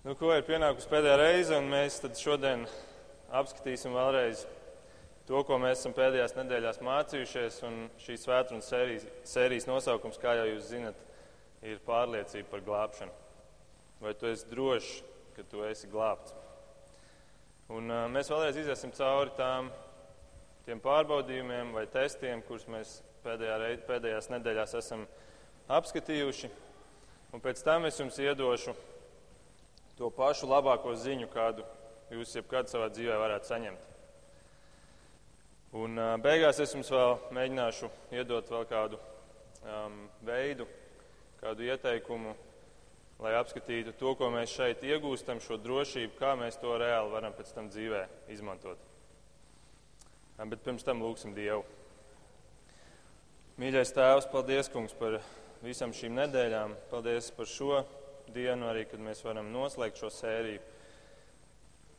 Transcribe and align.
Nu, 0.00 0.14
ko 0.16 0.30
ir 0.32 0.46
pienākusi 0.48 0.88
pēdējā 0.88 1.16
reize, 1.20 1.56
un 1.60 1.66
mēs 1.68 1.98
šodien 2.16 2.62
apskatīsim 3.36 3.92
vēlreiz 3.92 4.46
to, 5.28 5.42
ko 5.44 5.58
mēs 5.60 5.82
esam 5.82 5.92
pēdējās 5.92 6.32
nedēļās 6.38 6.78
mācījušies. 6.86 7.58
Šīs 8.00 8.22
svētdienas 8.24 8.70
sērijas, 8.72 9.02
sērijas 9.28 9.66
nosaukums, 9.68 10.16
kā 10.22 10.38
jau 10.38 10.46
jūs 10.48 10.70
zinat, 10.70 11.02
ir 11.60 11.82
pārliecība 11.84 12.48
par 12.48 12.62
glābšanu. 12.64 13.12
Vai 14.00 14.14
tu 14.16 14.30
esi 14.30 14.48
drošs, 14.48 14.94
ka 15.36 15.44
tu 15.50 15.66
esi 15.68 15.90
glābts? 15.92 16.32
Un, 17.68 17.92
uh, 17.92 18.06
mēs 18.08 18.32
vēlreiz 18.32 18.56
iesim 18.56 18.94
cauri 18.96 19.34
tām, 19.36 19.68
pārbaudījumiem 20.80 21.74
vai 21.76 21.84
testiem, 21.92 22.40
kurus 22.48 22.64
mēs 22.72 22.94
pēdējā 23.26 23.60
reiz, 23.66 23.84
pēdējās 23.84 24.32
nedēļās 24.32 24.72
esam 24.80 25.04
apskatījuši. 25.68 26.48
Un 27.36 27.44
pēc 27.44 27.60
tam 27.68 27.84
es 27.90 28.00
jums 28.00 28.16
iedošu 28.16 28.72
to 30.00 30.08
pašu 30.08 30.48
labāko 30.48 30.94
ziņu, 30.96 31.26
kādu 31.28 31.64
jūs 32.08 32.32
jebkad 32.32 32.70
savā 32.72 32.86
dzīvē 32.88 33.18
varētu 33.20 33.50
saņemt. 33.50 33.88
Un 35.76 36.00
beigās 36.24 36.58
es 36.64 36.72
jums 36.72 36.88
vēl 36.90 37.18
mēģināšu 37.36 37.90
iedot 38.16 38.48
vēl 38.48 38.64
kādu 38.70 38.96
um, 38.96 39.98
veidu, 40.24 40.64
kādu 41.42 41.68
ieteikumu, 41.68 42.32
lai 43.20 43.34
apskatītu 43.42 43.92
to, 44.00 44.14
ko 44.16 44.32
mēs 44.32 44.56
šeit 44.56 44.80
iegūstam, 44.88 45.42
šo 45.44 45.60
drošību, 45.60 46.16
kā 46.16 46.32
mēs 46.40 46.56
to 46.64 46.72
reāli 46.80 47.12
varam 47.12 47.36
pēc 47.36 47.52
tam 47.52 47.68
dzīvē 47.68 48.06
izmantot. 48.32 48.80
Bet 50.40 50.64
pirms 50.64 50.86
tam 50.86 51.04
lūgsim 51.04 51.36
Dievu. 51.36 51.60
Mīļais 53.60 53.92
Tēvs, 53.92 54.32
paldies, 54.32 54.72
Kungs, 54.72 54.96
par 54.96 55.20
visam 55.60 55.92
šīm 55.92 56.16
nedēļām. 56.16 56.78
Paldies 56.88 57.28
par 57.36 57.52
šo 57.52 57.82
dienu, 58.34 58.68
arī 58.70 58.86
kad 58.90 59.02
mēs 59.02 59.22
varam 59.24 59.50
noslēgt 59.52 60.00
šo 60.00 60.10
sēriju. 60.14 60.62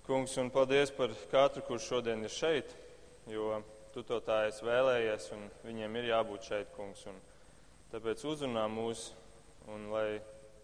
Kungs, 0.08 0.34
un 0.42 0.50
paldies 0.52 0.92
par 0.96 1.14
katru, 1.32 1.64
kurš 1.68 1.88
šodien 1.92 2.24
ir 2.26 2.34
šeit, 2.34 2.74
jo 3.30 3.62
tu 3.94 4.04
to 4.08 4.18
tā 4.24 4.46
esi 4.50 4.66
vēlējies, 4.66 5.28
un 5.36 5.46
viņiem 5.66 5.98
ir 6.00 6.10
jābūt 6.12 6.48
šeit, 6.50 6.72
kungs. 6.76 7.04
Un 7.12 7.20
tāpēc 7.94 8.24
uzrunā 8.28 8.66
mūs, 8.72 9.12
un 9.70 9.90
lai 9.94 10.08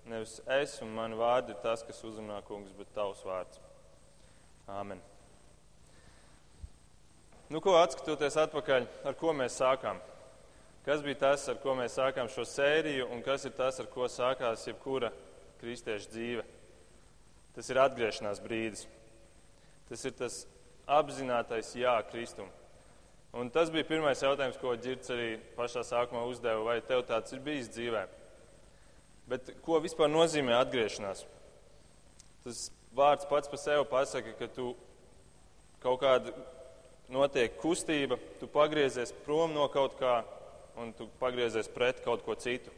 nevis 0.08 0.40
es 0.58 0.78
un 0.82 0.96
mani 0.96 1.18
vārdi 1.20 1.54
ir 1.54 1.62
tas, 1.64 1.84
kas 1.86 2.02
uzrunā 2.08 2.40
kungs, 2.48 2.74
bet 2.78 2.92
tavs 2.96 3.24
vārds. 3.28 3.62
Āmen. 4.68 5.00
Nu, 7.48 7.62
ko 7.64 7.78
atskatoties 7.80 8.36
atpakaļ, 8.42 8.88
ar 9.08 9.16
ko 9.20 9.32
mēs 9.36 9.56
sākām? 9.62 10.02
Kas 10.88 11.04
bija 11.04 11.20
tas, 11.22 11.46
ar 11.52 11.60
ko 11.64 11.76
mēs 11.76 11.96
sākām 12.00 12.28
šo 12.32 12.44
sēriju, 12.48 13.10
un 13.12 13.24
kas 13.24 13.46
ir 13.48 13.54
tas, 13.56 13.80
ar 13.80 13.88
ko 13.92 14.08
sākās 14.12 14.66
jebkura 14.68 15.12
kristiešu 15.62 16.12
dzīve. 16.14 16.46
Tas 17.56 17.72
ir 17.74 17.80
atgriešanās 17.82 18.42
brīdis. 18.44 18.86
Tas 19.90 20.04
ir 20.06 20.16
tas 20.20 20.44
apzinātais 20.88 21.74
jā 21.78 21.96
Kristum. 22.12 22.50
Un 23.38 23.50
tas 23.54 23.70
bija 23.74 23.86
pirmais 23.88 24.22
jautājums, 24.24 24.58
ko 24.62 24.74
Girts 24.82 25.12
arī 25.14 25.36
pašā 25.58 25.84
sākumā 25.86 26.24
uzdeva, 26.30 26.64
vai 26.66 26.78
tev 26.82 27.04
tāds 27.10 27.34
ir 27.36 27.42
bijis 27.44 27.70
dzīvē. 27.74 28.06
Bet 29.28 29.52
ko 29.66 29.82
vispār 29.84 30.10
nozīmē 30.10 30.56
atgriešanās? 30.62 31.26
Tas 32.46 32.62
vārds 32.96 33.28
pats 33.28 33.52
par 33.52 33.60
sevi 33.60 33.84
pasaka, 33.92 34.34
ka 34.40 34.48
tu 34.56 34.72
kaut 35.84 36.00
kāda 36.02 36.34
notiek 37.12 37.60
kustība, 37.62 38.18
tu 38.40 38.48
pagriezies 38.52 39.14
prom 39.26 39.54
no 39.56 39.68
kaut 39.72 39.98
kā 40.00 40.22
un 40.80 40.94
tu 40.96 41.10
pagriezies 41.20 41.70
pret 41.74 42.00
kaut 42.06 42.24
ko 42.26 42.36
citu. 42.40 42.72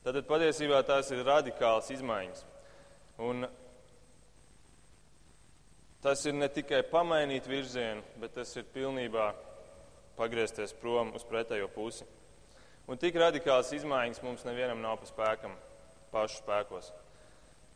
Tad 0.00 0.16
patiesībā 0.24 0.78
tās 0.88 1.10
ir 1.12 1.20
radikālas 1.26 1.90
izmaiņas. 1.92 2.44
Un 3.20 3.44
tas 6.00 6.22
ir 6.24 6.32
ne 6.38 6.48
tikai 6.48 6.80
pamainīt 6.88 7.48
virzienu, 7.50 8.00
bet 8.22 8.32
tas 8.38 8.54
ir 8.56 8.64
pilnībā 8.72 9.26
pagriezties 10.16 10.72
prom 10.80 11.12
uz 11.16 11.26
pretējo 11.28 11.68
pusi. 11.74 12.06
Un 12.88 12.98
tik 13.00 13.18
radikālas 13.20 13.74
izmaiņas 13.76 14.22
mums 14.24 14.46
nevienam 14.48 14.80
nav 14.80 14.96
pa 15.02 15.08
spēkam, 15.10 15.52
pašu 16.14 16.40
spēkos. 16.40 16.88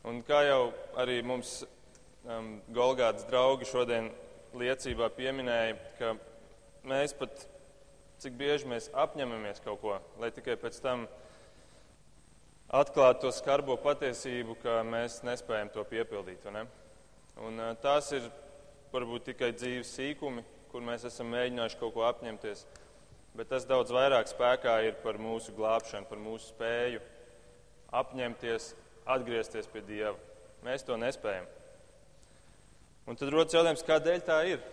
Un 0.09 0.23
kā 0.25 0.41
jau 0.47 0.71
arī 1.01 1.19
mums 1.25 1.59
um, 2.25 2.55
Golgāts 2.73 3.27
draugi 3.29 3.69
šodien 3.69 4.09
liecībā 4.57 5.11
pieminēja, 5.13 5.77
ka 5.99 6.15
mēs 6.89 7.13
pat, 7.17 7.45
cik 8.21 8.33
bieži 8.41 8.69
mēs 8.73 8.89
apņemamies 8.97 9.61
kaut 9.65 9.81
ko, 9.85 9.99
lai 10.21 10.31
tikai 10.33 10.57
pēc 10.61 10.81
tam 10.81 11.05
atklāt 12.69 13.21
to 13.21 13.31
skarbo 13.33 13.77
patiesību, 13.81 14.57
ka 14.63 14.79
mēs 14.87 15.21
nespējam 15.25 15.71
to 15.73 15.83
piepildīt. 15.87 16.45
Ne? 16.53 16.65
Un, 17.45 17.61
tās 17.81 18.11
ir 18.15 18.29
varbūt 18.93 19.29
tikai 19.31 19.51
dzīves 19.55 19.91
sīkumi, 19.97 20.45
kur 20.71 20.83
mēs 20.85 21.05
esam 21.07 21.29
mēģinājuši 21.33 21.79
kaut 21.79 21.93
ko 21.95 22.05
apņemties, 22.07 22.65
bet 23.35 23.51
tas 23.51 23.67
daudz 23.67 23.93
vairāk 23.95 24.29
spēkā 24.31 24.77
ir 24.87 24.97
par 25.03 25.19
mūsu 25.21 25.53
glābšanu, 25.55 26.07
par 26.09 26.21
mūsu 26.21 26.53
spēju 26.53 27.03
apņemties, 27.95 28.73
atgriezties 29.05 29.69
pie 29.71 29.83
Dieva. 29.85 30.15
Mēs 30.65 30.83
to 30.87 30.97
nespējam. 30.97 31.45
Un 33.05 33.19
tad 33.19 33.29
rodas 33.29 33.53
jautājums, 33.53 33.85
kādēļ 33.85 34.23
tā 34.25 34.39
ir? 34.49 34.63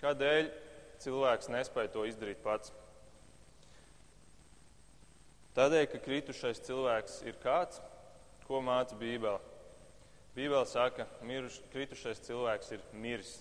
Kādēļ 0.00 0.48
cilvēks 1.04 1.50
nespēja 1.52 1.92
to 1.92 2.06
izdarīt 2.08 2.40
pats? 2.44 2.72
Tādēļ, 5.54 5.84
ka 5.86 6.00
kritušais 6.02 6.58
cilvēks 6.66 7.20
ir 7.28 7.36
kāds, 7.42 7.78
ko 8.48 8.58
māca 8.58 8.96
Bībele. 8.98 9.38
Bībele 10.34 10.66
saka, 10.66 11.06
ka 11.06 11.42
kritušais 11.70 12.24
cilvēks 12.26 12.72
ir 12.74 12.82
miris. 12.98 13.36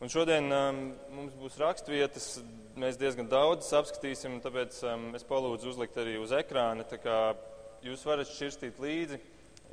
Un 0.00 0.10
šodien 0.10 0.48
um, 0.50 0.80
mums 1.14 1.36
būs 1.38 1.60
raksturvietas, 1.60 2.40
mēs 2.80 2.98
diezgan 2.98 3.30
daudz 3.30 3.68
apskatīsim, 3.76 4.38
tāpēc 4.42 4.80
um, 4.88 5.10
es 5.14 5.26
palūdzu 5.28 5.70
uzlikt 5.70 6.02
arī 6.02 6.16
uz 6.18 6.34
ekrāna. 6.34 6.88
Jūs 7.84 8.02
varat 8.08 8.26
šķirstīt 8.32 8.80
līdzi, 8.82 9.22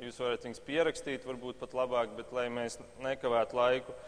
jūs 0.04 0.22
varat 0.22 0.46
viņus 0.46 0.66
pierakstīt, 0.68 1.26
varbūt 1.26 1.58
pat 1.58 1.74
labāk, 1.74 2.14
bet 2.20 2.30
lai 2.36 2.46
mēs 2.54 2.78
nekavētu 3.02 3.58
laiku 3.58 3.98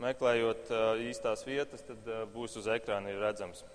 meklējot 0.00 0.70
uh, 0.72 0.86
īstās 1.10 1.44
vietas, 1.44 1.84
tad 1.84 2.08
uh, 2.08 2.24
būs 2.30 2.56
uz 2.62 2.70
ekrāna 2.72 3.12
redzams. 3.20 3.66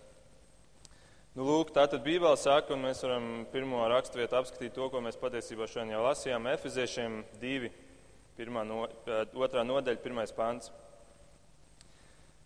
Nu, 1.31 1.45
lūk, 1.47 1.69
tā 1.71 1.85
tad 1.87 2.01
Bībele 2.03 2.35
saka, 2.35 2.73
un 2.75 2.81
mēs 2.83 3.05
varam 3.05 3.27
pirmo 3.53 3.85
raksturvietu 3.87 4.35
apskatīt 4.35 4.73
to, 4.75 4.89
ko 4.91 4.99
mēs 4.99 5.15
patiesībā 5.15 5.63
šodien 5.63 5.93
jau 5.93 6.01
lasījām. 6.03 6.49
Efeziešiem 6.51 7.21
2, 7.39 7.69
no, 8.67 8.81
otrā 9.39 9.63
nodaļa, 9.63 10.01
pirmais 10.03 10.35
pants. 10.35 10.73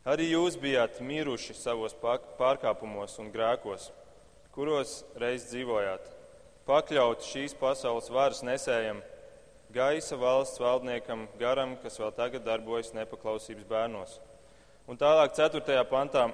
Arī 0.06 0.30
jūs 0.30 0.60
bijāt 0.62 1.02
miruši 1.02 1.58
savos 1.58 1.98
pārkāpumos 1.98 3.18
un 3.24 3.34
grēkos, 3.34 3.90
kuros 4.54 5.00
reiz 5.18 5.50
dzīvojāt, 5.50 6.06
pakļauti 6.70 7.26
šīs 7.26 7.58
pasaules 7.58 8.14
varas 8.14 8.46
nesējam, 8.46 9.02
gaisa 9.74 10.14
valsts 10.14 10.62
valdniekam, 10.62 11.26
garam, 11.42 11.74
kas 11.82 11.98
vēl 11.98 12.14
tagad 12.22 12.46
darbojas 12.46 12.94
nepaklausības 12.94 13.66
bērnos. 13.66 14.20
Un 14.86 15.02
tālāk, 15.02 15.34
4. 15.34 15.82
pantā, 15.90 16.30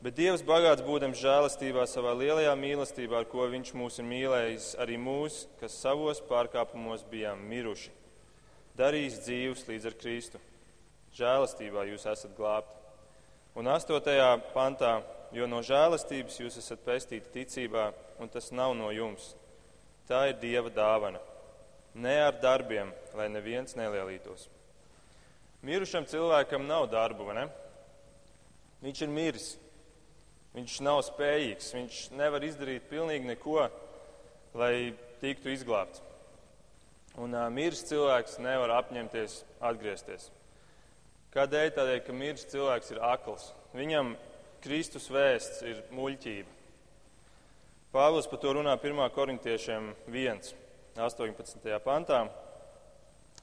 Bet 0.00 0.16
Dievs 0.16 0.40
bagāts 0.40 0.80
būdams 0.80 1.18
žēlastībā 1.20 1.82
savā 1.84 2.14
lielajā 2.16 2.54
mīlestībā, 2.56 3.18
ar 3.20 3.26
ko 3.28 3.44
Viņš 3.52 3.74
mūs 3.76 3.98
ir 4.00 4.06
mīlējis, 4.08 4.70
arī 4.80 4.96
mūs, 4.96 5.42
kas 5.60 5.76
savos 5.76 6.22
pārkāpumos 6.24 7.04
bijām 7.10 7.42
miruši, 7.50 7.92
darīs 8.80 9.18
dzīvus 9.26 9.66
līdz 9.68 9.90
ar 9.90 9.98
Kristu. 10.00 10.40
Žēlastībā 11.20 11.84
jūs 11.90 12.08
esat 12.08 12.32
glābti. 12.38 12.72
Un 13.60 13.68
8. 13.68 14.00
pantā, 14.54 15.02
jo 15.36 15.44
no 15.44 15.60
žēlastības 15.60 16.40
jūs 16.46 16.56
esat 16.62 16.80
pestīti 16.86 17.34
ticībā, 17.36 17.90
un 18.24 18.32
tas 18.32 18.48
nav 18.56 18.72
no 18.78 18.88
jums. 18.96 19.34
Tā 20.08 20.30
ir 20.32 20.40
Dieva 20.40 20.72
dāvana. 20.72 21.20
Ne 21.92 22.16
ar 22.24 22.40
darbiem, 22.40 22.88
lai 23.18 23.28
neviens 23.28 23.76
nelielītos. 23.76 24.48
Mirušam 25.60 26.08
cilvēkam 26.08 26.64
nav 26.64 26.88
darbu, 26.88 27.28
vai 27.28 27.42
ne? 27.42 27.50
Viņš 28.80 29.04
ir 29.04 29.12
miris. 29.12 29.56
Viņš 30.56 30.80
nav 30.82 31.04
spējīgs, 31.06 31.70
viņš 31.76 31.98
nevar 32.18 32.42
izdarīt 32.42 32.88
pilnīgi 32.90 33.28
neko, 33.28 33.68
lai 34.58 34.92
tiktu 35.20 35.52
izglābts. 35.52 36.02
Un 37.20 37.34
uh, 37.34 37.46
miris 37.52 37.84
cilvēks 37.86 38.38
nevar 38.42 38.72
apņemties 38.80 39.40
atgriezties. 39.70 40.30
Kādēļ? 41.34 41.70
Tādēļ, 41.76 42.00
ka 42.06 42.14
miris 42.16 42.48
cilvēks 42.50 42.90
ir 42.94 43.02
akls. 43.06 43.50
Viņam 43.76 44.16
Kristus 44.64 45.06
vēsts 45.12 45.62
ir 45.66 45.84
muļķība. 45.94 46.58
Pāvils 47.94 48.26
par 48.30 48.38
to 48.42 48.54
runā 48.54 48.74
1. 48.78 49.02
korintiešiem 49.14 49.92
1, 50.10 50.50
18. 50.98 51.70
pantā. 51.82 52.24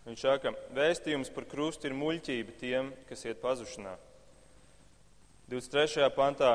Viņš 0.08 0.24
saka, 0.24 0.54
vēstījums 0.76 1.32
par 1.36 1.48
krustu 1.52 1.90
ir 1.90 1.96
muļķība 2.00 2.56
tiem, 2.60 2.92
kas 3.10 3.26
iet 3.28 3.42
pazušanā. 3.44 3.96
23. 5.52 6.08
pantā 6.16 6.54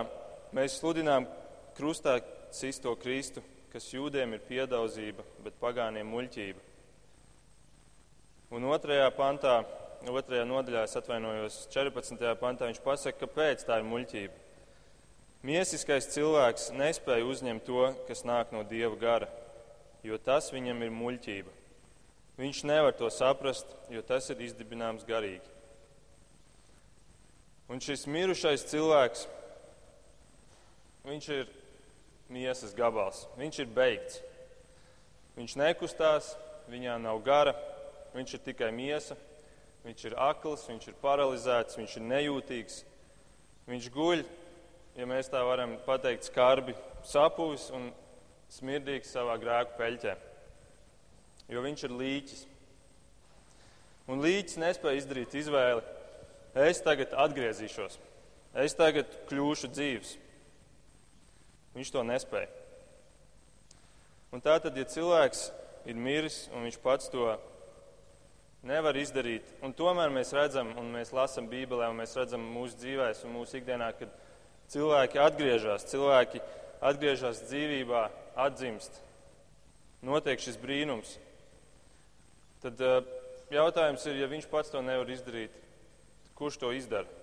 Mēs 0.53 0.75
sludinām 0.77 1.25
krustā 1.73 2.19
sisto 2.53 2.93
Kristu, 3.01 3.41
kas 3.73 3.87
jūdiem 3.89 4.35
ir 4.37 4.43
piedauzība, 4.45 5.25
bet 5.41 5.57
pagāniem 5.57 6.11
muļķība. 6.13 6.61
Un 8.53 8.67
otrajā 8.69 9.07
pantā, 9.17 9.63
otrajā 10.05 10.45
nodaļā, 10.45 10.83
es 10.85 10.99
atvainojos, 11.01 11.57
14. 11.73 12.21
pantā 12.37 12.69
viņš 12.69 12.83
pasaka, 12.85 13.23
kāpēc 13.23 13.65
tā 13.65 13.81
ir 13.81 13.89
muļķība. 13.89 14.37
Miesiskais 15.49 16.13
cilvēks 16.13 16.69
nespēja 16.77 17.25
uzņemt 17.33 17.65
to, 17.65 17.89
kas 18.07 18.21
nāk 18.29 18.53
no 18.53 18.61
dieva 18.61 18.93
gara, 19.01 19.33
jo 20.05 20.21
tas 20.21 20.53
viņam 20.53 20.85
ir 20.85 20.93
muļķība. 20.93 21.61
Viņš 22.45 22.65
nevar 22.69 22.93
to 23.01 23.09
saprast, 23.09 23.73
jo 23.89 24.05
tas 24.05 24.29
ir 24.29 24.45
izdibināms 24.45 25.09
garīgi. 25.09 25.49
Un 27.73 27.81
šis 27.81 28.05
mirušais 28.05 28.69
cilvēks, 28.69 29.31
viņš 31.07 31.29
ir 31.35 31.51
miesas 32.33 32.75
gabals, 32.77 33.27
viņš 33.39 33.61
ir 33.65 33.75
beigts. 33.75 34.21
Viņš 35.37 35.57
nekustās, 35.57 36.35
viņā 36.71 36.99
nav 37.01 37.23
gara, 37.25 37.55
viņš 38.13 38.37
ir 38.37 38.43
tikai 38.45 38.71
miesa, 38.75 39.17
viņš 39.87 40.05
ir 40.11 40.17
akls, 40.21 40.67
viņš 40.69 40.91
ir 40.91 40.99
paralizēts, 41.03 41.79
viņš 41.81 41.97
ir 41.99 42.07
nejūtīgs. 42.11 42.79
Viņš 43.71 43.89
guļ, 43.95 44.25
ja 44.99 45.09
mēs 45.09 45.31
tā 45.33 45.41
varam 45.47 45.77
pateikt, 45.87 46.29
skarbi 46.29 46.75
sapūs 47.09 47.71
un 47.75 47.91
smirdīgs 48.53 49.13
savā 49.15 49.39
grēku 49.41 49.79
peļķē. 49.79 50.17
Jo 51.53 51.63
viņš 51.65 51.85
ir 51.87 51.97
līķis. 51.99 52.47
Un 54.11 54.23
līķis 54.23 54.59
nespēja 54.61 55.01
izdarīt 55.01 55.37
izvēli. 55.39 55.83
Es 56.53 56.83
tagad 56.85 57.15
atgriezīšos, 57.17 57.95
es 58.61 58.75
tagad 58.77 59.09
kļūšu 59.31 59.71
dzīves. 59.73 60.17
Viņš 61.77 61.93
to 61.95 62.03
nespēja. 62.05 62.51
Un 64.33 64.41
tā 64.45 64.57
tad, 64.65 64.77
ja 64.77 64.85
cilvēks 64.89 65.47
ir 65.89 65.99
miris 65.99 66.47
un 66.53 66.67
viņš 66.67 66.79
pats 66.81 67.11
to 67.13 67.27
nevar 68.65 68.97
izdarīt, 68.97 69.49
un 69.65 69.75
tomēr 69.77 70.13
mēs 70.15 70.33
redzam, 70.37 70.71
un 70.79 70.93
mēs 70.95 71.13
lasām 71.15 71.49
Bībelē, 71.51 71.89
un 71.91 71.99
mēs 71.99 72.15
redzam 72.17 72.45
mūsu 72.55 72.79
dzīvēs 72.81 73.25
un 73.27 73.35
mūsu 73.37 73.59
ikdienā, 73.59 73.91
kad 73.99 74.13
cilvēki 74.73 75.21
atgriežas, 75.21 75.89
cilvēki 75.91 76.43
atgriežas 76.83 77.43
dzīvībā, 77.49 78.05
atdzimst, 78.47 79.01
notiek 80.07 80.41
šis 80.43 80.61
brīnums. 80.63 81.17
Tad 82.63 82.79
uh, 82.87 83.03
jautājums 83.53 84.07
ir, 84.07 84.23
ja 84.23 84.31
viņš 84.31 84.47
pats 84.51 84.71
to 84.73 84.81
nevar 84.85 85.11
izdarīt, 85.11 85.55
kurš 86.39 86.61
to 86.63 86.71
izdara? 86.77 87.22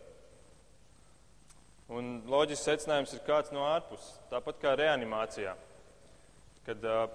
Un 1.89 2.19
loģisks 2.29 2.67
secinājums 2.67 3.15
ir 3.15 3.23
kāds 3.25 3.49
no 3.49 3.63
ārpuses, 3.65 4.19
tāpat 4.29 4.59
kā 4.61 4.75
reanimācijā. 4.77 5.55
Kad 6.67 6.83
uh, 6.85 7.07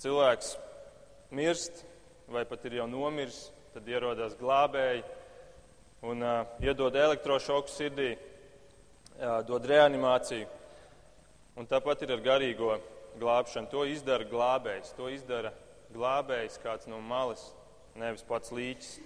cilvēks 0.00 0.54
mirst 1.36 1.82
vai 2.32 2.46
pat 2.48 2.64
ir 2.64 2.78
jau 2.78 2.86
nomiris, 2.88 3.50
tad 3.74 3.88
ierodas 3.92 4.32
glābēji 4.40 5.02
un 6.08 6.24
uh, 6.24 6.54
iedod 6.64 6.96
elektrošoku 6.96 7.68
sirdī, 7.68 8.14
uh, 8.16 9.42
dod 9.44 9.68
reanimāciju. 9.68 10.48
Un 11.60 11.68
tāpat 11.68 12.06
ir 12.06 12.14
ar 12.16 12.24
garīgo 12.24 12.78
glābšanu. 13.20 13.68
To 13.72 13.84
izdara 13.88 14.24
glābējs, 14.28 14.94
to 14.96 15.10
izdara 15.12 15.52
glābējs 15.92 16.56
kāds 16.64 16.88
no 16.88 17.02
malas, 17.04 17.44
nevis 17.96 18.24
pats 18.24 18.56
līķis. 18.56 18.96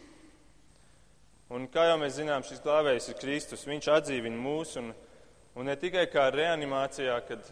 Un 1.50 1.64
kā 1.66 1.88
jau 1.88 1.96
mēs 1.98 2.14
zinām, 2.14 2.44
šis 2.46 2.60
glābējs 2.62 3.08
ir 3.10 3.16
Kristus. 3.18 3.66
Viņš 3.66 3.88
atdzīvina 3.90 4.38
mūs 4.38 4.76
un, 4.78 4.92
un 5.58 5.66
ne 5.66 5.74
tikai 5.74 6.04
kā 6.06 6.28
reanimācijā, 6.30 7.16
kad 7.26 7.48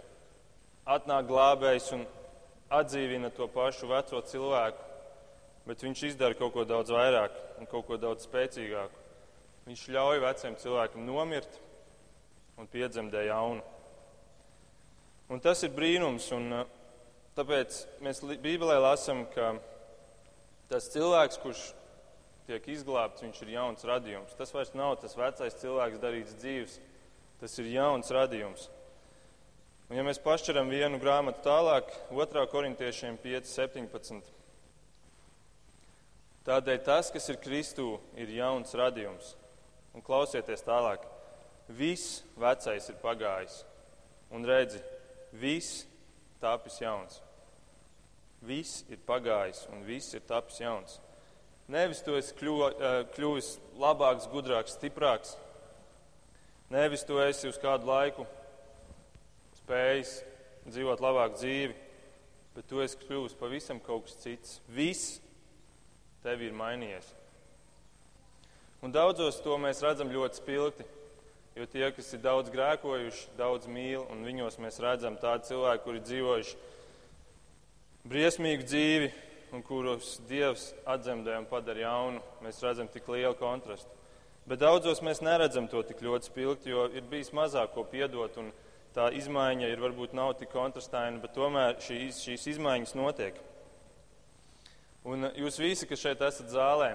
atnāk 0.87 1.27
glābējs 1.27 1.89
un 1.97 2.05
atdzīvina 2.79 3.33
to 3.35 3.49
pašu 3.51 3.89
veco 3.91 4.21
cilvēku, 4.31 4.85
bet 5.67 5.83
viņš 5.83 6.05
izdara 6.13 6.39
kaut 6.39 6.55
ko 6.55 6.63
daudz 6.69 6.95
vairāk 6.95 7.35
un 7.59 7.67
kaut 7.67 7.89
ko 7.89 7.99
daudz 7.99 8.29
spēcīgāku. 8.29 9.03
Viņš 9.67 9.83
ļauj 9.97 10.23
veciem 10.23 10.55
cilvēkam 10.63 11.03
nomirt 11.03 11.59
un 12.55 12.71
piedzemdē 12.71 13.25
jaunu. 13.27 13.67
Un 15.29 15.43
tas 15.43 15.61
ir 15.67 15.75
brīnums, 15.75 16.31
un 16.39 16.61
uh, 16.61 16.63
tāpēc 17.37 17.83
mēs 18.07 18.23
Bībelē 18.47 18.79
lasām, 18.81 19.27
ka 19.35 19.57
tas 20.71 20.87
cilvēks, 20.95 21.43
kurš 21.43 21.67
tiek 22.49 22.65
izglābts, 22.73 23.23
viņš 23.25 23.43
ir 23.45 23.53
jauns 23.59 23.85
radījums. 23.87 24.35
Tas 24.39 24.53
vairs 24.57 24.73
nav 24.77 24.97
tas 25.03 25.17
vecais 25.19 25.57
cilvēks 25.61 26.01
darīts 26.03 26.37
dzīves, 26.41 26.79
tas 27.43 27.55
ir 27.61 27.71
jauns 27.75 28.11
radījums. 28.15 28.69
Un, 29.89 29.97
ja 29.97 30.05
mēs 30.05 30.21
pašķiram 30.21 30.69
vienu 30.73 31.01
grāmatu 31.01 31.45
tālāk, 31.45 31.93
2. 32.13 32.45
korintiešiem 32.53 33.21
5, 33.23 33.49
17. 33.53 34.35
Tādēļ 36.49 36.81
tas, 36.85 37.11
kas 37.13 37.29
ir 37.29 37.41
Kristū, 37.45 37.99
ir 38.17 38.33
jauns 38.33 38.73
radījums. 38.77 39.35
Un 39.97 40.05
klausieties 40.05 40.65
tālāk. 40.65 41.05
Viss 41.69 42.23
vecais 42.41 42.89
ir 42.89 42.97
pagājis. 43.03 43.63
Un 44.33 44.45
redzi, 44.49 44.81
viss 45.37 45.83
tapis 46.41 46.79
jauns. 46.81 47.21
Viss 48.45 48.85
ir 48.89 49.01
pagājis 49.05 49.67
un 49.73 49.85
viss 49.85 50.17
ir 50.17 50.25
tapis 50.29 50.61
jauns. 50.63 51.01
Nevis 51.69 52.01
tu 52.01 52.15
esi 52.17 52.33
eh, 52.33 53.03
kļuvis 53.13 53.51
labāks, 53.77 54.29
gudrāks, 54.33 54.79
stiprāks. 54.79 55.35
Nevis 56.73 57.05
tu 57.05 57.19
esi 57.21 57.49
uz 57.49 57.59
kādu 57.61 57.89
laiku 57.89 58.25
spējis 59.59 60.15
dzīvot 60.69 61.03
labāku 61.05 61.37
dzīvi, 61.37 61.77
bet 62.57 62.69
tu 62.69 62.81
esi 62.81 62.97
kļuvis 63.03 63.37
pavisam 63.37 63.81
kaut 63.85 64.07
kas 64.09 64.17
cits. 64.23 64.59
Viss 64.73 65.19
tev 66.25 66.41
ir 66.45 66.57
mainījies. 66.57 67.13
Un 68.81 68.95
daudzos 68.95 69.43
to 69.45 69.61
mēs 69.61 69.85
redzam 69.85 70.09
ļoti 70.13 70.41
spilgti. 70.41 70.89
Jo 71.59 71.67
tie, 71.69 71.89
kas 71.93 72.13
ir 72.15 72.21
daudz 72.23 72.53
grēkojuši, 72.55 73.33
daudz 73.37 73.69
mīl, 73.69 74.05
un 74.09 74.25
viņos 74.25 74.61
mēs 74.63 74.81
redzam 74.81 75.17
tādu 75.21 75.51
cilvēku, 75.51 75.85
kuri 75.85 76.05
dzīvojuši 76.07 76.59
briesmīgu 78.09 78.65
dzīvi, 78.65 79.09
un 79.55 79.63
kurus 79.65 80.17
Dievs 80.29 80.73
atdzemdē 80.89 81.37
un 81.41 81.47
padara 81.49 81.85
jaunu, 81.87 82.23
mēs 82.45 82.61
redzam 82.65 82.89
tik 82.93 83.09
lielu 83.09 83.35
kontrastu. 83.39 83.91
Bet 84.49 84.63
daudzos 84.63 85.03
mēs 85.05 85.21
neredzam 85.21 85.67
to 85.69 85.83
tik 85.85 86.01
ļoti 86.05 86.31
spilgti, 86.31 86.73
jo 86.73 86.87
ir 86.89 87.05
bijis 87.11 87.35
mazāk 87.37 87.75
ko 87.75 87.85
piedot, 87.85 88.39
un 88.41 88.53
tā 88.97 89.11
izmaiņa 89.19 89.69
ir 89.69 89.83
varbūt 89.83 90.15
nav 90.17 90.35
tik 90.41 90.49
kontrastaina, 90.55 91.21
bet 91.21 91.35
tomēr 91.37 91.77
šīs, 91.85 92.23
šīs 92.25 92.47
izmaiņas 92.55 92.97
notiek. 92.97 93.37
Un 95.09 95.29
jūs 95.37 95.61
visi, 95.61 95.87
kas 95.89 96.01
šeit 96.01 96.25
esat 96.25 96.49
zālē, 96.53 96.95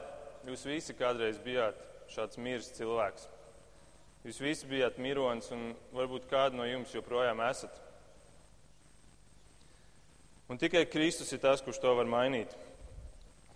jūs 0.50 0.66
visi 0.68 0.98
kādreiz 0.98 1.38
bijāt 1.44 1.78
šāds 2.12 2.42
miris 2.42 2.74
cilvēks. 2.76 3.30
Jūs 4.24 4.40
visi 4.40 4.68
bijāt 4.70 5.00
mironis, 5.04 5.50
un 5.52 5.74
varbūt 5.96 6.30
kādu 6.32 6.60
no 6.60 6.68
jums 6.68 6.94
joprojām 6.96 7.42
esat. 7.44 7.76
Un 10.54 10.60
tikai 10.62 10.84
Kristus 10.86 11.32
ir 11.34 11.40
tas, 11.42 11.64
kurš 11.66 11.80
to 11.82 11.92
var 11.98 12.06
mainīt. 12.06 12.52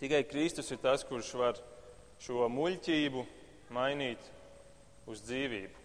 Tikai 0.02 0.24
Kristus 0.26 0.72
ir 0.74 0.80
tas, 0.82 1.04
kurš 1.06 1.28
var 1.38 1.60
šo 2.26 2.48
muļķību 2.50 3.22
mainīt 3.70 4.32
uz 5.06 5.22
dzīvību. 5.28 5.84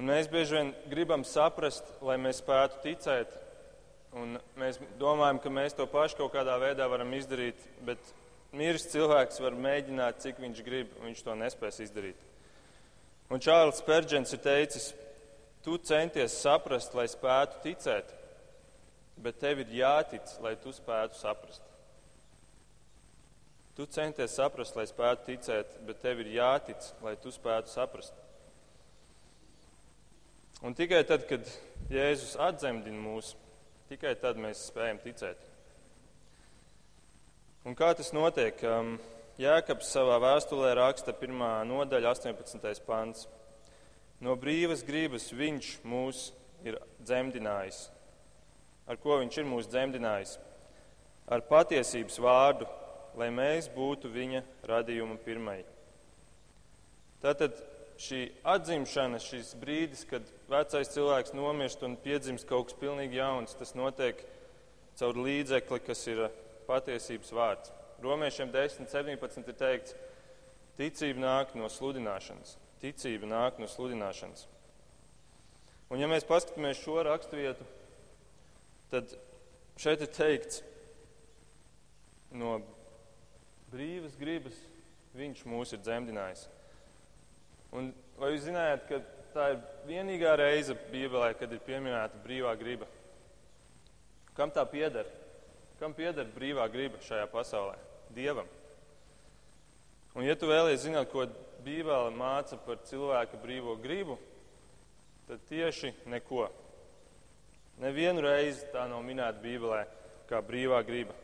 Un 0.00 0.08
mēs 0.08 0.32
bieži 0.32 0.56
vien 0.56 0.72
gribam 0.88 1.26
saprast, 1.28 1.92
lai 2.00 2.16
mēs 2.16 2.40
spētu 2.40 2.80
ticēt, 2.86 3.36
un 4.16 4.40
mēs 4.56 4.80
domājam, 4.96 5.42
ka 5.44 5.52
mēs 5.52 5.76
to 5.76 5.84
pašu 5.84 6.22
kaut 6.22 6.32
kādā 6.38 6.56
veidā 6.64 6.88
varam 6.88 7.12
izdarīt, 7.20 7.60
bet 7.84 8.00
miris 8.56 8.88
cilvēks 8.96 9.44
var 9.44 9.60
mēģināt, 9.68 10.24
cik 10.24 10.40
viņš 10.40 10.64
grib, 10.64 10.96
un 10.96 11.10
viņš 11.12 11.24
to 11.28 11.36
nespēs 11.44 11.84
izdarīt. 11.84 12.26
Un 13.28 13.44
Čārlis 13.44 13.84
Spērģents 13.84 14.32
ir 14.32 14.44
teicis, 14.48 14.92
tu 15.60 15.76
centies 15.76 16.40
saprast, 16.40 16.96
lai 16.96 17.10
spētu 17.12 17.66
ticēt 17.68 18.20
bet 19.16 19.38
tev 19.40 19.62
ir 19.62 19.70
jātic, 19.78 20.34
lai 20.42 20.54
tu 20.60 20.72
spētu 20.74 21.18
saprast. 21.18 21.62
Tu 23.74 23.86
centies 23.90 24.36
saprast, 24.38 24.76
lai 24.78 24.86
spētu 24.86 25.26
ticēt, 25.32 25.78
bet 25.86 26.02
tev 26.02 26.20
ir 26.22 26.30
jātic, 26.36 26.82
lai 27.02 27.16
tu 27.18 27.32
spētu 27.34 27.72
saprast. 27.72 28.14
Un 30.64 30.76
tikai 30.78 31.02
tad, 31.04 31.26
kad 31.28 31.48
Jēzus 31.92 32.36
atdzemdina 32.40 33.00
mūs, 33.02 33.32
tikai 33.90 34.14
tad 34.20 34.38
mēs 34.40 34.68
spējam 34.70 35.02
ticēt. 35.02 35.50
Un 37.64 37.74
kā 37.76 37.90
tas 37.96 38.12
notiek? 38.14 38.60
Jēkabs 39.40 39.90
savā 39.90 40.20
vēstulē 40.22 40.70
raksta 40.78 41.10
1. 41.16 41.34
nodaļa, 41.66 42.14
18. 42.14 42.84
pants. 42.86 43.26
No 44.22 44.36
brīvas 44.38 44.84
gribas 44.86 45.26
viņš 45.34 45.72
mūs 45.82 46.28
ir 46.64 46.78
dzemdinājis 47.02 47.88
ar 48.86 48.98
ko 49.00 49.18
viņš 49.20 49.38
ir 49.40 49.48
mūs 49.48 49.68
dzemdinājis, 49.72 50.38
ar 51.30 51.44
patiesības 51.48 52.18
vārdu, 52.20 52.68
lai 53.18 53.30
mēs 53.32 53.70
būtu 53.72 54.10
viņa 54.12 54.42
radījuma 54.68 55.16
pirmai. 55.24 55.62
Tātad 57.24 57.56
šī 58.00 58.26
atzimšana, 58.54 59.20
šis 59.22 59.54
brīdis, 59.60 60.04
kad 60.08 60.26
vecais 60.50 60.90
cilvēks 60.92 61.34
nomirst 61.36 61.84
un 61.86 61.96
piedzimst 62.00 62.48
kaut 62.48 62.68
kas 62.68 62.80
pilnīgi 62.80 63.20
jauns, 63.20 63.54
tas 63.56 63.72
notiek 63.78 64.20
caur 64.98 65.18
līdzekli, 65.18 65.80
kas 65.86 66.04
ir 66.10 66.26
patiesības 66.68 67.32
vārds. 67.34 67.72
Romiešiem 68.04 68.50
10, 68.52 68.90
17 68.90 69.48
ir 69.48 69.56
teikts, 69.58 69.94
ticība 70.78 71.22
nāk 71.22 71.54
no 71.56 71.70
sludināšanas. 71.70 72.58
Ticība 72.82 73.30
nāk 73.30 73.60
no 73.62 73.70
sludināšanas. 73.70 74.44
Un 75.92 76.02
ja 76.02 76.08
mēs 76.10 76.26
paskatāmies 76.26 76.80
šo 76.82 76.98
raksturvietu, 77.06 77.64
tad 78.94 79.16
šeit 79.80 80.04
ir 80.04 80.10
teikts, 80.14 80.62
no 82.34 82.60
brīvas 83.72 84.14
gribas 84.18 84.56
viņš 85.18 85.42
mūs 85.50 85.74
ir 85.74 85.82
dzemdinājis. 85.82 86.46
Un 87.74 87.90
vai 88.18 88.30
jūs 88.34 88.46
zinājāt, 88.46 88.86
ka 88.86 89.00
tā 89.34 89.48
ir 89.54 89.62
vienīgā 89.88 90.36
reize 90.38 90.76
Bībelē, 90.92 91.32
kad 91.38 91.50
ir 91.50 91.62
pieminēta 91.66 92.20
brīvā 92.22 92.54
griba? 92.58 92.86
Kam 94.34 94.50
tā 94.54 94.62
pieder? 94.70 95.08
Kam 95.80 95.94
pieder 95.94 96.28
brīvā 96.34 96.66
griba 96.70 97.02
šajā 97.02 97.26
pasaulē? 97.32 97.74
Dievam. 98.14 98.46
Un, 100.14 100.22
ja 100.22 100.36
tu 100.38 100.46
vēlies 100.46 100.84
zināt, 100.86 101.10
ko 101.10 101.26
Bībele 101.64 102.12
māca 102.14 102.58
par 102.62 102.78
cilvēka 102.86 103.40
brīvo 103.42 103.74
gribu, 103.82 104.20
tad 105.26 105.42
tieši 105.50 105.94
neko. 106.12 106.46
Nevienu 107.82 108.22
reizi 108.22 108.68
tā 108.72 108.84
nav 108.86 109.02
minēta 109.02 109.42
Bībelē 109.42 109.82
kā 110.30 110.40
brīvā 110.44 110.78
griba. 110.86 111.14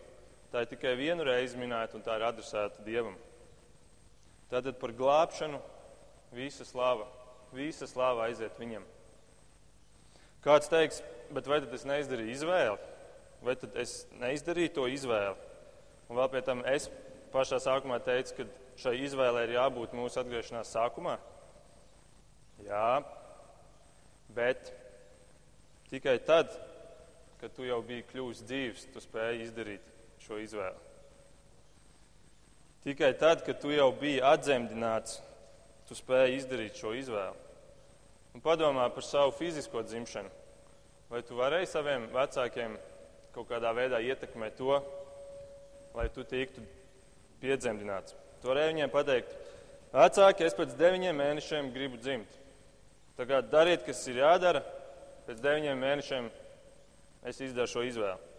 Tā 0.50 0.64
ir 0.64 0.70
tikai 0.72 0.96
vienu 0.98 1.24
reizi 1.26 1.58
minēta 1.60 1.94
un 1.94 2.02
tā 2.02 2.16
ir 2.18 2.26
adresēta 2.26 2.82
Dievam. 2.82 3.14
Tātad 4.50 4.80
par 4.80 4.90
glābšanu 4.98 5.60
visa 6.34 6.66
slava, 6.66 7.06
visa 7.54 7.86
slava 7.86 8.26
aiziet 8.26 8.58
viņam. 8.58 8.82
Kāds 10.42 10.70
teiks, 10.72 11.04
bet 11.30 11.46
vai 11.46 11.60
tad 11.62 11.74
es 11.76 11.86
neizdarīju 11.86 12.34
izvēli? 12.34 12.90
Vai 13.46 13.54
tad 13.60 13.76
es 13.78 13.94
neizdarīju 14.18 14.74
to 14.74 14.88
izvēli? 14.90 15.36
Un 16.10 16.18
vēl 16.18 16.32
pie 16.32 16.42
tam 16.42 16.64
es 16.66 16.88
pašā 17.30 17.60
sākumā 17.62 18.00
teicu, 18.02 18.40
ka 18.40 18.48
šai 18.80 18.96
izvēlei 19.04 19.46
ir 19.46 19.54
jābūt 19.54 19.94
mūsu 19.94 20.18
atgriešanās 20.24 20.72
sākumā. 20.74 21.14
Jā, 22.66 23.00
bet 24.34 24.72
tikai 25.90 26.18
tad, 26.26 26.52
kad 27.40 27.52
tu 27.56 27.64
jau 27.66 27.80
biji 27.84 28.06
kļuvis 28.10 28.44
dzīves, 28.46 28.86
tu 28.94 29.02
spēji 29.02 29.46
izdarīt 29.46 29.86
šo 30.24 30.38
izvēli. 30.42 30.88
Tikai 32.84 33.12
tad, 33.20 33.44
kad 33.44 33.60
tu 33.60 33.72
jau 33.72 33.90
biji 33.92 34.22
atzemdināts, 34.24 35.18
tu 35.88 35.96
spēji 35.98 36.38
izdarīt 36.40 36.78
šo 36.80 36.94
izvēli. 36.96 37.48
Un 38.34 38.44
padomā 38.44 38.86
par 38.94 39.04
savu 39.04 39.34
fizisko 39.36 39.82
dzimšanu. 39.82 40.30
Vai 41.10 41.20
tu 41.26 41.34
varēji 41.34 41.68
saviem 41.72 42.06
vecākiem 42.14 42.76
kaut 43.34 43.48
kādā 43.50 43.72
veidā 43.74 43.98
ietekmēt 44.04 44.56
to, 44.58 44.78
lai 45.96 46.06
tu 46.14 46.22
tiktu 46.24 46.62
piedzemdināts. 47.42 48.14
To 48.40 48.52
varēja 48.52 48.72
viņiem 48.72 48.92
pateikt. 48.92 49.34
Vecāki, 49.90 50.46
es 50.46 50.54
pēc 50.54 50.76
deviņiem 50.78 51.18
mēnešiem 51.18 51.72
gribu 51.74 51.98
dzimt. 51.98 52.36
Tagad 53.18 53.50
dariet, 53.50 53.82
kas 53.84 54.04
ir 54.08 54.22
jādara. 54.22 54.62
Pēc 55.30 55.38
deviņiem 55.44 55.78
mēnešiem 55.78 56.24
es 57.30 57.36
izdaru 57.38 57.70
šo 57.70 57.84
izvēli. 57.86 58.30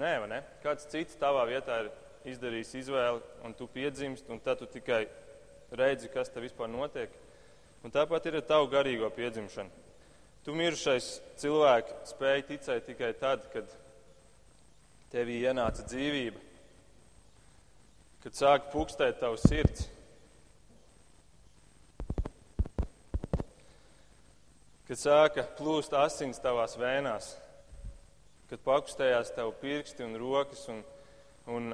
Nē, 0.00 0.12
vai 0.22 0.28
ne? 0.30 0.38
Kāds 0.62 0.86
cits 0.88 1.18
tavā 1.20 1.42
vietā 1.50 1.82
ir 1.82 1.90
izdarījis 2.32 2.70
izvēli, 2.80 3.20
un 3.44 3.52
tu 3.58 3.66
piedzimst, 3.68 4.30
un 4.32 4.40
tad 4.40 4.62
tu 4.62 4.70
tikai 4.72 5.02
redzi, 5.76 6.08
kas 6.14 6.32
te 6.32 6.40
vispār 6.40 6.72
notiek. 6.72 7.12
Un 7.84 7.92
tāpat 7.92 8.30
ir 8.30 8.38
ar 8.40 8.46
tavu 8.54 8.70
garīgo 8.72 9.12
piedzimšanu. 9.12 9.84
Tu 10.48 10.56
mirušais 10.56 11.10
cilvēks 11.44 12.14
spēj 12.14 12.46
ticēt 12.48 12.88
tikai 12.88 13.12
tad, 13.20 13.44
kad 13.52 13.68
tevī 15.12 15.42
ienāca 15.44 15.84
dzīvība, 15.92 16.40
kad 18.24 18.40
sāk 18.40 18.72
pukstēt 18.72 19.20
tavs 19.20 19.44
sirds. 19.44 19.90
Kad 24.92 25.00
sāka 25.00 25.42
plūst 25.56 25.94
asins 25.96 26.36
tavās 26.44 26.74
vēnās, 26.76 27.30
kad 28.50 28.60
pakustējās 28.60 29.30
tavu 29.32 29.54
pirksti 29.62 30.04
un 30.04 30.18
rokas, 30.20 30.66
un, 30.68 30.82
un 31.48 31.70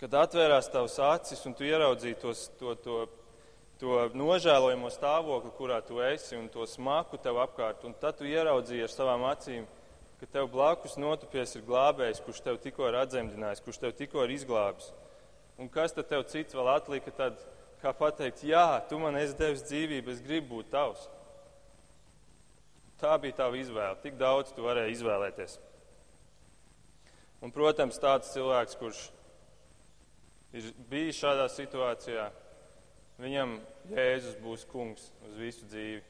kad 0.00 0.16
atvērās 0.22 0.70
tavs 0.72 0.94
acis 1.04 1.44
un 1.44 1.58
tu 1.58 1.68
ieraudzīji 1.68 2.16
tos, 2.22 2.46
to, 2.56 2.72
to, 2.80 3.02
to 3.84 3.98
nožēlojamo 4.16 4.88
stāvokli, 4.94 5.52
kurā 5.58 5.82
tu 5.84 6.00
esi, 6.00 6.38
un 6.40 6.48
to 6.48 6.64
smaku 6.64 7.20
tev 7.20 7.42
apkārt, 7.44 7.84
un 7.84 7.92
tad 7.92 8.16
tu 8.16 8.32
ieraudzīji 8.32 8.88
ar 8.88 8.96
savām 8.96 9.28
acīm, 9.34 9.68
ka 10.24 10.32
tev 10.38 10.48
blakus 10.56 10.96
notupies 10.96 11.52
ir 11.60 11.68
glābējs, 11.68 12.24
kurš 12.24 12.40
tev 12.48 12.62
tikko 12.64 12.88
ir 12.88 12.96
atzemdinājis, 13.04 13.60
kurš 13.68 13.84
tev 13.84 13.96
tikko 14.00 14.24
ir 14.24 14.38
izglābis. 14.40 14.88
Un 15.60 15.68
kas 15.68 15.92
tad 15.92 16.08
tev 16.08 16.24
cits 16.32 16.56
vēl 16.56 16.76
atlika, 16.78 17.12
tad, 17.12 17.48
kā 17.84 17.92
pateikt, 17.92 18.48
jā, 18.48 18.70
tu 18.88 19.04
man 19.04 19.20
esi 19.20 19.36
devis 19.36 19.68
dzīvību, 19.68 20.16
es 20.16 20.24
gribu 20.24 20.62
būt 20.62 20.72
tavs. 20.72 21.10
Tā 23.00 23.16
bija 23.20 23.38
tava 23.38 23.56
izvēle. 23.56 23.96
Tik 24.02 24.18
daudz 24.20 24.52
tu 24.52 24.64
varēji 24.66 24.98
izvēlēties. 24.98 25.56
Un, 27.40 27.52
protams, 27.54 27.96
tāds 28.00 28.34
cilvēks, 28.34 28.76
kurš 28.76 29.06
ir 30.52 30.66
bijis 30.90 31.20
šādā 31.22 31.46
situācijā, 31.48 32.26
viņam 33.20 33.56
Jēzus 33.90 34.36
būs 34.42 34.66
kungs 34.68 35.06
uz 35.24 35.38
visu 35.40 35.68
dzīvi. 35.70 36.02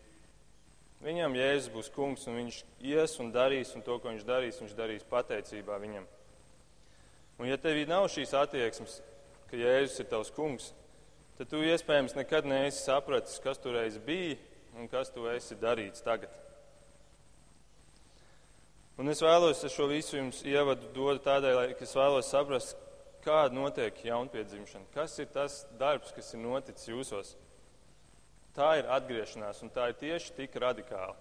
Viņam 1.00 1.38
Jēzus 1.38 1.70
būs 1.72 1.92
kungs, 1.94 2.26
un 2.28 2.40
viņš 2.40 2.58
ies 2.90 3.14
un 3.22 3.30
darīs, 3.32 3.70
un 3.76 3.86
to, 3.86 3.94
ko 4.02 4.10
viņš 4.10 4.26
darīs, 4.26 4.58
viņš 4.60 4.74
darīs 4.76 5.06
pateicībā 5.08 5.78
viņam. 5.80 6.10
Un, 7.38 7.46
ja 7.48 7.56
tev 7.56 7.78
nav 7.88 8.10
šīs 8.12 8.34
attieksmes, 8.36 8.98
ka 9.48 9.56
Jēzus 9.56 10.02
ir 10.02 10.10
tavs 10.10 10.34
kungs, 10.34 10.72
tad 11.38 11.48
tu 11.54 11.62
iespējams 11.64 12.18
nekad 12.18 12.50
neesi 12.50 12.82
sapratis, 12.82 13.38
kas 13.40 13.62
tur 13.62 13.78
reiz 13.78 13.96
bija 14.02 14.36
un 14.76 14.90
kas 14.90 15.14
tu 15.14 15.30
esi 15.30 15.56
darīts 15.62 16.02
tagad. 16.04 16.34
Un 19.00 19.08
es 19.08 19.22
vēlos 19.24 19.62
šo 19.72 19.86
visu 19.88 20.18
jums 20.18 20.42
ievadu 20.44 20.90
dot 20.92 21.22
tādēļ, 21.24 21.54
lai 21.56 21.68
es 21.72 21.94
vēlos 21.96 22.26
saprast, 22.28 22.76
kāda 23.24 23.56
notiek 23.56 23.96
jaunpiedzimšana, 24.04 24.90
kas 24.92 25.14
ir 25.22 25.30
tas 25.32 25.62
darbs, 25.80 26.12
kas 26.12 26.28
ir 26.34 26.42
noticis 26.42 26.90
jūsos. 26.90 27.30
Tā 28.52 28.74
ir 28.76 28.90
atgriešanās, 28.92 29.62
un 29.64 29.72
tā 29.72 29.88
ir 29.88 29.96
tieši 30.02 30.34
tik 30.36 30.60
radikāla. 30.60 31.16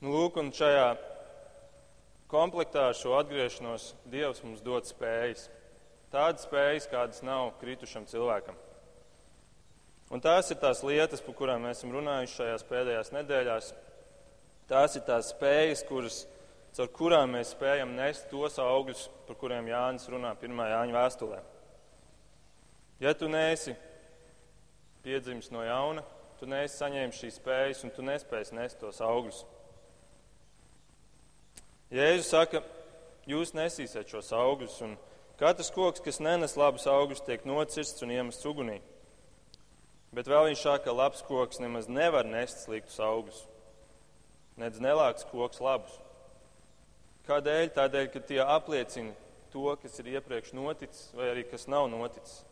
Nu, 0.00 0.14
lūk, 0.14 0.40
un 0.40 0.48
šajā 0.56 0.88
komplektā 2.32 2.88
ar 2.88 2.96
šo 2.96 3.18
atgriešanos 3.20 3.92
Dievs 4.08 4.40
mums 4.46 4.64
dod 4.64 4.88
spējas. 4.88 5.50
Tādas 6.12 6.48
spējas, 6.48 6.88
kādas 6.88 7.20
nav 7.20 7.52
kritušam 7.60 8.08
cilvēkam. 8.08 8.56
Un 10.12 10.24
tās 10.24 10.48
ir 10.52 10.60
tās 10.60 10.80
lietas, 10.84 11.20
par 11.24 11.36
kurām 11.36 11.68
mēs 11.68 11.82
esam 11.82 11.92
runājuši 12.00 12.38
šajās 12.40 12.70
pēdējās 12.72 13.12
nedēļās. 13.20 13.74
Tās 14.70 14.96
ir 14.96 15.04
tās 15.06 15.32
spējas, 15.32 15.82
kuras, 15.88 16.22
caur 16.76 16.90
kurām 16.94 17.34
mēs 17.36 17.52
spējam 17.56 17.96
nest 17.96 18.28
tos 18.30 18.58
augļus, 18.62 19.08
par 19.26 19.38
kuriem 19.40 19.70
Jānis 19.70 20.08
runā 20.10 20.34
1. 20.38 20.62
Jāņa 20.72 20.96
vēstulē. 20.96 21.40
Ja 23.02 23.14
tu 23.18 23.28
neesi 23.28 23.74
piedzimis 25.02 25.50
no 25.50 25.64
jauna, 25.66 26.04
tu 26.38 26.46
neesi 26.46 26.78
saņēmis 26.78 27.18
šīs 27.18 27.40
spējas 27.40 27.82
un 27.82 27.90
tu 27.94 28.04
nespēsi 28.06 28.54
nest 28.54 28.78
tos 28.78 29.02
augļus. 29.02 29.42
Jēzus 31.92 32.30
saka, 32.32 32.62
jūs 33.28 33.52
nesīsiet 33.52 34.08
šos 34.08 34.30
augļus, 34.32 34.78
un 34.86 34.94
katrs 35.40 35.68
koks, 35.74 36.00
kas 36.00 36.22
nenes 36.24 36.56
labus 36.56 36.86
augļus, 36.88 37.24
tiek 37.26 37.44
nocirsts 37.44 38.06
un 38.06 38.14
iemests 38.14 38.48
ugunī. 38.48 38.78
Bet 40.16 40.30
vēl 40.30 40.50
viņš 40.50 40.62
saka, 40.62 40.86
ka 40.86 40.94
labs 40.96 41.20
koks 41.26 41.60
nemaz 41.60 41.90
nevar 41.92 42.24
nest 42.28 42.64
sliktus 42.64 42.96
augļus. 43.02 43.42
Nedz 44.60 44.80
nelāks 44.82 45.24
koks 45.30 45.60
labus. 45.64 45.94
Kādēļ? 47.28 47.70
Tādēļ, 47.76 48.08
ka 48.12 48.20
tie 48.26 48.40
apliecina 48.42 49.14
to, 49.52 49.64
kas 49.80 49.98
ir 50.00 50.10
iepriekš 50.16 50.52
noticis, 50.56 51.10
vai 51.16 51.30
arī 51.32 51.44
kas 51.48 51.68
nav 51.70 51.88
noticis. 51.92 52.42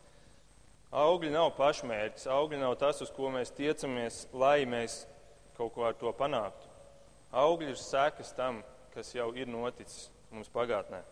Augļi 0.90 1.30
nav 1.30 1.52
pašmērķis, 1.58 2.26
augļi 2.30 2.58
nav 2.60 2.74
tas, 2.80 2.98
uz 3.04 3.12
ko 3.14 3.30
mēs 3.30 3.52
tiecamies, 3.54 4.24
lai 4.34 4.64
mēs 4.66 5.04
kaut 5.58 5.74
ko 5.76 5.84
ar 5.86 5.94
to 5.98 6.10
panāktu. 6.16 6.66
Augļi 7.30 7.70
ir 7.74 7.78
sekas 7.78 8.32
tam, 8.34 8.64
kas 8.94 9.12
jau 9.14 9.28
ir 9.38 9.50
noticis 9.50 10.08
mums 10.32 10.50
pagātnē. 10.50 11.02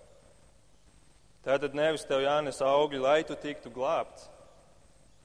Tātad 1.47 1.77
nevis 1.79 2.07
tev 2.09 2.25
jānes 2.25 2.59
augļi, 2.65 2.99
lai 3.03 3.21
tu 3.27 3.37
tiktu 3.39 3.71
glābts, 3.73 4.27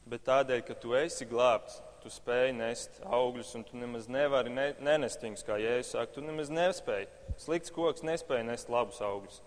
bet 0.05 0.25
tādēļ, 0.27 0.62
ka 0.67 0.77
tu 0.77 0.93
esi 0.98 1.25
glābts, 1.25 1.82
tu 2.03 2.12
spēj 2.12 2.51
nest 2.57 3.00
augļus, 3.07 3.53
un 3.57 3.63
tu 3.67 3.79
nemaz 3.79 4.10
nevari 4.12 4.51
ne, 4.53 4.67
nenest 4.83 5.24
viņus, 5.24 5.45
kā 5.48 5.57
Jēzus 5.62 5.95
saka. 5.95 6.13
Tu 6.17 6.24
nemaz 6.25 6.51
nespēji. 6.53 7.10
Slikts 7.41 7.74
koks 7.74 8.05
nespēja 8.05 8.45
nest 8.51 8.72
labus 8.72 9.00
augļus. 9.03 9.39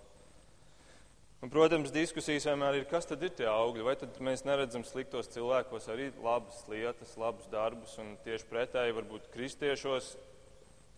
Un, 1.44 1.50
protams, 1.52 1.92
diskusijas 1.92 2.46
vienmēr 2.48 2.80
ir, 2.80 2.86
kas 2.88 3.06
tad 3.06 3.20
ir 3.22 3.34
tie 3.36 3.46
augļi. 3.50 3.84
Vai 3.84 3.94
tad 4.00 4.16
mēs 4.24 4.42
neredzam 4.48 4.82
sliktos 4.88 5.28
cilvēkos 5.34 5.86
arī 5.92 6.08
labas 6.24 6.62
lietas, 6.72 7.12
labus 7.20 7.46
darbus, 7.52 7.92
un 8.02 8.16
tieši 8.24 8.48
pretēji 8.48 8.96
varbūt 8.96 9.28
kristiešos 9.34 10.14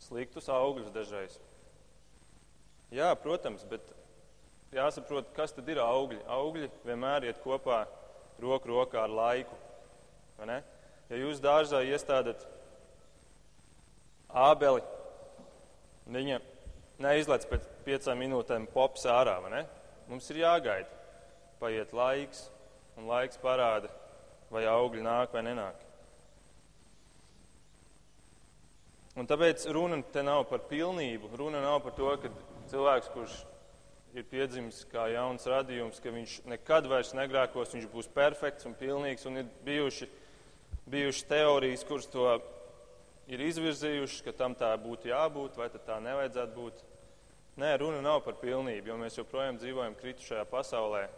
sliktus 0.06 0.48
augļus 0.54 0.94
dažreiz. 0.94 1.36
Jā, 2.94 3.10
protams, 3.20 3.66
bet 3.68 3.90
jāsaprot, 4.72 5.34
kas 5.36 5.52
tad 5.56 5.68
ir 5.68 5.82
augļi. 5.82 6.22
Augļi 6.30 6.70
vienmēr 6.86 7.28
iet 7.28 7.42
kopā 7.44 7.82
roku 8.40 8.70
rokā 8.70 9.02
ar 9.04 9.12
laiku. 9.12 9.58
Ja 11.08 11.20
jūs 11.22 11.40
dārzā 11.40 11.80
iestādat 11.88 12.42
ābeli, 14.28 14.82
viņa 16.12 16.40
neizlaiž 17.00 17.48
pēc 17.48 17.66
piecām 17.86 18.20
minūtēm 18.20 18.68
pops 18.74 19.06
ārā. 19.08 19.38
Mums 20.08 20.30
ir 20.32 20.42
jāgaida. 20.44 20.88
Paiet 21.58 21.92
laiks, 21.96 22.44
un 22.96 23.08
laiks 23.10 23.40
parāda, 23.42 23.90
vai 24.52 24.62
augļi 24.70 25.02
nāk 25.02 25.32
vai 25.34 25.42
nenāk. 25.42 25.84
Un 29.18 29.26
tāpēc 29.26 29.64
runa 29.74 29.98
te 30.14 30.22
nav 30.22 30.44
par 30.46 30.62
pilnību. 30.70 31.32
Runa 31.40 31.58
nav 31.64 31.80
par 31.82 31.96
to, 31.96 32.12
ka 32.22 32.30
cilvēks, 32.70 33.10
kurš 33.10 33.38
ir 34.14 34.26
piedzimis 34.30 34.84
kā 34.92 35.08
jauns 35.10 35.46
radījums, 35.50 35.98
ka 36.02 36.12
viņš 36.14 36.36
nekad 36.48 36.86
vairs 36.90 37.10
negrēkos, 37.18 37.74
viņš 37.74 37.88
būs 37.90 38.10
perfekts 38.14 38.68
un 38.68 38.76
pilnīgs. 38.78 39.26
Un 39.26 39.42
ir 39.42 39.50
bijuši, 39.66 40.06
bijuši 40.90 41.26
teorijas, 41.28 41.84
kuras 41.84 42.08
to 42.10 42.26
ir 43.28 43.42
izvirzījušas, 43.44 44.22
ka 44.24 44.32
tam 44.36 44.54
tā 44.56 44.70
būtu 44.80 45.10
jābūt, 45.10 45.58
vai 45.60 45.68
tā 45.72 45.98
nevajadzētu 46.04 46.54
būt. 46.56 46.84
Nē, 47.58 47.72
runa 47.82 48.00
nav 48.04 48.22
par 48.22 48.38
pilnību, 48.38 48.88
jo 48.88 48.96
mēs 49.00 49.18
joprojām 49.18 49.58
dzīvojam 49.58 49.96
kritušajā 49.98 50.44
pasaulē. 50.48 51.08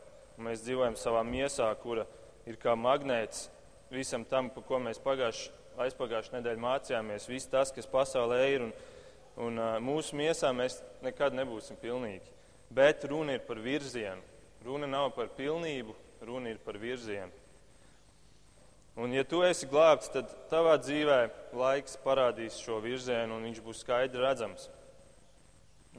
Mēs 0.41 0.65
dzīvojam 0.65 0.97
savā 0.97 1.21
miesā, 1.27 1.69
kura 1.83 2.07
ir 2.49 2.57
kā 2.57 2.73
magnēts 2.73 3.51
visam 3.93 4.25
tam, 4.25 4.49
par 4.55 4.65
ko 4.65 4.79
mēs 4.81 5.03
pagājuši, 5.05 5.51
aizpagājušajā 5.85 6.39
nedēļā 6.39 6.63
mācījāmies. 6.65 7.29
Viss 7.29 7.51
tas, 7.53 7.73
kas 7.77 7.89
pasaulē 7.91 8.41
ir, 8.55 8.65
un, 8.65 8.73
un 9.45 9.61
mūsu 9.85 10.17
miesā 10.17 10.55
mēs 10.57 10.81
nekad 11.05 11.37
nebūsim 11.37 11.79
pilnīgi. 11.81 12.33
Bet 12.73 13.05
runa 13.11 13.37
ir 13.37 13.45
par 13.45 13.61
virzienu. 13.61 14.25
Runa 14.65 14.89
nav 14.89 15.11
par 15.17 15.31
pilnību, 15.37 15.95
runa 16.25 16.53
ir 16.53 16.59
par 16.65 16.79
virzienu. 16.81 17.40
Un, 18.99 19.13
ja 19.15 19.23
tu 19.25 19.45
esi 19.47 19.69
glābts, 19.71 20.11
tad 20.11 20.33
tavā 20.51 20.75
dzīvē 20.83 21.21
laiks 21.57 21.95
parādīs 22.03 22.59
šo 22.59 22.81
virzienu, 22.83 23.37
un 23.37 23.47
viņš 23.47 23.61
būs 23.63 23.83
skaidri 23.85 24.23
redzams. 24.23 24.67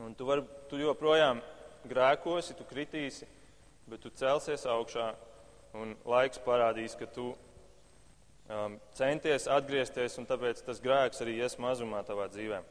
Un 0.02 0.12
tu, 0.16 0.28
var, 0.28 0.44
tu 0.68 0.80
joprojām 0.80 1.40
grēkosi, 1.88 2.56
tu 2.58 2.68
kritīsi, 2.68 3.28
bet 3.88 4.04
tu 4.04 4.12
celsies 4.20 4.68
augšā, 4.68 5.08
un 5.80 5.96
laiks 6.08 6.42
parādīs, 6.44 6.98
ka 7.00 7.08
tu 7.08 7.32
um, 7.32 8.78
centies 8.98 9.48
atgriezties, 9.48 10.20
un 10.20 10.28
tāpēc 10.28 10.64
tas 10.68 10.84
grēks 10.84 11.24
arī 11.24 11.40
ies 11.40 11.58
mazumā 11.64 12.04
tavā 12.08 12.28
dzīvē. 12.32 12.62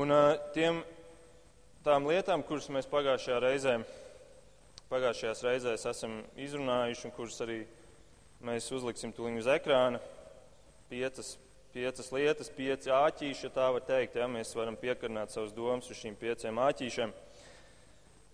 Un 0.00 0.12
uh, 0.12 0.34
tiem 0.56 0.82
tām 1.84 2.08
lietām, 2.08 2.42
kuras 2.44 2.68
mēs 2.72 2.88
pagājušajā 2.90 3.40
reizē, 3.44 3.78
pagājušajās 4.88 5.44
reizēs 5.44 5.86
esam 5.88 6.22
izrunājuši 6.40 7.08
un 7.08 7.14
kuras 7.16 7.40
arī 7.44 7.62
mēs 8.44 8.68
uzliksim 8.74 9.12
tuliņu 9.14 9.42
uz 9.42 9.48
ekrāna, 9.50 10.00
piecas, 10.90 11.36
piecas 11.74 12.10
lietas, 12.14 12.50
pieci 12.54 12.92
āķīši, 12.94 13.46
ja 13.48 13.54
tā 13.54 13.68
var 13.74 13.84
teikt, 13.86 14.18
ja 14.18 14.28
mēs 14.30 14.54
varam 14.56 14.76
piekarināt 14.78 15.34
savus 15.34 15.54
domas 15.56 15.90
uz 15.90 15.98
šīm 16.00 16.16
pieciem 16.18 16.60
āķīšiem. 16.64 17.14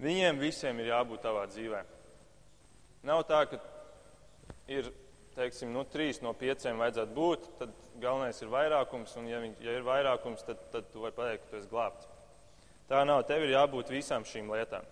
Viņiem 0.04 0.40
visiem 0.42 0.80
ir 0.82 0.90
jābūt 0.90 1.22
tavā 1.24 1.46
dzīvē. 1.50 1.84
Nav 3.06 3.22
tā, 3.28 3.44
ka 3.50 3.60
ir, 4.70 4.90
teiksim, 5.36 5.70
nu, 5.74 5.84
trīs 5.88 6.20
no 6.24 6.32
pieciem 6.36 6.80
vajadzētu 6.80 7.14
būt, 7.14 7.46
tad 7.60 7.74
galvenais 8.02 8.40
ir 8.42 8.50
vairākums, 8.52 9.14
un 9.20 9.28
ja, 9.30 9.40
viņ, 9.44 9.54
ja 9.62 9.78
ir 9.78 9.86
vairākums, 9.86 10.44
tad, 10.46 10.60
tad 10.72 10.90
tu 10.92 11.04
vari 11.04 11.16
pateikt, 11.16 11.46
ka 11.46 11.52
tu 11.52 11.60
esi 11.60 11.70
glābts. 11.70 12.10
Tā 12.88 13.00
nav. 13.08 13.22
Tev 13.28 13.46
ir 13.46 13.54
jābūt 13.54 13.92
visām 13.94 14.26
šīm 14.28 14.50
lietām. 14.52 14.84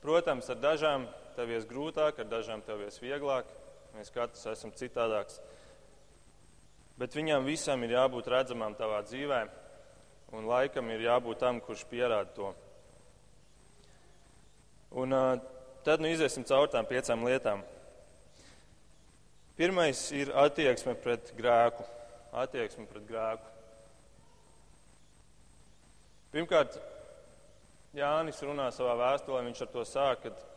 Protams, 0.00 0.48
ar 0.52 0.60
dažām 0.60 1.04
tev 1.36 1.50
ies 1.52 1.66
grūtāk, 1.68 2.20
ar 2.20 2.28
dažām 2.30 2.62
tev 2.64 2.84
ies 2.86 2.96
vieglāk. 3.02 3.48
Mēs 3.94 4.10
katrs 4.10 4.46
esam 4.50 4.72
citādāks. 4.74 5.38
Bet 6.98 7.14
viņām 7.14 7.46
visam 7.46 7.82
ir 7.86 7.94
jābūt 7.94 8.30
redzamām 8.30 8.74
tavā 8.78 9.00
dzīvē, 9.06 9.40
un 10.34 10.48
laikam 10.50 10.90
ir 10.90 11.04
jābūt 11.06 11.42
tam, 11.42 11.60
kurš 11.62 11.84
pierāda 11.90 12.30
to. 12.34 12.50
Un 14.94 15.14
tad 15.86 16.02
nu 16.02 16.10
iziesim 16.10 16.46
caur 16.46 16.70
tām 16.70 16.86
piecām 16.90 17.22
lietām. 17.26 17.62
Pirmais 19.54 20.00
ir 20.14 20.32
attieksme 20.34 20.96
pret 20.98 21.30
grēku. 21.38 21.86
Attieksme 22.34 22.88
pret 22.90 23.06
grēku. 23.06 23.50
Pirmkārt, 26.34 26.80
Jānis 27.94 28.42
runā 28.42 28.72
savā 28.74 28.96
vēstulē, 28.98 29.44
viņš 29.46 29.60
ar 29.62 29.70
to 29.70 29.84
sāk, 29.86 30.24
ka 30.24 30.53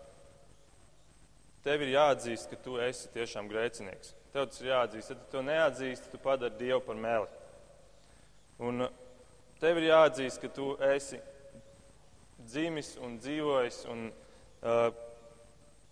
tev 1.66 1.84
ir 1.86 1.94
jāatzīst, 1.96 2.50
ka 2.52 2.60
tu 2.64 2.78
esi 2.82 3.10
tiešām 3.16 3.50
grēcinieks. 3.52 4.14
Tev 4.34 4.48
tas 4.52 4.62
ir 4.62 4.72
jāatzīst. 4.72 5.12
Ja 5.12 5.18
tu 5.18 5.32
to 5.32 5.42
neatzīsti, 5.46 6.12
tu 6.12 6.22
padari 6.22 6.60
Dievu 6.60 6.82
par 6.86 7.00
meli. 7.02 7.28
Un 8.60 8.88
tev 9.62 9.80
ir 9.82 9.90
jāatzīst, 9.90 10.42
ka 10.44 10.52
tu 10.54 10.72
esi 10.90 11.20
dzimis 12.48 12.96
un 13.04 13.18
dzīvojis 13.22 13.84
un 13.92 14.08
uh, 14.10 14.88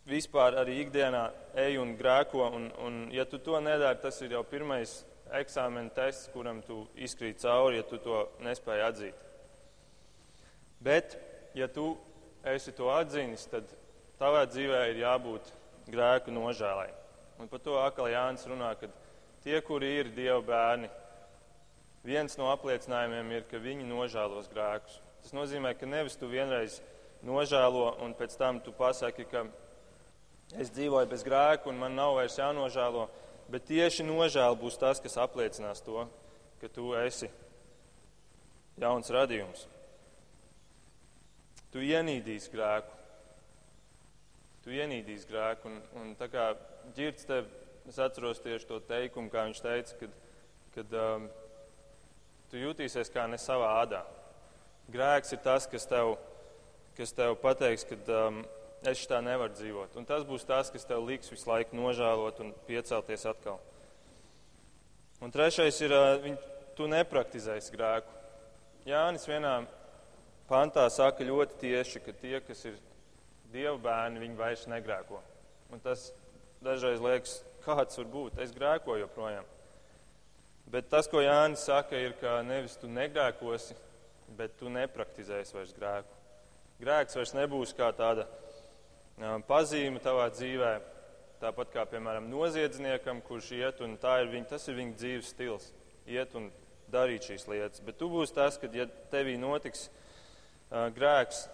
vispār 0.10 0.60
arī 0.62 0.80
ikdienā 0.84 1.26
ej 1.66 1.80
un 1.82 1.96
grēko. 1.98 2.46
Un, 2.56 2.70
un, 2.86 3.04
ja 3.14 3.26
tu 3.30 3.40
to 3.42 3.60
nedari, 3.62 4.00
tas 4.02 4.22
ir 4.22 4.36
jau 4.38 4.44
pirmais 4.48 5.02
eksāmena 5.36 5.94
tests, 5.96 6.30
kuram 6.34 6.62
tu 6.66 6.84
izkrīt 7.02 7.42
cauri, 7.42 7.80
ja 7.80 7.88
tu 7.90 7.98
to 8.02 8.28
nespēji 8.46 8.86
atzīt. 8.86 9.24
Bet 10.86 11.18
ja 11.58 11.68
tu 11.72 11.96
esi 12.46 12.76
to 12.78 12.92
atzinis, 12.94 13.48
tad 13.50 13.72
tavā 14.20 14.46
dzīvē 14.50 14.82
ir 14.92 15.02
jābūt 15.04 15.52
grēku 15.92 16.34
nožēlai. 16.34 16.92
Un 17.40 17.50
par 17.52 17.62
to 17.64 17.76
atkal 17.82 18.08
Jānis 18.10 18.46
runā, 18.48 18.72
ka 18.80 18.88
tie, 19.44 19.60
kuri 19.62 19.92
ir 20.00 20.12
Dieva 20.16 20.40
bērni, 20.46 20.90
viens 22.06 22.38
no 22.40 22.48
apliecinājumiem 22.54 23.34
ir, 23.36 23.46
ka 23.50 23.62
viņi 23.62 23.88
nožēlos 23.90 24.50
grēkus. 24.54 25.02
Tas 25.26 25.34
nozīmē, 25.36 25.74
ka 25.78 25.90
nevis 25.90 26.18
tu 26.22 26.30
vienreiz 26.30 26.80
nožēlo 27.26 27.96
un 28.06 28.14
pēc 28.18 28.38
tam 28.38 28.62
tu 28.64 28.74
pasaki, 28.76 29.26
ka 29.30 29.46
es 30.62 30.70
dzīvoju 30.74 31.10
bez 31.10 31.26
grēku 31.26 31.72
un 31.72 31.80
man 31.82 31.98
nav 31.98 32.16
vairs 32.20 32.38
jānožēlo, 32.40 33.08
bet 33.52 33.66
tieši 33.70 34.06
nožēla 34.06 34.58
būs 34.62 34.78
tas, 34.82 35.02
kas 35.02 35.18
apliecinās 35.22 35.82
to, 35.86 36.06
ka 36.62 36.70
tu 36.70 36.94
esi 37.02 37.30
jauns 38.82 39.10
radījums. 39.12 39.66
Tu 41.74 41.84
ienīdīsi 41.90 42.54
grēku. 42.54 43.05
Tu 44.66 44.74
ienīdīsi 44.74 45.28
grēku. 45.30 45.70
Un, 45.70 45.82
un 46.02 46.14
tā 46.18 46.26
kā 46.34 46.48
ģirds 46.98 47.28
tev, 47.30 47.50
es 47.86 48.00
atceros 48.02 48.42
tieši 48.42 48.66
to 48.66 48.80
teikumu, 48.90 49.30
kā 49.30 49.44
viņš 49.46 49.60
teica, 49.62 49.98
kad, 50.00 50.16
kad 50.74 50.96
um, 50.98 51.28
tu 52.50 52.58
jutīsies 52.58 53.14
kā 53.14 53.28
ne 53.30 53.38
savā 53.38 53.76
ādā. 53.84 54.02
Grēks 54.90 55.36
ir 55.38 55.44
tas, 55.46 55.68
kas 55.70 55.86
tev, 55.90 56.16
kas 56.98 57.14
tev 57.14 57.38
pateiks, 57.44 57.86
ka 57.86 58.00
um, 58.18 58.42
es 58.90 59.06
tā 59.06 59.22
nevaru 59.22 59.54
dzīvot. 59.54 60.00
Un 60.02 60.10
tas 60.10 60.26
būs 60.26 60.48
tas, 60.50 60.74
kas 60.74 60.90
tev 60.90 61.06
liks 61.06 61.30
visu 61.30 61.50
laiku 61.52 61.78
nožēlot 61.78 62.42
un 62.42 62.52
piecelties 62.66 63.28
atkal. 63.30 63.62
Un 65.22 65.34
trešais 65.34 65.78
ir, 65.86 65.94
uh, 65.94 66.18
viņ, 66.26 66.42
tu 66.74 66.90
nepraktizēsi 66.90 67.78
grēku. 67.78 68.18
Jānis 68.90 69.30
vienā 69.30 69.60
pantā 70.50 70.90
saka 70.90 71.26
ļoti 71.26 71.62
tieši, 71.62 72.02
ka 72.02 72.18
tie, 72.18 72.40
kas 72.50 72.66
ir 72.66 72.82
dievu 73.56 73.80
bērni, 73.82 74.22
viņi 74.22 74.40
vairs 74.40 74.68
negrēko. 74.70 75.22
Un 75.74 75.82
tas 75.84 76.10
dažreiz 76.64 77.02
liekas, 77.02 77.40
kāds 77.66 77.98
var 78.00 78.10
būt. 78.12 78.40
Es 78.44 78.54
grēkoju 78.56 79.06
joprojām. 79.06 79.48
Bet 80.72 80.90
tas, 80.90 81.08
ko 81.10 81.22
Jānis 81.22 81.66
saka, 81.68 81.98
ir, 82.02 82.16
ka 82.22 82.40
nevis 82.46 82.78
tu 82.82 82.90
negrēkosi, 82.90 83.76
bet 84.38 84.56
tu 84.60 84.70
nepraktizēsi 84.74 85.54
vairs 85.54 85.74
grēku. 85.78 86.22
Grēks 86.82 87.16
vairs 87.16 87.34
nebūs 87.38 87.74
kā 87.78 87.92
tāda 87.96 88.26
um, 88.26 89.44
pazīme 89.46 90.02
tavā 90.04 90.26
dzīvē, 90.34 90.72
tāpat 91.40 91.72
kā, 91.72 91.86
piemēram, 91.92 92.28
noziedzniekam, 92.32 93.22
kurš 93.28 93.52
iet 93.60 93.84
un 93.86 93.94
tā 94.02 94.18
ir 94.24 94.32
viņa, 94.34 94.50
tas 94.56 94.66
ir 94.68 94.80
viņa 94.80 94.98
dzīves 95.00 95.30
stils. 95.36 95.70
Iet 96.10 96.34
un 96.38 96.50
darīt 96.92 97.30
šīs 97.30 97.48
lietas. 97.50 97.84
Bet 97.86 98.00
tu 98.02 98.10
būsi 98.12 98.36
tas, 98.36 98.58
kad, 98.62 98.74
ja 98.76 98.88
tevī 99.14 99.38
notiks 99.40 99.88
grēks, 100.98 101.46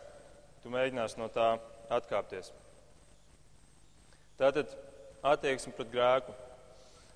tu 0.64 0.72
mēģināsi 0.72 1.20
no 1.20 1.28
tā 1.34 1.54
atkāpties. 1.91 2.51
Tātad 4.39 4.71
attieksme 5.21 5.73
pret 5.77 5.91
grēku. 5.93 6.34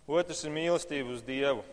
Otrs 0.06 0.44
ir 0.46 0.54
mīlestība 0.54 1.16
uz 1.16 1.24
Dievu. 1.26 1.64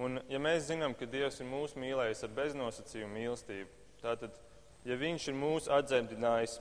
Un, 0.00 0.16
ja 0.32 0.40
mēs 0.40 0.70
zinām, 0.70 0.94
ka 0.96 1.04
Dievs 1.04 1.36
ir 1.42 1.50
mūsu 1.50 1.76
mīlējis 1.82 2.24
ar 2.24 2.32
beznosacījumu 2.38 3.12
mīlestību, 3.12 3.68
tātad, 4.00 4.38
ja 4.88 4.96
Viņš 4.96 5.26
ir 5.28 5.36
mūsu 5.36 5.68
atdzemdinājis, 5.76 6.56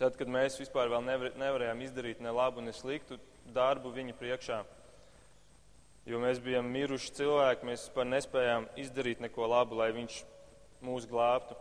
tad, 0.00 0.16
kad 0.16 0.32
mēs 0.32 0.56
vispār 0.62 0.88
vēl 0.88 1.04
nevar, 1.04 1.36
nevarējām 1.36 1.84
izdarīt 1.84 2.24
ne 2.24 2.32
labu, 2.32 2.64
ne 2.64 2.72
sliktu 2.72 3.20
darbu 3.52 3.92
Viņa 3.92 4.16
priekšā, 4.16 4.62
jo 6.08 6.24
mēs 6.24 6.40
bijām 6.40 6.72
miruši 6.72 7.12
cilvēki, 7.20 7.68
mēs 7.68 7.84
vispār 7.84 8.08
nespējām 8.14 8.72
izdarīt 8.80 9.20
neko 9.20 9.52
labu, 9.52 9.76
lai 9.82 9.92
viņš 9.92 10.22
mūs 10.88 11.04
glābtu. 11.10 11.58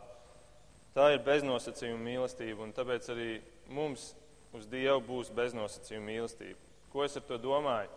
Tā 0.97 1.11
ir 1.13 1.19
beznosacījuma 1.21 2.01
mīlestība, 2.01 2.63
un 2.65 2.71
tāpēc 2.73 3.07
arī 3.13 3.33
mums 3.69 4.15
uz 4.57 4.63
Dievu 4.65 5.03
būs 5.05 5.27
beznosacījuma 5.37 6.07
mīlestība. 6.07 6.57
Ko 6.89 7.03
es 7.05 7.13
ar 7.19 7.25
to 7.27 7.37
domāju? 7.37 7.91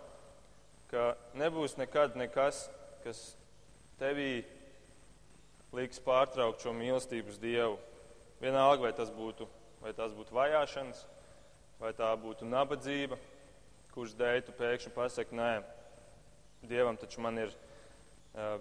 Ka 0.90 1.14
nebūs 1.40 1.78
nekad 1.80 2.18
nekas, 2.20 2.66
kas 3.00 3.22
tevī 4.02 4.42
liks 5.72 6.02
pārtraukt 6.04 6.60
šo 6.60 6.74
mīlestību 6.76 7.32
uz 7.32 7.38
Dievu. 7.40 7.78
Vienalga, 8.42 8.84
vai 8.84 8.92
tas 8.98 9.08
būtu, 9.16 9.48
vai 9.80 9.94
tas 9.96 10.12
būtu 10.18 10.36
vajāšanas, 10.36 11.00
vai 11.80 11.94
tā 11.96 12.10
būtu 12.20 12.48
nabadzība, 12.52 13.16
kurš 13.94 14.12
dēļ 14.20 14.42
tu 14.44 14.58
pēkšņi 14.60 14.92
pasaki, 14.98 15.40
nē, 15.40 15.54
Dievam 16.68 17.00
taču 17.00 17.24
man 17.24 17.40
ir 17.46 17.56
uh, 18.36 18.60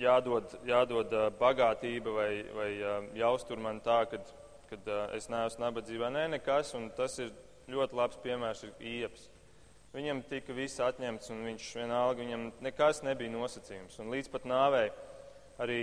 jādod, 0.00 0.54
jādod 0.66 1.12
bagātība 1.40 2.14
vai, 2.16 2.30
vai 2.56 2.70
jāuztur 3.18 3.60
man 3.60 3.80
tā, 3.84 4.02
kad, 4.10 4.32
kad 4.70 4.90
es 5.16 5.28
neesmu 5.32 5.66
nabadzībā. 5.66 6.10
Nē, 6.12 6.28
nekas, 6.36 6.74
un 6.78 6.90
tas 6.96 7.18
ir 7.22 7.32
ļoti 7.72 7.98
labs 7.98 8.20
piemērs, 8.24 8.64
ir 8.66 8.86
ieps. 9.02 9.28
Viņam 9.92 10.22
tika 10.24 10.54
viss 10.56 10.80
atņemts, 10.80 11.28
un 11.34 11.42
viņš 11.44 11.64
vienalga, 11.76 12.24
viņam 12.24 12.46
nekas 12.64 13.02
nebija 13.04 13.32
nosacījums. 13.34 13.98
Un 14.00 14.12
līdz 14.14 14.30
pat 14.32 14.46
nāvei 14.48 14.86
arī 15.60 15.80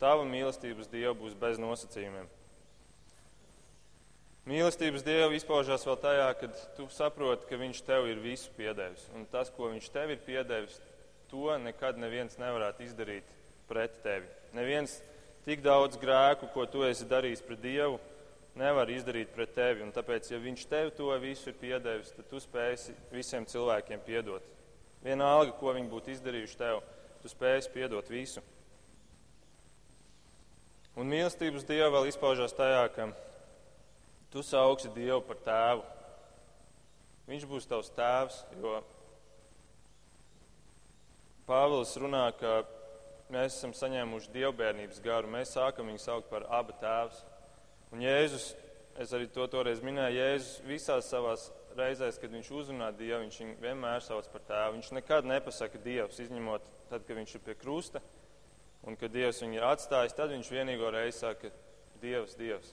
tava 0.00 0.26
mīlestības 0.28 0.90
Dievu 0.92 1.14
būs 1.22 1.36
bez 1.40 1.60
nosacījumiem. 1.62 2.28
Mīlestības 4.46 5.02
Dievu 5.02 5.32
izpaužās 5.34 5.86
vēl 5.88 5.96
tajā, 6.04 6.26
kad 6.42 6.60
tu 6.76 6.84
saproti, 6.92 7.48
ka 7.48 7.56
Viņš 7.58 7.80
tev 7.88 8.10
ir 8.12 8.20
visu 8.22 8.52
piedevis. 8.54 9.08
Un 9.16 9.24
tas, 9.32 9.48
ko 9.50 9.72
Viņš 9.72 9.88
tev 9.94 10.12
ir 10.12 10.20
piedevis, 10.22 10.76
to 11.32 11.56
nekad 11.58 11.96
neviens 11.98 12.36
nevarētu 12.38 12.84
izdarīt 12.84 13.35
pret 13.68 14.00
tevi. 14.04 14.28
Neviens 14.56 14.98
tik 15.46 15.62
daudz 15.64 15.98
grēku, 16.00 16.50
ko 16.54 16.66
tu 16.70 16.84
esi 16.86 17.06
darījis 17.08 17.44
pret 17.46 17.62
Dievu, 17.62 18.00
nevar 18.58 18.90
izdarīt 18.90 19.34
pret 19.34 19.54
tevi. 19.56 19.84
Un 19.84 19.92
tāpēc, 19.94 20.30
ja 20.32 20.40
Viņš 20.42 20.66
tev 20.70 20.90
to 20.96 21.12
visu 21.22 21.50
ir 21.52 21.58
piedevis, 21.60 22.14
tad 22.16 22.28
tu 22.30 22.40
spēsi 22.42 22.96
visiem 23.12 23.46
cilvēkiem 23.46 24.02
piedot. 24.06 24.42
Vienalga, 25.04 25.52
ko 25.58 25.74
viņi 25.76 25.92
būtu 25.92 26.14
izdarījuši 26.16 26.58
tev, 26.58 26.82
tu 27.22 27.30
spēsi 27.30 27.70
piedot 27.74 28.08
visu. 28.10 28.42
Un 30.96 31.10
mīlestības 31.12 31.66
Dieva 31.68 31.92
vēl 31.98 32.08
izpaužās 32.08 32.56
tajā, 32.56 32.86
ka 32.94 33.10
Tu 34.36 34.42
sauksi 34.42 34.90
Dievu 34.92 35.22
par 35.24 35.38
tēvu. 35.40 35.84
Viņš 37.24 37.44
būs 37.48 37.68
tavs 37.70 37.88
tēvs, 37.96 38.42
jo 38.60 38.80
Pāvils 41.46 41.94
runā, 42.02 42.26
ka 42.36 42.58
mēs 43.32 43.56
esam 43.58 43.74
saņēmuši 43.76 44.32
dievbijības 44.34 45.02
garu. 45.04 45.30
Mēs 45.32 45.54
sākam 45.56 45.90
viņu 45.90 46.02
saukt 46.02 46.30
par 46.30 46.46
abu 46.52 46.74
tēvs. 46.80 47.22
Un 47.94 48.02
Jēzus, 48.02 48.50
es 49.02 49.12
arī 49.16 49.28
to 49.32 49.46
toreiz 49.50 49.82
minēju, 49.84 50.18
Jēzus 50.20 50.60
visās 50.66 51.10
savās 51.10 51.48
reizēs, 51.76 52.18
kad 52.20 52.32
viņš 52.32 52.50
uzrunā 52.60 52.90
Dievu, 52.96 53.22
viņš 53.24 53.40
viņu 53.42 53.56
vienmēr 53.62 54.04
sauc 54.04 54.28
par 54.32 54.44
tēvu. 54.48 54.78
Viņš 54.78 54.92
nekad 54.96 55.28
nepasaka 55.28 55.80
Dievs, 55.84 56.20
izņemot 56.24 56.70
tad, 56.90 57.04
kad 57.06 57.16
viņš 57.18 57.36
ir 57.36 57.44
pie 57.46 57.56
krusta 57.58 58.02
un 58.86 58.96
kad 58.98 59.12
Dievs 59.12 59.42
viņu 59.42 59.58
ir 59.58 59.66
atstājis. 59.66 60.16
Tad 60.16 60.32
viņš 60.34 60.50
vienīgo 60.52 60.90
reizi 60.94 61.20
saka 61.24 61.50
Dievs, 62.02 62.36
Dievs. 62.38 62.72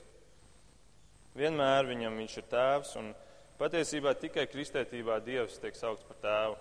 Vienmēr 1.34 1.88
viņam 1.88 2.16
viņš 2.22 2.36
ir 2.38 2.48
tēvs, 2.52 2.94
un 3.00 3.10
patiesībā 3.58 4.14
tikai 4.18 4.46
kristietībā 4.50 5.18
Dievs 5.24 5.58
tiek 5.62 5.74
saukts 5.78 6.06
par 6.06 6.20
tēvu. 6.22 6.58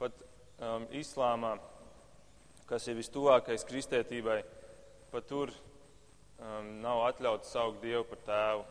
Pat 0.00 0.18
um, 0.58 0.84
islāmā, 0.92 1.54
kas 2.68 2.88
ir 2.88 2.98
vistuvākais 2.98 3.66
kristietībai, 3.68 4.40
pat 5.12 5.26
tur 5.30 5.52
um, 5.52 6.70
nav 6.82 7.04
atļauts 7.10 7.52
saukt 7.54 7.82
Dievu 7.84 8.04
par 8.08 8.22
tēvu. 8.26 8.64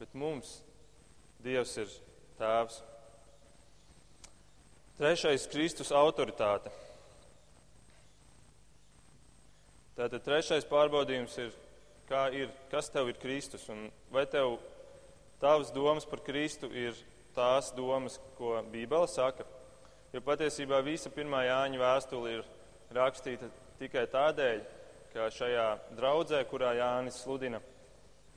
Bet 0.00 0.14
mums 0.16 0.60
Dievs 1.44 1.76
ir 1.80 1.90
tēvs. 2.40 2.82
Trešais- 5.00 5.48
Kristus 5.52 5.92
autoritāte. 5.96 6.72
Tātad 9.96 10.22
trešais 10.24 10.64
pārbaudījums 10.68 11.36
ir 11.40 11.52
ir, 12.32 12.50
kas 12.70 12.90
tev 12.90 13.08
ir 13.08 13.18
Kristus, 13.22 13.68
un 13.70 13.90
vai 14.10 14.26
tev 14.26 14.58
tavas 15.40 15.70
domas 15.70 16.04
par 16.04 16.20
Kristu 16.20 16.66
ir 16.66 16.94
tās 17.34 17.70
domas, 17.76 18.18
ko 18.36 18.58
Bībele 18.72 19.06
saka. 19.08 19.44
Jo 20.12 20.20
patiesībā 20.20 20.82
visa 20.82 21.10
pirmā 21.10 21.44
Jāņa 21.46 21.78
vēstule 21.78 22.32
ir 22.34 22.44
rakstīta 22.94 23.48
tikai 23.80 24.06
tādēļ, 24.10 24.62
ka 25.12 25.28
šajā 25.34 25.66
draudzē, 25.98 26.42
kurā 26.50 26.74
Jānis 26.78 27.20
sludina, 27.22 27.60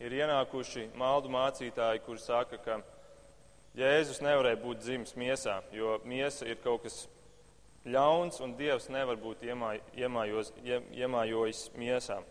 ir 0.02 0.13
ienākuši 0.18 0.89
maldu 0.98 1.32
mācītāji, 1.34 2.04
kuri 2.06 2.22
saka, 2.22 2.60
ka 2.62 2.82
Jēzus 3.78 4.22
nevarēja 4.22 4.60
būt 4.62 4.84
dzimis 4.84 5.16
miesā, 5.18 5.58
jo 5.74 5.98
miesa 6.06 6.46
ir 6.46 6.60
kaut 6.62 6.84
kas 6.86 7.08
ļauns 7.89 8.38
un 8.46 8.54
Dievs 8.60 8.86
nevar 8.94 9.18
būt 9.18 9.42
iemājos, 9.48 10.54
iemājojis 10.94 11.63
miesām. 11.78 12.28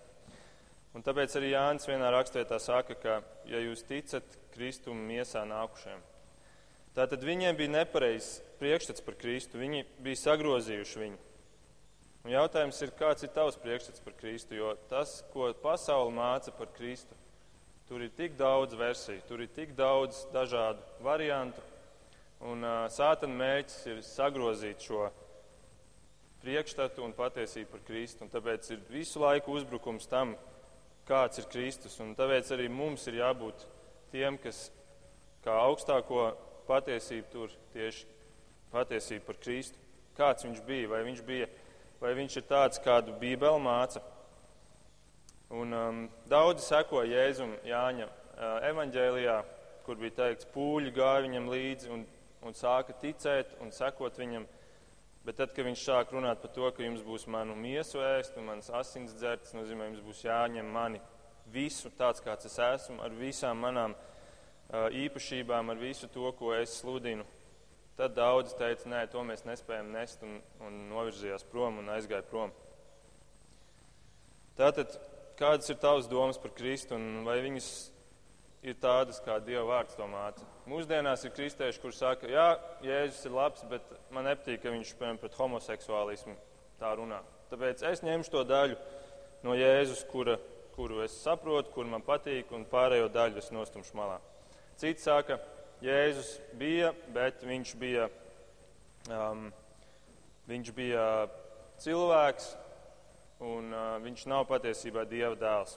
Un 0.92 1.02
tāpēc 1.02 1.34
arī 1.38 1.54
Jānis 1.54 1.88
vienā 1.88 2.12
rakstvietā 2.12 2.60
saka, 2.62 2.94
ka, 2.94 3.18
ja 3.48 3.58
jūs 3.64 3.82
ticat 3.88 4.38
Kristum 4.52 5.00
miesā 5.08 5.42
nākušiem, 5.48 5.98
tātad 6.94 7.24
viņiem 7.24 7.58
bija 7.58 7.74
nepareizs 7.80 8.42
priekšstats 8.60 9.02
par 9.02 9.16
Kristu, 9.18 9.58
viņi 9.58 9.86
bija 10.04 10.22
sagrozījuši 10.22 11.02
viņu. 11.02 11.20
Un 12.22 12.30
jautājums 12.30 12.78
ir, 12.84 12.92
kāds 12.94 13.24
ir 13.26 13.32
tavs 13.34 13.58
priekšstats 13.58 14.02
par 14.04 14.14
Kristu, 14.14 14.54
jo 14.54 14.76
tas, 14.90 15.16
ko 15.32 15.48
pasaule 15.62 16.12
māca 16.14 16.52
par 16.54 16.70
Kristu, 16.76 17.16
tur 17.88 18.04
ir 18.04 18.12
tik 18.14 18.36
daudz 18.38 18.76
versiju, 18.78 19.24
tur 19.26 19.42
ir 19.42 19.50
tik 19.50 19.74
daudz 19.74 20.22
dažādu 20.34 21.02
variantu, 21.02 21.64
un 22.46 22.62
uh, 22.62 22.86
sātana 22.94 23.34
mērķis 23.40 23.80
ir 23.90 24.04
sagrozīt 24.06 24.86
šo 24.86 25.08
priekšstatu 26.42 27.02
un 27.02 27.14
patiesību 27.14 27.70
par 27.74 27.82
Kristu, 27.86 28.24
un 28.24 28.30
tāpēc 28.30 28.70
ir 28.74 28.86
visu 28.90 29.22
laiku 29.22 29.58
uzbrukums 29.58 30.08
tam, 30.10 30.36
kāds 31.08 31.42
ir 31.42 31.48
Kristus. 31.50 31.98
Un 32.02 32.14
tāpēc 32.18 32.50
arī 32.54 32.68
mums 32.70 33.06
ir 33.10 33.20
jābūt 33.20 33.66
tiem, 34.14 34.38
kas 34.42 34.68
kā 35.44 35.54
augstāko 35.66 36.30
patiesību 36.68 37.30
tur 37.32 37.54
tieši 37.74 38.06
patiesību 38.72 39.26
par 39.26 39.38
Kristu. 39.42 39.78
Kāds 40.16 40.44
viņš 40.44 40.60
bija, 40.66 40.90
vai 40.92 41.02
viņš, 41.06 41.22
bija, 41.26 41.48
vai 42.02 42.16
viņš 42.18 42.36
ir 42.40 42.48
tāds, 42.50 42.80
kādu 42.82 43.14
Bībele 43.20 43.60
māca. 43.62 44.02
Un, 45.52 45.74
um, 45.76 46.00
daudzi 46.30 46.64
seko 46.64 47.04
Jēzum 47.06 47.52
Jāņa 47.68 48.08
uh, 48.08 48.56
evaņģēlijā, 48.70 49.36
kur 49.86 50.00
bija 50.00 50.16
teikts, 50.22 50.48
pūļi 50.54 50.94
gāja 50.96 51.26
viņam 51.26 51.50
līdzi 51.52 51.92
un, 51.92 52.06
un 52.42 52.56
sāka 52.58 52.96
ticēt 52.98 53.54
un 53.62 53.70
sekot 53.74 54.18
viņam. 54.18 54.48
Bet 55.22 55.38
tad, 55.38 55.52
kad 55.54 55.68
viņš 55.68 55.84
sāk 55.84 56.14
runāt 56.16 56.40
par 56.42 56.50
to, 56.56 56.70
ka 56.74 56.82
jums 56.82 57.04
būs 57.06 57.28
manu 57.30 57.54
miesu 57.54 58.00
ēst 58.02 58.38
un 58.40 58.48
manas 58.48 58.72
asins 58.74 59.12
dzert, 59.14 59.44
tas 59.44 59.54
nozīmē, 59.54 59.92
jums 59.92 60.02
būs 60.02 60.24
jāņem 60.24 60.72
mani 60.74 60.98
visu 61.52 61.92
tāds, 61.98 62.22
kāds 62.24 62.48
es 62.48 62.58
esmu, 62.58 62.98
ar 63.04 63.14
visām 63.14 63.60
manām 63.62 63.94
uh, 63.94 64.88
īpašībām, 64.90 65.70
ar 65.70 65.78
visu 65.78 66.10
to, 66.10 66.26
ko 66.38 66.56
es 66.56 66.80
sludinu. 66.80 67.28
Tad 67.96 68.14
daudzi 68.16 68.56
teica, 68.56 68.88
nē, 68.88 69.04
to 69.12 69.22
mēs 69.28 69.44
nespējam 69.44 69.90
nest 69.92 70.22
un, 70.24 70.38
un 70.64 70.76
novirzījās 70.88 71.44
prom 71.50 71.82
un 71.82 71.90
aizgāja 71.92 72.24
prom. 72.24 72.52
Tātad, 74.56 74.94
kādas 75.36 75.68
ir 75.72 75.80
tavas 75.80 76.08
domas 76.08 76.40
par 76.40 76.54
Kristu 76.56 76.96
un 76.96 77.22
vai 77.26 77.38
viņas 77.44 77.68
ir 78.62 78.78
tādas, 78.80 79.20
kā 79.24 79.36
Dieva 79.44 79.64
vārds 79.68 79.96
to 79.98 80.06
māca. 80.08 80.46
Mūsdienās 80.70 81.24
ir 81.26 81.34
kristieši, 81.36 81.80
kuriem 81.82 81.98
saka, 81.98 82.30
jā, 82.30 82.48
Jēzus 82.86 83.26
ir 83.26 83.36
labs, 83.36 83.64
bet 83.68 83.86
man 84.14 84.28
nepatīk, 84.30 84.62
ka 84.62 84.72
viņš 84.72 84.94
piemēram 84.96 85.20
pret 85.20 85.38
homoseksuālismu 85.38 86.36
tā 86.80 86.92
runā. 86.98 87.20
Tāpēc 87.50 87.82
es 87.90 88.04
ņemšu 88.06 88.32
to 88.32 88.44
daļu 88.48 88.78
no 89.44 89.56
Jēzus, 89.58 90.04
kura, 90.08 90.38
kuru 90.76 91.02
es 91.04 91.16
saprotu, 91.24 91.74
kur 91.74 91.88
man 91.90 92.04
patīk, 92.06 92.54
un 92.54 92.64
pārējo 92.70 93.10
daļu 93.12 93.42
es 93.42 93.50
nostumšu 93.52 93.98
malā. 93.98 94.20
Cits 94.80 95.04
saka, 95.04 95.40
Jēzus 95.82 96.36
bija, 96.58 96.92
bet 97.14 97.42
viņš 97.46 97.72
bija, 97.80 98.06
um, 99.10 99.48
viņš 100.50 100.74
bija 100.76 101.06
cilvēks, 101.82 102.52
un 103.42 103.72
uh, 103.74 103.96
viņš 104.04 104.28
nav 104.30 104.46
patiesībā 104.50 105.06
Dieva 105.10 105.34
dēls. 105.38 105.74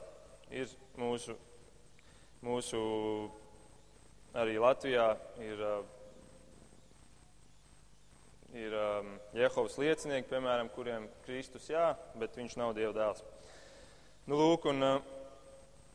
Ir 0.54 0.70
mūsu 1.00 1.34
Mūsu 2.46 2.78
arī 4.36 4.58
Latvijā 4.60 5.06
ir, 5.40 5.62
ir 8.54 8.76
Jehovas 9.34 9.78
liecinieki, 9.80 10.28
piemēram, 10.30 10.68
kuriem 10.74 11.08
Kristus 11.24 11.66
jā, 11.72 11.88
bet 12.20 12.36
viņš 12.36 12.58
nav 12.60 12.74
Dieva 12.76 12.92
dēls. 12.94 13.24
Nu, 14.28 14.36
lūk, 14.36 14.68
un 14.70 14.84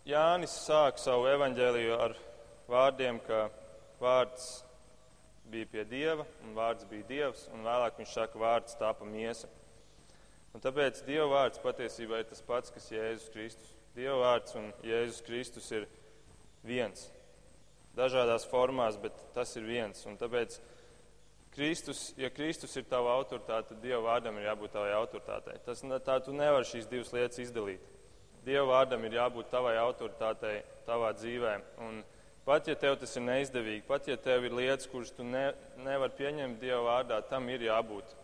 Jānis 0.10 0.58
sāk 0.66 1.00
savu 1.00 1.30
evaņģēliju 1.30 2.00
ar 2.10 2.18
vārdiem, 2.68 3.22
ka 3.24 3.46
vārds 4.02 4.50
bija 5.52 5.70
pie 5.72 5.86
Dieva, 5.88 6.26
un 6.46 6.56
vārds 6.58 6.88
bija 6.90 7.08
Dievs, 7.10 7.48
un 7.54 7.66
vēlāk 7.66 8.00
viņš 8.00 8.16
saka, 8.16 8.40
vārds 8.40 8.78
tāpa 8.80 9.08
miesa. 9.08 9.50
Un 10.52 10.64
tāpēc 10.64 11.04
Dieva 11.08 11.30
vārds 11.32 11.62
patiesībā 11.64 12.22
ir 12.22 12.30
tas 12.30 12.44
pats, 12.44 12.74
kas 12.74 12.90
Jēzus 12.92 13.32
Kristus. 13.34 13.72
Dieva 13.96 14.18
vārds 14.24 14.56
un 14.60 14.70
Jēzus 14.88 15.24
Kristus 15.28 15.72
ir 15.76 15.88
viens. 16.68 17.10
Dažādās 17.96 18.46
formās, 18.48 18.98
bet 19.00 19.16
tas 19.36 19.52
ir 19.60 19.68
viens. 19.68 20.06
Un 20.08 20.18
tāpēc 20.20 20.60
Kristus, 21.52 22.12
ja 22.20 22.30
Kristus 22.32 22.76
ir 22.80 22.86
tava 22.88 23.12
autoritāte, 23.18 23.74
tad 23.74 23.82
Dieva 23.84 24.02
vārdam 24.06 24.38
ir 24.40 24.48
jābūt 24.48 24.76
tavai 24.76 24.94
autoritātei. 24.96 25.58
Tas, 25.66 25.84
tā 26.06 26.20
tu 26.24 26.36
nevari 26.36 26.68
šīs 26.68 26.88
divas 26.92 27.12
lietas 27.16 27.42
izdalīt. 27.44 27.84
Dieva 28.46 28.64
vārdam 28.70 29.04
ir 29.06 29.18
jābūt 29.20 29.52
tavai 29.52 29.76
autoritātei, 29.82 30.62
tavā 30.88 31.12
dzīvē. 31.18 31.58
Un 31.88 32.00
pat 32.46 32.68
ja 32.68 32.76
tev 32.76 32.98
tas 33.02 33.16
ir 33.18 33.26
neizdevīgi, 33.26 33.86
pat 33.88 34.08
ja 34.10 34.18
tev 34.18 34.48
ir 34.48 34.56
lietas, 34.58 34.90
kuras 34.92 35.14
tu 35.16 35.26
ne, 35.28 35.52
nevari 35.86 36.18
pieņemt 36.18 36.62
Dieva 36.62 36.82
vārdā, 36.88 37.22
tam 37.30 37.50
ir 37.54 37.68
jābūt 37.68 38.16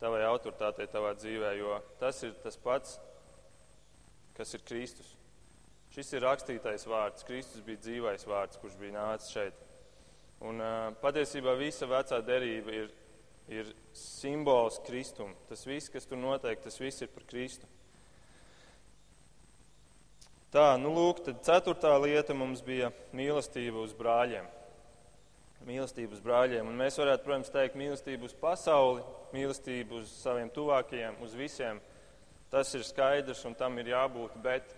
tavai 0.00 0.24
autoritātei 0.28 0.88
tavā 0.90 1.14
dzīvē, 1.16 1.52
jo 1.58 1.78
tas 2.00 2.22
ir 2.26 2.34
tas 2.42 2.58
pats, 2.60 2.98
kas 4.36 4.56
ir 4.56 4.64
Kristus. 4.66 5.14
Šis 5.94 6.10
ir 6.16 6.24
rakstītais 6.26 6.88
vārds. 6.90 7.22
Kristus 7.26 7.62
bija 7.62 7.78
dzīvais 7.84 8.26
vārds, 8.26 8.58
kurš 8.58 8.74
bija 8.80 8.96
nācis 8.96 9.30
šeit. 9.30 9.60
Un, 10.42 10.58
uh, 10.58 10.90
patiesībā 11.00 11.54
visa 11.56 11.86
vecā 11.86 12.18
derība 12.26 12.74
ir, 12.74 12.88
ir 13.46 13.70
simbols 13.94 14.80
Kristum. 14.88 15.30
Tas 15.48 15.62
viss, 15.68 15.92
kas 15.92 16.10
tur 16.10 16.18
notiek, 16.18 16.58
tas 16.64 16.80
viss 16.82 17.04
ir 17.06 17.12
par 17.14 17.24
Kristu. 17.30 17.70
Tā, 20.54 20.76
nu 20.78 20.92
lūk, 20.94 21.24
tad 21.26 21.40
ceturtā 21.42 21.96
lieta 21.98 22.30
mums 22.30 22.60
bija 22.62 22.92
mīlestība 23.10 23.80
uz 23.82 23.90
brāļiem. 23.98 24.44
Mīlestība 25.66 26.14
uz 26.14 26.20
brāļiem. 26.22 26.68
Un 26.70 26.78
mēs 26.78 26.94
varētu, 27.00 27.24
protams, 27.26 27.50
teikt 27.50 27.74
mīlestību 27.80 28.28
uz 28.28 28.36
pasauli, 28.38 29.02
mīlestību 29.34 29.98
uz 29.98 30.12
saviem 30.20 30.52
tuvākajiem, 30.54 31.18
uz 31.26 31.34
visiem. 31.34 31.80
Tas 32.54 32.70
ir 32.78 32.86
skaidrs 32.86 33.42
un 33.50 33.58
tam 33.58 33.82
ir 33.82 33.90
jābūt, 33.96 34.38
bet 34.46 34.70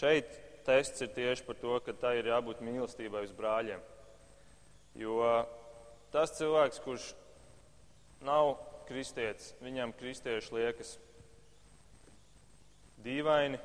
šeit 0.00 0.32
tests 0.64 1.04
ir 1.04 1.12
tieši 1.12 1.44
par 1.44 1.60
to, 1.60 1.76
ka 1.84 1.92
tā 1.92 2.16
ir 2.16 2.32
jābūt 2.32 2.64
mīlestībai 2.64 3.26
uz 3.28 3.36
brāļiem. 3.36 3.84
Jo 4.96 5.20
tas 6.16 6.32
cilvēks, 6.40 6.80
kurš 6.88 7.12
nav 8.24 8.54
kristietis, 8.88 9.52
viņam 9.60 9.92
kristieši 10.00 10.56
liekas 10.56 10.96
dīvaini, 13.04 13.60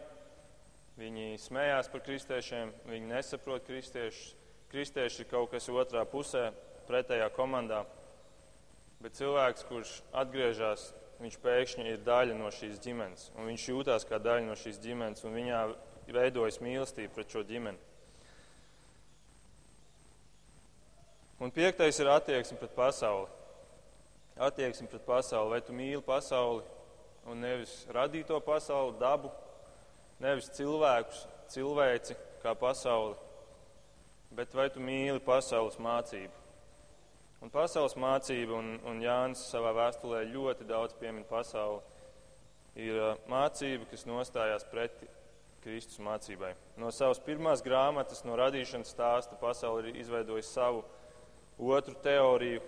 Viņi 1.00 1.38
smējās 1.40 1.90
par 1.92 2.04
kristiešiem, 2.04 2.74
viņi 2.90 3.12
nesaprot 3.14 3.64
kristiešus. 3.68 4.36
Kristieši 4.72 5.24
ir 5.24 5.28
kaut 5.28 5.52
kas 5.52 5.68
otrā 5.72 6.04
pusē, 6.08 6.50
pretējā 6.88 7.28
komandā. 7.36 7.84
Bet 9.02 9.16
cilvēks, 9.18 9.66
kurš 9.68 9.94
atgriežas, 10.16 10.92
viņš 11.22 11.38
pēkšņi 11.44 11.88
ir 11.90 12.04
daļa 12.06 12.36
no 12.38 12.52
šīs 12.54 12.80
ģimenes. 12.84 13.30
Viņš 13.36 13.68
jūtas 13.72 14.06
kā 14.08 14.20
daļa 14.22 14.46
no 14.48 14.58
šīs 14.60 14.80
ģimenes, 14.84 15.26
un 15.28 15.36
viņā 15.38 15.62
veidojas 16.12 16.60
mīlestība 16.64 17.16
pret 17.16 17.34
šo 17.34 17.44
ģimeni. 17.48 17.80
Un 21.42 21.50
piektais 21.50 21.98
ir 21.98 22.10
attieksme 22.14 22.60
pret 22.62 22.76
pasauli. 22.78 23.26
Attieksme 24.38 24.86
pret 24.92 25.02
pasauli. 25.08 25.56
Vai 25.56 25.62
tu 25.66 25.74
mīli 25.74 26.02
pasauli 26.06 26.62
un 27.26 27.42
nevis 27.42 27.74
radīto 27.90 28.38
pasauli, 28.46 28.94
dabu, 29.02 29.32
nevis 30.22 30.52
cilvēkus, 30.56 31.26
cilvēci 31.52 32.18
kā 32.44 32.54
pasauli, 32.58 33.16
bet 34.38 34.54
vai 34.56 34.70
tu 34.74 34.84
mīli 34.84 35.22
pasaules 35.26 35.80
mācību? 35.82 36.38
Un 37.42 37.50
pasaules 37.50 37.98
mācība, 37.98 38.54
un, 38.54 38.76
un 38.86 39.02
Jānis 39.02 39.48
savā 39.50 39.72
vēstulē 39.74 40.22
ļoti 40.30 40.68
daudz 40.70 40.94
piemin 41.00 41.26
pasauli, 41.26 41.82
ir 42.78 43.00
uh, 43.00 43.16
mācība, 43.30 43.88
kas 43.90 44.06
nostājās 44.06 44.68
pretī 44.70 45.10
Kristus 45.62 46.00
mācībai. 46.02 46.54
No 46.82 46.92
savas 46.94 47.20
pirmās 47.22 47.64
grāmatas, 47.66 48.24
no 48.26 48.38
radīšanas 48.38 48.94
stāsta, 48.94 49.38
pasaule 49.42 49.90
ir 49.90 50.00
izveidojusi 50.02 50.54
savu 50.54 50.86
otru 51.58 51.98
teoriju, 52.02 52.62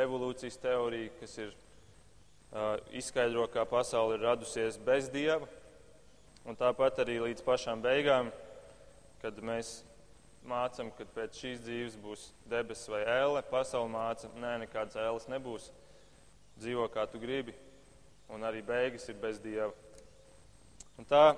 evolūcijas 0.00 0.58
teoriju, 0.64 1.12
kas 1.20 1.38
ir 1.44 1.52
uh, 1.52 2.76
izskaidro, 2.96 3.46
kā 3.52 3.64
pasaule 3.68 4.16
ir 4.16 4.26
radusies 4.26 4.80
bez 4.84 5.08
dieva, 5.12 5.48
Un 6.50 6.56
tāpat 6.58 6.96
arī 6.98 7.20
līdz 7.22 7.44
pašām 7.46 7.78
beigām, 7.78 8.32
kad 9.22 9.36
mēs 9.38 9.84
mācām, 10.50 10.88
ka 10.96 11.04
pēc 11.14 11.36
šīs 11.38 11.60
dzīves 11.62 11.94
būs 12.02 12.24
debesis 12.50 12.90
vai 12.90 13.04
ēle, 13.06 13.44
pasaule 13.46 13.86
māca, 13.92 14.26
nē, 14.34 14.56
nekādas 14.64 14.98
ēles 14.98 15.28
nebūs. 15.30 15.68
Dzīvo 16.58 16.88
kā 16.90 17.06
tu 17.06 17.22
gribi, 17.22 17.54
un 18.34 18.42
arī 18.50 18.64
beigas 18.66 19.06
ir 19.06 19.22
bez 19.22 19.38
dieva. 19.38 19.70
Un 20.98 21.06
tā, 21.06 21.36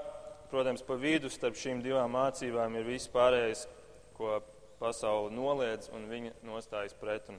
protams, 0.49 0.81
pa 0.81 0.97
vidu 0.97 1.29
starp 1.29 1.61
šīm 1.61 1.85
divām 1.85 2.17
mācībām 2.17 2.81
ir 2.81 2.89
viss 2.89 3.13
pārējais, 3.13 3.69
ko 4.17 4.41
pasaule 4.81 5.29
noliedz, 5.37 5.93
un 5.93 6.09
viņa 6.09 6.39
nostājas 6.49 6.97
pret. 6.97 7.29
Un 7.29 7.37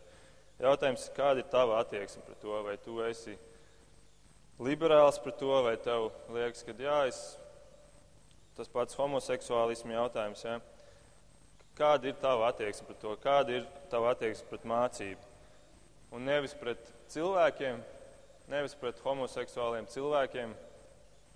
jautājums, 0.61 1.09
kāda 1.17 1.41
ir 1.41 1.49
tava 1.49 1.81
attieksme 1.81 2.21
pret 2.27 2.37
to? 2.45 2.53
Vai 2.69 2.77
tu 2.77 3.01
esi 3.01 3.33
liberāls 4.61 5.17
pret 5.25 5.41
to, 5.41 5.55
vai 5.65 5.79
tev 5.81 6.11
liekas, 6.29 6.67
ka 6.69 6.77
jā, 6.77 7.07
es 7.09 7.31
tas 8.57 8.69
pats 8.69 8.97
homoseksuālismu 8.99 9.95
jautājums. 9.95 10.43
Ja? 10.45 10.59
Kāda 11.77 12.11
ir 12.11 12.17
tava 12.21 12.51
attieksme 12.51 12.87
pret 12.89 13.01
to? 13.01 13.15
Kāda 13.21 13.57
ir 13.57 13.67
tava 13.89 14.13
attieksme 14.13 14.49
pret 14.51 14.65
mācību? 14.69 15.31
Un 16.13 16.27
nevis 16.29 16.53
pret 16.53 16.91
cilvēkiem, 17.09 17.79
nevis 18.53 18.75
pret 18.77 18.99
homoseksuāliem 19.01 19.89
cilvēkiem. 19.89 20.53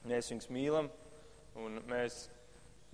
Mēs 0.07 0.29
viņus 0.29 0.51
mīlam 0.53 0.91
un 1.57 1.81
mēs 1.89 2.27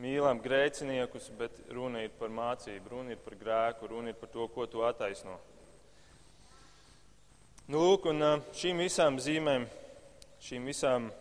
mīlam 0.02 0.40
grēciniekus, 0.42 1.28
bet 1.38 1.60
runa 1.76 2.06
ir 2.06 2.16
par 2.20 2.32
mācību, 2.32 2.94
runa 2.96 3.14
ir 3.14 3.20
par 3.26 3.36
grēku, 3.40 3.92
runa 3.92 4.14
ir 4.14 4.18
par 4.20 4.32
to, 4.32 4.48
ko 4.56 4.66
tu 4.66 4.86
attaisno. 4.88 5.36
Nu, 7.68 7.80
lūk, 7.80 8.08
un 8.12 8.24
šīm 8.56 8.82
visām 8.84 9.20
zīmēm, 9.24 9.68
šīm 10.44 10.66
visām, 10.68 11.12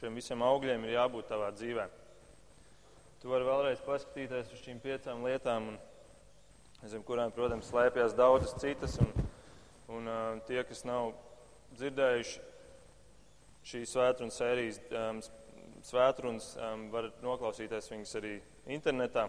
šiem 0.00 0.16
visiem 0.16 0.42
augļiem 0.44 0.88
ir 0.88 0.96
jābūt 0.98 1.30
tavā 1.30 1.52
dzīvēm. 1.56 1.99
Tu 3.20 3.28
vari 3.28 3.44
vēlreiz 3.44 3.80
paskatīties 3.84 4.52
uz 4.54 4.60
šīm 4.64 4.78
piecām 4.80 5.26
lietām, 5.28 5.66
un 5.74 6.88
zem 6.88 7.02
kurām, 7.04 7.28
protams, 7.36 7.66
slēpjas 7.68 8.14
daudzas 8.16 8.54
citas. 8.62 8.94
Un, 9.04 9.10
un 9.92 10.08
uh, 10.08 10.38
tie, 10.48 10.62
kas 10.64 10.80
nav 10.88 11.10
dzirdējuši 11.76 12.40
šīs 13.68 13.92
svētdienas 13.92 14.40
sērijas 14.40 14.80
um, 14.88 15.20
svētdienas, 15.84 16.48
um, 16.64 16.88
var 16.96 17.10
noklausīties 17.20 17.92
viņas 17.92 18.16
arī 18.22 18.34
internetā. 18.72 19.28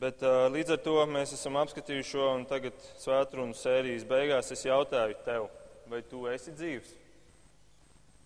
Bet, 0.00 0.24
uh, 0.24 0.46
līdz 0.48 0.78
ar 0.78 0.84
to 0.88 1.02
mēs 1.12 1.36
esam 1.36 1.60
apskatījuši 1.60 2.14
šo, 2.16 2.30
un 2.38 2.48
tagad 2.48 2.88
svētdienas 3.04 3.68
sērijas 3.68 4.08
beigās 4.08 4.48
es 4.56 4.64
jautāju 4.64 5.20
tev, 5.28 5.50
vai 5.92 6.00
tu 6.08 6.24
esi 6.32 6.56
dzīves? 6.56 7.02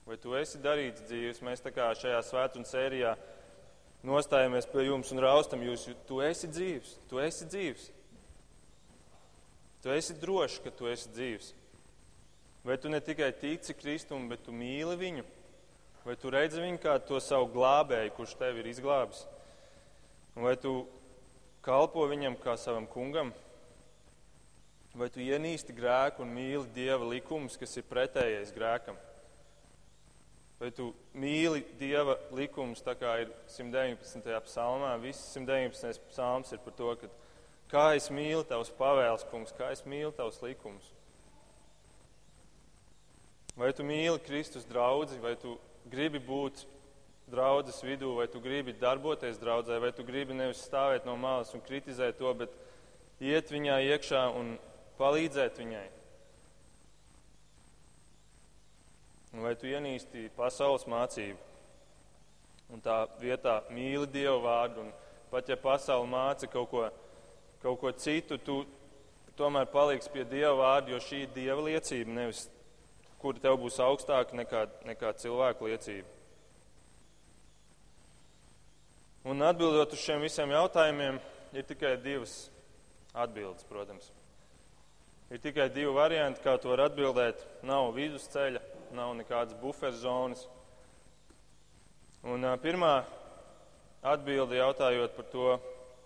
Vai 0.08 0.16
tu 0.20 0.34
esi 0.38 0.58
darīts 0.62 1.04
dzīves? 1.06 1.42
Mēs 1.44 1.62
tā 1.64 1.72
kā 1.74 1.90
šajā 1.94 2.20
svētdienas 2.26 2.72
sērijā 2.72 3.14
nostājamies 4.06 4.68
pie 4.70 4.86
jums 4.86 5.10
un 5.12 5.22
raustam 5.22 5.62
jūs, 5.64 5.90
tu 6.08 6.20
esi 6.24 6.48
dzīves, 6.48 6.94
tu 7.10 7.20
esi 7.20 7.48
dzīves. 7.48 7.90
Tu 9.80 9.92
esi 9.94 10.16
drošs, 10.20 10.60
ka 10.64 10.72
tu 10.76 10.88
esi 10.90 11.08
dzīves. 11.12 11.52
Vai 12.64 12.76
tu 12.76 12.90
ne 12.92 13.00
tikai 13.00 13.30
tici 13.32 13.72
Kristum, 13.72 14.26
bet 14.28 14.42
tu 14.44 14.52
mīli 14.52 14.96
viņu? 15.00 15.24
Vai 16.04 16.16
tu 16.20 16.32
redzi 16.32 16.60
viņu 16.60 16.80
kā 16.80 16.96
to 17.04 17.20
savu 17.20 17.48
glābēju, 17.54 18.12
kurš 18.16 18.34
tevi 18.40 18.60
ir 18.60 18.68
izglābis? 18.72 19.22
Vai 20.36 20.54
tu 20.60 20.84
kalpo 21.64 22.04
viņam 22.08 22.36
kā 22.40 22.56
savam 22.60 22.86
kungam? 22.88 23.32
Vai 24.96 25.08
tu 25.12 25.22
ienīsti 25.22 25.76
grēku 25.76 26.24
un 26.24 26.32
mīli 26.34 26.66
Dieva 26.74 27.06
likumus, 27.08 27.56
kas 27.60 27.76
ir 27.78 27.88
pretējais 27.88 28.52
grēkam? 28.56 28.98
Vai 30.60 30.68
tu 30.76 30.90
mīli 31.16 31.62
Dieva 31.80 32.18
likumus, 32.36 32.82
tā 32.84 32.92
kā 33.00 33.14
ir 33.22 33.30
119. 33.48 34.26
psalmā? 34.44 34.90
Viss 35.00 35.30
119. 35.32 36.02
psalms 36.10 36.52
ir 36.52 36.60
par 36.60 36.74
to, 36.76 36.90
ka 37.00 37.08
kā 37.72 37.84
es 37.96 38.10
mīlu 38.12 38.44
tavus 38.44 38.68
pavēles, 38.76 39.24
kungs, 39.30 39.54
kā 39.56 39.70
es 39.72 39.86
mīlu 39.88 40.12
tavus 40.12 40.42
likumus. 40.44 40.90
Vai 43.56 43.70
tu 43.72 43.86
mīli 43.88 44.20
Kristus 44.26 44.68
draugu, 44.68 45.16
vai 45.24 45.32
tu 45.40 45.56
gribi 45.88 46.20
būt 46.20 46.66
draudzes 47.30 47.80
vidū, 47.86 48.12
vai 48.18 48.28
tu 48.28 48.42
gribi 48.44 48.74
darboties 48.76 49.40
draudzē, 49.40 49.78
vai 49.80 49.94
tu 49.96 50.04
gribi 50.04 50.36
nevis 50.36 50.60
stāvēt 50.66 51.08
no 51.08 51.16
malas 51.16 51.54
un 51.56 51.64
kritizēt 51.64 52.18
to, 52.20 52.34
bet 52.36 52.52
iet 53.22 53.48
viņā 53.48 53.80
iekšā 53.94 54.26
un 54.36 54.58
palīdzēt 55.00 55.56
viņai. 55.62 55.86
Vai 59.32 59.54
tu 59.56 59.70
ienīsti 59.70 60.30
pasaules 60.36 60.88
mācību. 60.90 61.38
Un 62.70 62.82
tā 62.82 63.04
vietā 63.20 63.60
mīli 63.70 64.06
Dievu 64.10 64.40
vārdu. 64.44 64.86
Un 64.86 64.90
pat 65.30 65.48
ja 65.48 65.56
pasaule 65.58 66.08
māca 66.10 66.48
kaut 66.50 66.70
ko 66.70 66.88
kaut 67.60 67.80
ko 67.80 67.92
citu, 67.92 68.38
tu 68.38 68.62
tomēr 69.36 69.68
paliksi 69.72 70.10
pie 70.12 70.24
Dieva 70.28 70.54
vārda, 70.62 70.94
jo 70.94 71.00
šī 71.04 71.24
ir 71.26 71.34
Dieva 71.34 71.64
liecība, 71.66 72.14
nevis 72.16 72.46
kura 73.20 73.42
tev 73.42 73.58
būs 73.60 73.76
augstāka 73.84 74.36
nekā, 74.36 74.64
nekā 74.88 75.12
cilvēku 75.20 75.68
liecība. 75.68 76.08
Un 79.28 79.44
atbildot 79.44 79.92
uz 79.92 80.00
šiem 80.00 80.24
visiem 80.24 80.52
jautājumiem, 80.54 81.20
ir 81.52 81.66
tikai 81.68 81.98
divas 82.00 82.46
atbildes, 83.12 83.66
protams. 83.68 84.08
Ir 85.30 85.42
tikai 85.44 85.68
divi 85.70 85.92
varianti, 85.94 86.40
kā 86.42 86.56
to 86.58 86.72
var 86.72 86.86
atbildēt. 86.88 87.44
Nav 87.68 87.92
vidusceļa, 87.94 88.62
nav 88.96 89.14
nekādas 89.18 89.56
buferzonas. 89.60 90.46
Un 92.26 92.44
pirmā 92.60 93.00
atbilde 94.02 94.58
jautājot 94.58 95.16
par 95.16 95.28
to, 95.32 95.50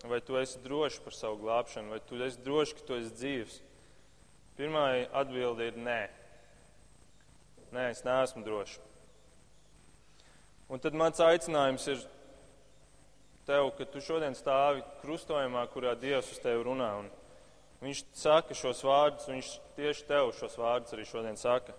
vai 0.09 0.21
tu 0.21 0.37
esi 0.39 0.61
drošs 0.63 1.01
par 1.05 1.17
savu 1.17 1.41
glābšanu, 1.43 1.95
vai 1.95 2.01
tu 2.05 2.19
esi 2.23 2.43
drošs, 2.45 2.75
ka 2.77 2.87
tu 2.87 2.99
esi 2.99 3.15
dzīves. 3.15 3.61
Pirmā 4.59 4.85
atbilde 5.17 5.71
ir 5.71 5.79
nē. 5.81 6.01
Nē, 7.75 7.89
es 7.91 8.05
neesmu 8.07 8.45
drošs. 8.47 8.79
Un 10.71 10.81
tad 10.81 10.95
mans 10.97 11.19
aicinājums 11.21 11.87
ir 11.93 12.05
tev, 13.47 13.69
ka 13.77 13.87
tu 13.91 14.01
šodien 14.01 14.37
stāvi 14.39 14.85
krustojumā, 15.03 15.67
kurā 15.73 15.93
Dievs 15.99 16.31
uz 16.33 16.41
tevi 16.43 16.63
runā. 16.65 16.91
Un 17.03 17.11
viņš 17.85 18.05
saka 18.17 18.57
šos 18.57 18.81
vārdus, 18.87 19.29
viņš 19.29 19.51
tieši 19.77 20.07
tev 20.09 20.31
šos 20.39 20.57
vārdus 20.61 20.95
arī 20.97 21.05
šodien 21.09 21.37
saka. 21.41 21.75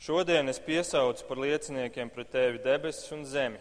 Šodien 0.00 0.48
es 0.48 0.56
piesaucu 0.64 1.26
par 1.28 1.36
lieciniekiem 1.36 2.08
pret 2.08 2.30
tevi 2.32 2.60
debesis 2.64 3.10
un 3.12 3.26
zemi. 3.28 3.58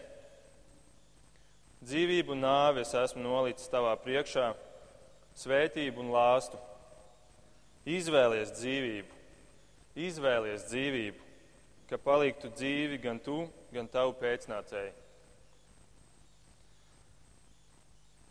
Dzīvību 1.83 2.31
un 2.31 2.45
nāvi 2.45 2.85
es 2.85 2.93
esmu 2.95 3.25
nolicis 3.25 3.67
tavā 3.71 3.91
priekšā, 3.99 4.53
svētību 5.35 5.99
un 5.99 6.13
lāstu. 6.15 6.59
Izvēlies 7.89 8.53
dzīvību, 8.55 9.19
izvēlies 10.07 10.63
dzīvību, 10.69 11.27
ka 11.91 11.99
paliktu 11.99 12.51
dzīvi 12.55 13.01
gan 13.03 13.19
tu, 13.23 13.41
gan 13.75 13.91
tavu 13.91 14.15
pēcnācēji. 14.19 14.95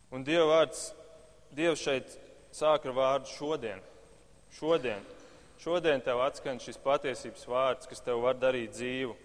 Un 0.09 0.25
Dieva 0.25 0.49
vārds, 0.49 0.87
Dievs 1.53 1.85
šeit 1.85 2.17
sāk 2.57 2.89
ar 2.89 2.97
vārdu 2.97 3.29
šodien. 3.35 3.81
Šodien, 4.57 5.05
šodien 5.59 6.01
tev 6.03 6.21
atskan 6.23 6.59
šis 6.63 6.79
patiesības 6.83 7.47
vārds, 7.49 7.89
kas 7.89 8.03
tev 8.03 8.23
var 8.23 8.37
darīt 8.39 8.73
dzīvu. 8.77 9.15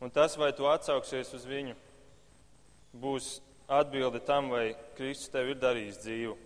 Un 0.00 0.10
tas, 0.10 0.36
vai 0.40 0.50
tu 0.56 0.66
atsauksies 0.66 1.34
uz 1.36 1.44
viņu, 1.46 1.74
būs 2.96 3.38
atbilde 3.70 4.22
tam, 4.26 4.48
vai 4.50 4.72
Kristus 4.96 5.30
tev 5.30 5.52
ir 5.52 5.60
darījis 5.60 6.00
dzīvu. 6.02 6.38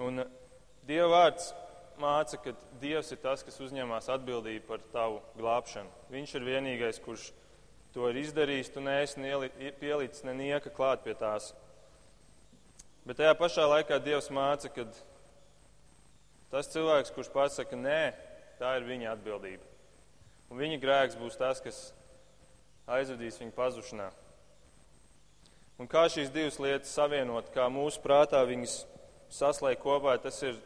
Un 0.00 0.22
Dieva 0.86 1.08
vārds 1.12 1.50
māca, 2.00 2.38
ka 2.40 2.54
Dievs 2.80 3.10
ir 3.12 3.20
tas, 3.20 3.42
kas 3.44 3.58
uzņemas 3.60 4.08
atbildību 4.12 4.64
par 4.68 4.84
tavu 4.94 5.20
glābšanu. 5.36 5.90
Viņš 6.12 6.36
ir 6.38 6.46
vienīgais, 6.46 7.00
kurš 7.04 7.30
to 7.94 8.06
ir 8.08 8.20
izdarījis, 8.22 8.72
tu 8.72 8.82
neesi 8.84 9.20
pielicis 9.80 10.24
ne 10.24 10.34
nieka 10.38 10.72
klāt 10.72 11.04
pie 11.04 11.14
tās. 11.18 11.50
Bet 13.04 13.18
tajā 13.20 13.34
pašā 13.36 13.66
laikā 13.66 13.98
Dievs 14.04 14.30
māca, 14.32 14.70
ka 14.72 14.86
tas 16.50 16.70
cilvēks, 16.72 17.12
kurš 17.14 17.30
pasaka 17.34 17.78
nē, 17.78 18.00
tā 18.60 18.74
ir 18.78 18.88
viņa 18.88 19.14
atbildība. 19.14 19.64
Un 20.50 20.58
viņa 20.58 20.80
grēks 20.82 21.18
būs 21.18 21.38
tas, 21.38 21.62
kas 21.62 21.78
aizvedīs 22.90 23.38
viņu 23.40 23.54
pazušanā. 23.54 24.10
Un 25.80 25.88
kā 25.88 26.04
šīs 26.12 26.32
divas 26.34 26.58
lietas 26.60 26.92
savienot, 26.92 27.48
kā 27.54 27.64
mūsu 27.72 28.02
prātā 28.04 28.42
viņas 28.44 28.82
saslēgt 29.32 29.80
kopā, 29.80 30.18
tas 30.20 30.42
ir, 30.44 30.58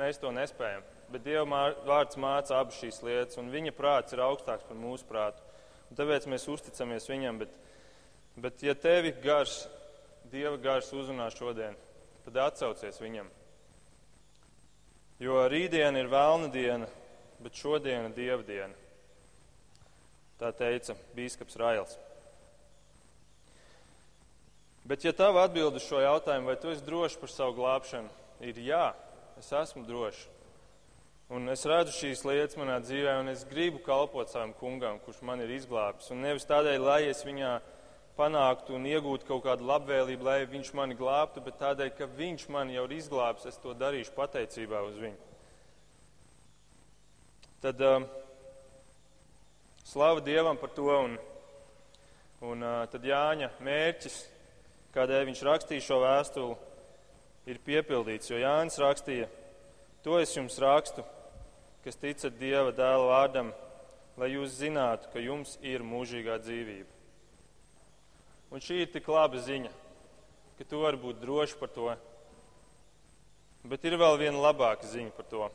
mēs 0.00 0.18
to 0.18 0.32
nespējam. 0.34 0.82
Bet 1.12 1.22
Dieva 1.22 1.68
vārds 1.86 2.18
māca 2.18 2.56
abas 2.58 2.80
šīs 2.80 2.98
lietas, 3.06 3.38
un 3.38 3.52
viņa 3.52 3.76
prāts 3.76 4.16
ir 4.16 4.24
augstāks 4.24 4.66
par 4.66 4.78
mūsu 4.80 5.06
prātu. 5.06 5.44
Un 5.86 5.98
tāpēc 6.00 6.26
mēs 6.26 6.48
uzticamies 6.50 7.06
viņam. 7.06 7.38
Bet, 7.44 7.52
bet 8.42 8.64
ja 8.66 8.74
tevi 8.74 9.14
gars, 9.22 9.66
Dieva 10.32 10.56
gars 10.58 10.90
uzrunā 10.96 11.28
šodien, 11.30 11.76
tad 12.24 12.40
atsaucies 12.48 12.98
viņam. 12.98 13.30
Jo 15.22 15.46
rītdiena 15.48 16.02
ir 16.02 16.10
vēlna 16.12 16.50
diena, 16.52 16.88
bet 17.40 17.56
šodiena 17.56 18.10
ir 18.10 18.16
dieva 18.16 18.42
diena. 18.44 18.74
Tā 20.36 20.50
teica 20.52 20.96
Bīskaps 21.16 21.56
Rails. 21.56 21.96
Bet, 24.86 25.02
ja 25.02 25.10
tava 25.16 25.42
atbild 25.42 25.74
uz 25.74 25.82
šo 25.82 25.98
jautājumu, 25.98 26.46
vai 26.46 26.58
tu 26.60 26.70
esi 26.70 26.84
drošs 26.86 27.16
par 27.18 27.30
savu 27.32 27.56
glābšanu, 27.56 28.12
ir 28.44 28.60
jā, 28.62 28.92
es 29.40 29.48
esmu 29.50 29.82
drošs. 29.88 30.28
Un 31.34 31.50
es 31.50 31.64
redzu 31.66 31.90
šīs 31.90 32.20
lietas 32.22 32.54
manā 32.60 32.76
dzīvē, 32.84 33.16
un 33.18 33.32
es 33.32 33.42
gribu 33.50 33.80
kalpot 33.82 34.30
savam 34.30 34.52
kungam, 34.60 35.00
kurš 35.02 35.24
man 35.26 35.42
ir 35.42 35.50
izglābis. 35.56 36.12
Un 36.14 36.22
nevis 36.22 36.46
tādēļ, 36.46 36.78
lai 36.84 37.00
es 37.08 37.24
viņā 37.26 37.56
panāktu 38.16 38.74
un 38.76 38.86
iegūtu 38.88 39.28
kaut 39.28 39.44
kādu 39.44 39.66
labvēlību, 39.68 40.26
lai 40.26 40.38
viņš 40.50 40.72
mani 40.76 40.96
glābtu, 40.98 41.42
bet 41.44 41.58
tādēļ, 41.60 41.90
ka 41.96 42.08
viņš 42.18 42.46
mani 42.52 42.76
jau 42.76 42.84
ir 42.88 42.96
izglābis, 42.98 43.46
es 43.50 43.58
to 43.62 43.74
darīšu 43.76 44.14
pateicībā 44.16 44.82
uz 44.88 45.00
viņu. 45.00 45.18
Tad 47.64 47.82
uh, 47.82 48.06
slava 49.84 50.22
Dievam 50.24 50.60
par 50.60 50.72
to, 50.76 50.86
un, 50.92 51.18
un 52.44 52.64
uh, 52.64 52.84
tad 52.92 53.04
Jāņa 53.04 53.50
mērķis, 53.64 54.22
kādēļ 54.96 55.28
viņš 55.30 55.44
rakstīja 55.50 55.88
šo 55.88 56.00
vēstuli, 56.04 56.56
ir 57.52 57.60
piepildīts, 57.68 58.32
jo 58.32 58.40
Jānis 58.40 58.80
rakstīja, 58.82 59.28
to 60.02 60.18
es 60.20 60.32
jums 60.36 60.58
rakstu 60.62 61.04
kas 61.86 62.00
ticat 62.02 62.34
Dieva 62.34 62.72
dēla 62.74 63.04
vārdam, 63.06 63.52
lai 64.18 64.32
jūs 64.32 64.56
zinātu, 64.58 65.06
ka 65.12 65.22
jums 65.22 65.52
ir 65.62 65.84
mūžīgā 65.86 66.40
dzīvība. 66.42 66.95
Un 68.50 68.62
šī 68.62 68.84
ir 68.84 68.90
tik 68.94 69.08
laba 69.10 69.40
ziņa, 69.42 69.72
ka 70.58 70.64
tu 70.68 70.80
vari 70.84 71.00
būt 71.00 71.18
drošs 71.22 71.56
par 71.58 71.70
to. 71.74 71.90
Bet 73.66 73.84
ir 73.84 73.96
vēl 73.98 74.20
viena 74.20 74.38
labāka 74.38 74.86
ziņa 74.86 75.14
par 75.16 75.26
to. 75.30 75.48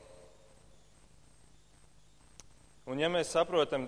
Un 2.92 3.00
ja 3.00 3.08
mēs 3.14 3.32
saprotam 3.32 3.86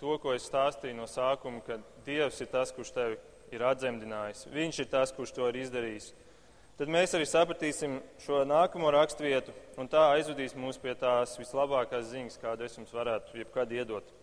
to, 0.00 0.14
ko 0.22 0.32
es 0.32 0.46
stāstīju 0.48 0.96
no 0.96 1.08
sākuma, 1.10 1.60
ka 1.66 1.76
Dievs 2.06 2.38
ir 2.40 2.48
tas, 2.48 2.72
kurš 2.72 2.94
tevi 2.96 3.18
ir 3.52 3.64
atzemdinājis, 3.66 4.46
Viņš 4.52 4.80
ir 4.84 4.88
tas, 4.92 5.12
kurš 5.12 5.34
to 5.36 5.48
ir 5.50 5.58
izdarījis, 5.64 6.12
tad 6.78 6.92
mēs 6.92 7.12
arī 7.18 7.26
sapratīsim 7.28 7.98
šo 8.24 8.44
nākamo 8.48 8.92
raksturvietu, 8.94 9.52
un 9.76 9.90
tā 9.90 10.06
aizvedīs 10.14 10.56
mūs 10.56 10.80
pie 10.80 10.94
tās 10.96 11.36
vislabākās 11.40 12.08
ziņas, 12.12 12.40
kādu 12.40 12.64
es 12.64 12.78
jums 12.78 12.94
varētu 12.94 13.42
jebkad 13.42 13.74
iedot. 13.74 14.17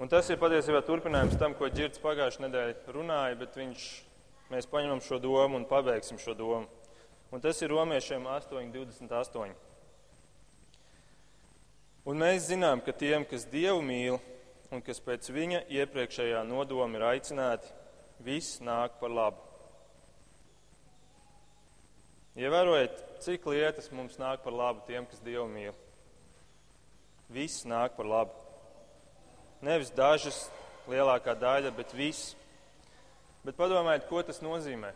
Un 0.00 0.08
tas 0.08 0.30
ir 0.32 0.38
patiesībā 0.40 0.80
turpinājums 0.80 1.36
tam, 1.36 1.52
ko 1.52 1.68
Girts 1.68 2.00
pagājušajā 2.00 2.46
nedēļā 2.46 2.92
runāja, 2.94 3.34
bet 3.36 3.58
viņš, 3.60 3.82
mēs 4.48 4.68
paņemam 4.72 5.02
šo 5.04 5.18
domu 5.20 5.58
un 5.58 5.66
pabeigsim 5.68 6.16
šo 6.16 6.32
domu. 6.38 6.70
Un 7.28 7.44
tas 7.44 7.60
ir 7.60 7.68
romiešiem 7.68 8.24
8.28. 8.24 9.52
Un 12.08 12.24
mēs 12.24 12.48
zinām, 12.48 12.80
ka 12.80 12.96
tiem, 12.96 13.28
kas 13.28 13.44
Dievu 13.52 13.84
mīl 13.84 14.16
un 14.72 14.80
kas 14.80 15.04
pēc 15.04 15.28
viņa 15.36 15.66
iepriekšējā 15.68 16.40
nodoma 16.48 16.96
ir 16.96 17.08
aicināti, 17.12 17.68
viss 18.24 18.64
nāk 18.64 18.96
par 19.04 19.12
labu. 19.12 19.44
Ievērojiet, 22.40 23.04
cik 23.20 23.44
lietas 23.52 23.92
mums 23.92 24.16
nāk 24.16 24.40
par 24.46 24.56
labu 24.56 24.88
tiem, 24.88 25.04
kas 25.04 25.20
Dievu 25.20 25.44
mīl. 25.52 25.76
Viss 27.28 27.68
nāk 27.68 28.00
par 28.00 28.08
labu. 28.08 28.49
Nevis 29.60 29.92
dažas, 29.92 30.46
lielākā 30.88 31.34
daļa, 31.36 31.72
bet 31.76 31.92
viss. 31.92 32.34
Bet 33.44 33.56
padomājiet, 33.56 34.06
ko 34.08 34.22
tas 34.24 34.40
nozīmē. 34.44 34.94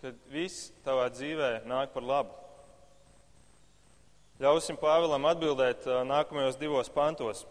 Kad 0.00 0.18
viss 0.32 0.70
tavā 0.86 1.06
dzīvē 1.12 1.60
nāk 1.68 1.94
par 1.94 2.06
labu. 2.06 2.36
Ļausim 4.40 4.78
Pāvēlam 4.80 5.26
atbildēt 5.28 5.84
nākamajos 6.08 6.56
divos 6.56 6.88
pantos. 6.88 7.44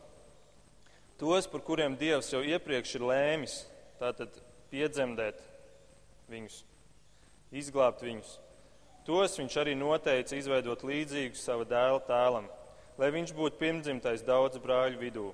Tos, 1.20 1.46
par 1.52 1.62
kuriem 1.68 1.98
Dievs 2.00 2.32
jau 2.34 2.40
iepriekš 2.42 2.96
ir 2.98 3.06
lēmis, 3.06 3.56
tātad 4.00 4.34
piedzemdēt 4.72 5.42
viņus, 6.32 6.62
izglābt 7.60 8.02
viņus. 8.06 8.38
Tos 9.06 9.36
viņš 9.40 9.58
arī 9.62 9.76
noteica 9.78 10.38
izveidot 10.38 10.84
līdzīgus 10.88 11.44
sava 11.44 11.68
dēla 11.68 12.02
tēlam, 12.08 12.48
lai 12.98 13.12
viņš 13.14 13.36
būtu 13.38 13.60
pirmdzimtais 13.62 14.26
daudz 14.26 14.60
brāļu 14.64 15.00
vidū. 15.04 15.30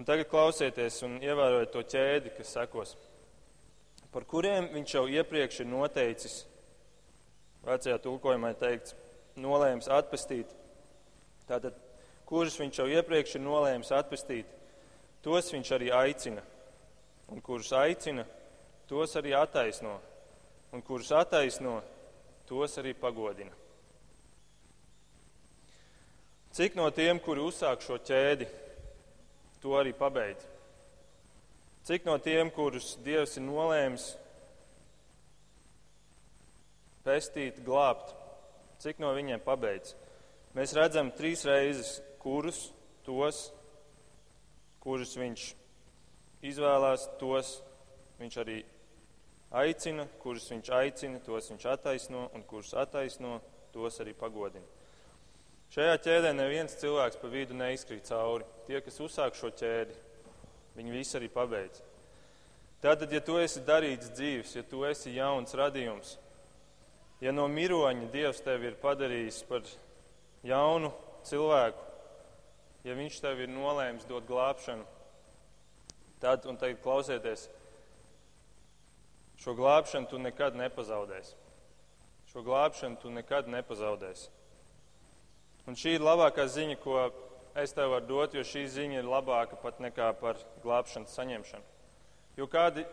Un 0.00 0.06
tagad 0.08 0.30
klausieties 0.32 1.02
un 1.04 1.18
ievērojiet 1.20 1.74
to 1.74 1.82
ķēdi, 1.84 2.30
kas 2.32 2.54
sekos, 2.56 2.94
par 4.08 4.24
kuriem 4.24 4.70
viņš 4.72 4.94
jau 4.96 5.02
iepriekš 5.12 5.58
ir 5.60 5.66
noteicis, 5.68 6.36
vecajā 7.66 7.98
tulkojumā 8.00 8.54
teikts, 8.56 8.94
nolēms 9.36 9.90
atpestīt. 9.92 10.54
Tātad, 11.44 11.76
kurus 12.24 12.56
viņš 12.56 12.80
jau 12.80 12.86
iepriekš 12.88 13.36
ir 13.36 13.44
nolēmis 13.44 13.92
atpestīt, 13.98 14.48
tos 15.20 15.52
viņš 15.52 15.74
arī 15.76 15.92
aicina. 15.92 16.46
un 17.28 17.40
kurus 17.40 17.68
aicina, 17.72 18.24
tos 18.88 19.12
arī 19.20 19.36
attaisno, 19.36 20.00
un 20.72 20.82
kurus 20.82 21.12
attaisno, 21.12 21.76
tos 22.48 22.78
arī 22.78 22.94
pagodina. 22.94 23.52
Cik 26.50 26.74
no 26.74 26.88
tiem, 26.90 27.20
kuri 27.20 27.44
uzsāk 27.44 27.84
šo 27.84 28.00
ķēdi, 28.02 28.48
to 29.62 29.76
arī 29.78 29.92
pabeidz? 29.96 30.46
Cik 31.86 32.04
no 32.04 32.18
tiem, 32.20 32.50
kurus 32.52 32.94
Dievs 33.04 33.38
ir 33.40 33.46
nolēmis 33.46 34.10
pestīt, 37.06 37.62
glābt, 37.64 38.12
cik 38.82 39.00
no 39.00 39.14
viņiem 39.16 39.40
pabeidz? 39.44 39.94
Mēs 40.56 40.74
redzam 40.76 41.12
trīs 41.16 41.46
reizes, 41.48 41.98
kurus 42.20 42.68
tos, 43.06 43.48
kurus 44.82 45.14
viņš 45.16 45.46
izvēlās, 46.50 47.06
tos 47.20 47.58
viņš 48.20 48.36
arī 48.42 48.58
aicina, 49.62 50.06
kurus 50.22 50.50
viņš 50.52 50.72
aicina, 50.76 51.22
tos 51.24 51.48
viņš 51.52 51.66
attaisno, 51.72 52.26
un 52.34 52.44
kurus 52.48 52.74
attaisno, 52.78 53.40
tos 53.72 54.00
arī 54.02 54.14
pagodina. 54.18 54.79
Šajā 55.70 55.98
ķēdē 56.02 56.32
neviens 56.34 56.72
cilvēks 56.80 57.20
pa 57.20 57.28
vidu 57.30 57.54
neizkrīt 57.54 58.08
cauri. 58.08 58.46
Tie, 58.66 58.80
kas 58.82 58.96
uzsāk 59.04 59.36
šo 59.38 59.52
ķēdi, 59.54 59.94
viņi 60.74 60.94
visi 60.96 61.14
arī 61.18 61.28
pabeidz. 61.30 61.84
Tātad, 62.82 63.12
ja 63.12 63.20
tu 63.22 63.36
esi 63.38 63.62
darīts 63.62 64.10
dzīves, 64.16 64.56
ja 64.56 64.64
tu 64.66 64.82
esi 64.88 65.12
jauns 65.14 65.54
radījums, 65.54 66.16
ja 67.22 67.30
no 67.30 67.44
miroņa 67.52 68.08
Dievs 68.10 68.40
tevi 68.42 68.70
ir 68.70 68.80
padarījis 68.82 69.42
par 69.46 69.68
jaunu 70.42 70.90
cilvēku, 71.28 71.86
ja 72.88 72.96
Viņš 72.96 73.20
tev 73.22 73.44
ir 73.44 73.52
nolēmis 73.52 74.08
dot 74.08 74.26
glābšanu, 74.26 74.88
tad, 76.24 76.50
un 76.50 76.58
tagad 76.58 76.82
klausieties, 76.82 77.46
šo 79.38 79.54
glābšanu 79.54 80.10
tu 80.10 80.18
nekad 80.18 80.58
nepazaudēsi. 80.58 81.36
Šo 82.32 82.42
glābšanu 82.46 82.98
tu 83.02 83.14
nekad 83.14 83.46
nepazaudēsi. 83.52 84.39
Un 85.68 85.76
šī 85.76 85.96
ir 85.98 86.04
labākā 86.04 86.46
ziņa, 86.48 86.78
ko 86.80 87.02
es 87.58 87.74
tev 87.76 87.92
varu 87.94 88.08
dot, 88.08 88.34
jo 88.34 88.44
šī 88.46 88.64
ziņa 88.70 89.00
ir 89.02 89.08
labāka 89.08 89.58
pat 89.60 89.80
nekā 89.82 90.12
par 90.20 90.40
glābšanas 90.64 91.14
saņemšanu. 91.18 91.66
Jo 92.38 92.46
kāda 92.50 92.86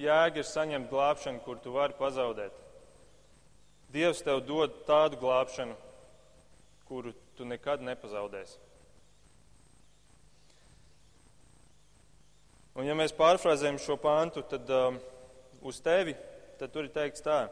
jēga 0.00 0.42
ir 0.42 0.48
saņemt 0.48 0.90
glābšanu, 0.92 1.42
kur 1.44 1.58
tu 1.62 1.72
vari 1.74 1.96
pazaudēt? 1.98 2.54
Dievs 3.92 4.22
tev 4.24 4.40
dod 4.46 4.84
tādu 4.88 5.18
glābšanu, 5.20 5.74
kuru 6.88 7.12
tu 7.36 7.44
nekad 7.48 7.82
nepazaudēsi. 7.84 8.60
Un 12.72 12.88
ja 12.88 12.94
mēs 12.96 13.12
pārfrāzējam 13.12 13.76
šo 13.82 13.98
pāntu, 14.00 14.40
tad 14.48 14.70
um, 14.72 14.96
uz 15.60 15.80
tevi, 15.84 16.14
tad 16.60 16.72
tur 16.72 16.86
ir 16.86 16.94
teikts 16.94 17.24
tā, 17.24 17.42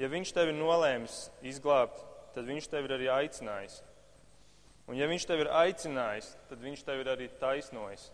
ja 0.00 0.08
viņš 0.08 0.32
tevi 0.36 0.54
nolēmis 0.56 1.26
izglābt, 1.44 2.00
tad 2.32 2.48
viņš 2.48 2.70
tevi 2.72 2.88
ir 2.88 2.96
arī 2.96 3.10
aicinājis. 3.12 3.82
Un 4.88 4.98
ja 4.98 5.08
viņš 5.08 5.24
tevi 5.28 5.46
ir 5.46 5.52
aicinājis, 5.54 6.34
tad 6.50 6.60
viņš 6.60 6.82
tevi 6.84 7.04
ir 7.04 7.10
arī 7.14 7.28
taisnojis. 7.40 8.10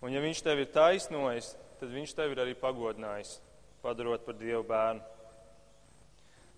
Un 0.00 0.14
ja 0.14 0.22
viņš 0.22 0.44
tevi 0.46 0.64
ir 0.64 0.70
taisnojis, 0.72 1.54
tad 1.80 1.90
viņš 1.92 2.14
tevi 2.16 2.36
ir 2.36 2.42
arī 2.44 2.54
pagodinājis, 2.56 3.34
padarot 3.82 4.22
par 4.24 4.38
Dievu 4.38 4.62
bērnu. 4.68 5.02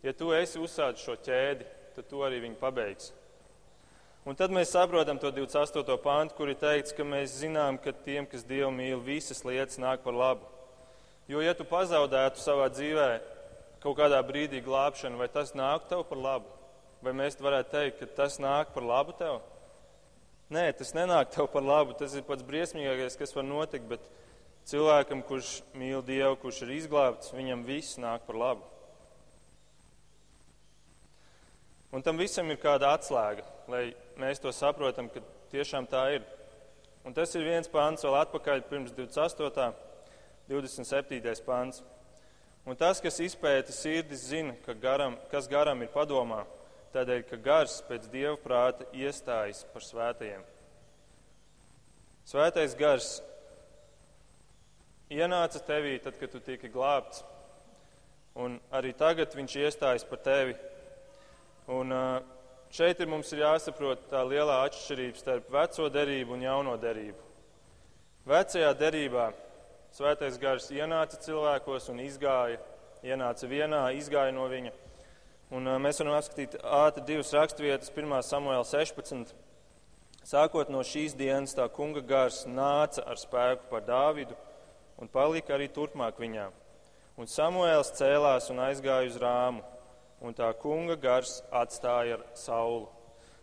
Ja 0.03 0.13
tu 0.13 0.33
esi 0.35 0.61
uzsācis 0.61 1.05
šo 1.07 1.17
ķēdi, 1.25 1.67
tad 1.97 2.09
tu 2.11 2.23
arī 2.27 2.43
viņu 2.43 2.59
pabeigsi. 2.61 3.13
Un 4.23 4.37
tad 4.39 4.53
mēs 4.55 4.71
saprotam 4.71 5.19
to 5.19 5.33
28. 5.35 5.97
pāntu, 6.03 6.37
kur 6.39 6.51
ir 6.51 6.59
teikts, 6.59 6.95
ka 6.95 7.03
mēs 7.03 7.41
zinām, 7.41 7.79
ka 7.83 7.91
tiem, 8.05 8.27
kas 8.31 8.45
Dievu 8.47 8.71
mīl, 8.75 9.01
visas 9.03 9.43
lietas 9.43 9.81
nāk 9.83 10.05
par 10.05 10.15
labu. 10.15 10.47
Jo, 11.31 11.41
ja 11.43 11.55
tu 11.59 11.67
pazaudētu 11.67 12.39
savā 12.43 12.69
dzīvē 12.71 13.09
kaut 13.83 13.97
kādā 13.99 14.21
brīdī 14.27 14.61
glābšanu, 14.63 15.19
vai 15.19 15.27
tas 15.31 15.55
nāk 15.59 15.89
tev 15.91 16.05
par 16.07 16.21
labu? 16.23 16.62
Vai 17.03 17.15
mēs 17.19 17.35
varētu 17.43 17.73
teikt, 17.73 17.99
ka 17.99 18.23
tas 18.23 18.39
nāk 18.39 18.71
par 18.75 18.85
labu 18.87 19.15
tev? 19.19 19.41
Nē, 20.53 20.69
tas 20.79 20.93
nenāk 20.95 21.33
tev 21.35 21.49
par 21.51 21.65
labu. 21.67 21.97
Tas 21.99 22.15
ir 22.15 22.23
pats 22.27 22.47
briesmīgākais, 22.47 23.17
kas 23.19 23.35
var 23.35 23.47
notikt. 23.49 23.89
Bet 23.91 24.05
cilvēkam, 24.71 25.25
kurš 25.27 25.57
mīl 25.75 26.05
Dievu, 26.07 26.37
kurš 26.45 26.63
ir 26.63 26.77
izglābts, 26.77 27.33
viņam 27.35 27.65
viss 27.67 27.99
nāk 27.99 28.23
par 28.29 28.39
labu. 28.39 28.69
Un 31.93 32.07
tam 32.07 32.17
visam 32.17 32.49
ir 32.49 32.61
kāda 32.63 32.95
atslēga, 32.97 33.43
lai 33.69 33.83
mēs 34.17 34.41
to 34.41 34.49
saprotam, 34.55 35.11
ka 35.13 35.21
tiešām 35.53 35.91
tā 35.91 36.07
ir. 36.15 36.23
Un 37.05 37.13
tas 37.13 37.35
ir 37.35 37.45
viens 37.45 37.69
pāns 37.69 38.07
vēl 38.07 38.21
atpakaļ 38.23 38.63
pirms 38.71 38.95
28. 38.95 39.73
27. 40.49 41.43
pāns. 41.45 41.83
Un 42.63 42.79
tas, 42.79 43.03
kas 43.03 43.19
izpēta 43.25 43.75
sirdis, 43.75 44.29
zina, 44.31 44.55
ka 44.65 44.75
garam, 44.79 45.19
kas 45.33 45.51
garam 45.51 45.83
ir 45.83 45.91
padomā 45.91 46.45
tādēļ, 46.95 47.23
ka 47.29 47.39
gars 47.43 47.81
pēc 47.89 48.09
dieva 48.13 48.37
prāta 48.41 48.87
iestājas 48.97 49.65
par 49.73 49.85
svētajiem. 49.85 50.43
Svētais 52.29 52.77
gars 52.79 53.17
ienāca 55.13 55.61
tevī 55.67 55.97
tad, 56.03 56.19
kad 56.21 56.31
tu 56.33 56.41
tiki 56.41 56.71
glābts, 56.73 57.25
un 58.39 58.61
arī 58.73 58.93
tagad 58.97 59.35
viņš 59.37 59.57
iestājas 59.65 60.07
par 60.09 60.23
tevi. 60.25 60.55
Un 61.73 61.93
šeit 62.73 63.01
ir 63.01 63.11
mums 63.11 63.33
ir 63.35 63.43
jāsaprot 63.45 64.07
tā 64.11 64.23
lielā 64.27 64.63
atšķirība 64.67 65.21
starp 65.21 65.51
veco 65.53 65.89
derību 65.93 66.37
un 66.37 66.47
jauno 66.47 66.77
derību. 66.81 67.31
Vecajā 68.29 68.71
derībā 68.79 69.33
svētais 69.93 70.39
gars 70.41 70.71
ienāca 70.73 71.19
cilvēkos 71.21 71.91
un 71.93 72.01
izgāja, 72.05 72.61
ienāca 73.03 73.51
vienā, 73.51 73.83
izgāja 73.99 74.33
no 74.35 74.47
viņa. 74.51 74.73
Un, 75.53 75.67
mēs 75.85 75.99
varam 76.01 76.15
apskatīt 76.17 76.55
ātri 76.65 77.03
divas 77.11 77.29
raksturvietas, 77.37 77.91
1. 77.93 78.13
samuēlā 78.25 78.63
16. 78.65 79.35
Sākot 80.25 80.71
no 80.73 80.81
šīs 80.81 81.13
dienas, 81.13 81.53
tā 81.53 81.67
kunga 81.69 82.01
gars 82.01 82.47
nāca 82.49 83.05
ar 83.05 83.21
spēku 83.21 83.69
par 83.69 83.85
Dāvidu 83.85 84.33
un 84.97 85.11
palika 85.13 85.53
arī 85.59 85.67
turpmāk 85.69 86.23
viņā. 86.23 86.47
Un 87.21 87.29
Samuēls 87.29 87.93
cēlās 87.99 88.49
un 88.55 88.63
aizgāja 88.65 89.11
uz 89.11 89.19
rāmu, 89.21 89.61
un 90.25 90.33
tā 90.39 90.49
kunga 90.57 90.97
gars 90.97 91.43
atstāja 91.53 92.17
ar 92.17 92.25
saulu. 92.33 92.89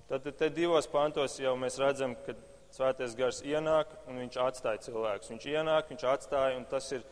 Tad 0.10 0.26
te 0.41 0.49
divos 0.49 0.89
pantos 0.89 1.38
jau 1.38 1.53
mēs 1.62 1.78
redzam, 1.78 2.18
ka 2.26 2.34
svētais 2.74 3.14
gars 3.22 3.43
ienāk 3.45 3.93
un 4.10 4.18
viņš 4.24 4.41
atstāja 4.47 4.82
cilvēkus. 4.88 5.30
Viņš 5.36 5.47
ienāk, 5.53 5.93
viņš 5.93 6.10
atstāja, 6.16 6.57
un 6.57 6.66
tas 6.74 6.89
ir 6.89 7.05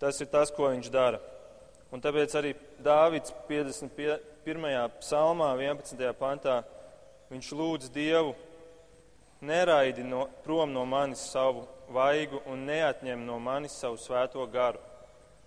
tas, 0.00 0.16
ir 0.24 0.32
tas 0.32 0.48
ko 0.54 0.72
viņš 0.72 0.92
dara. 0.96 1.20
Un 1.94 2.02
tāpēc 2.02 2.32
arī 2.34 2.56
Dāvids 2.82 3.30
51. 3.46 4.96
psalmā, 4.98 5.52
11. 5.60 6.00
pantā, 6.18 6.56
viņš 7.30 7.50
lūdz 7.54 7.90
Dievu, 7.94 8.32
neraidi 9.38 10.02
no, 10.02 10.24
prom 10.42 10.72
no 10.74 10.82
manis 10.90 11.22
savu 11.30 11.68
vaigu 11.94 12.40
un 12.50 12.64
neatņem 12.66 13.22
no 13.22 13.36
manis 13.38 13.76
savu 13.78 14.00
svēto 14.02 14.42
garu. 14.50 14.80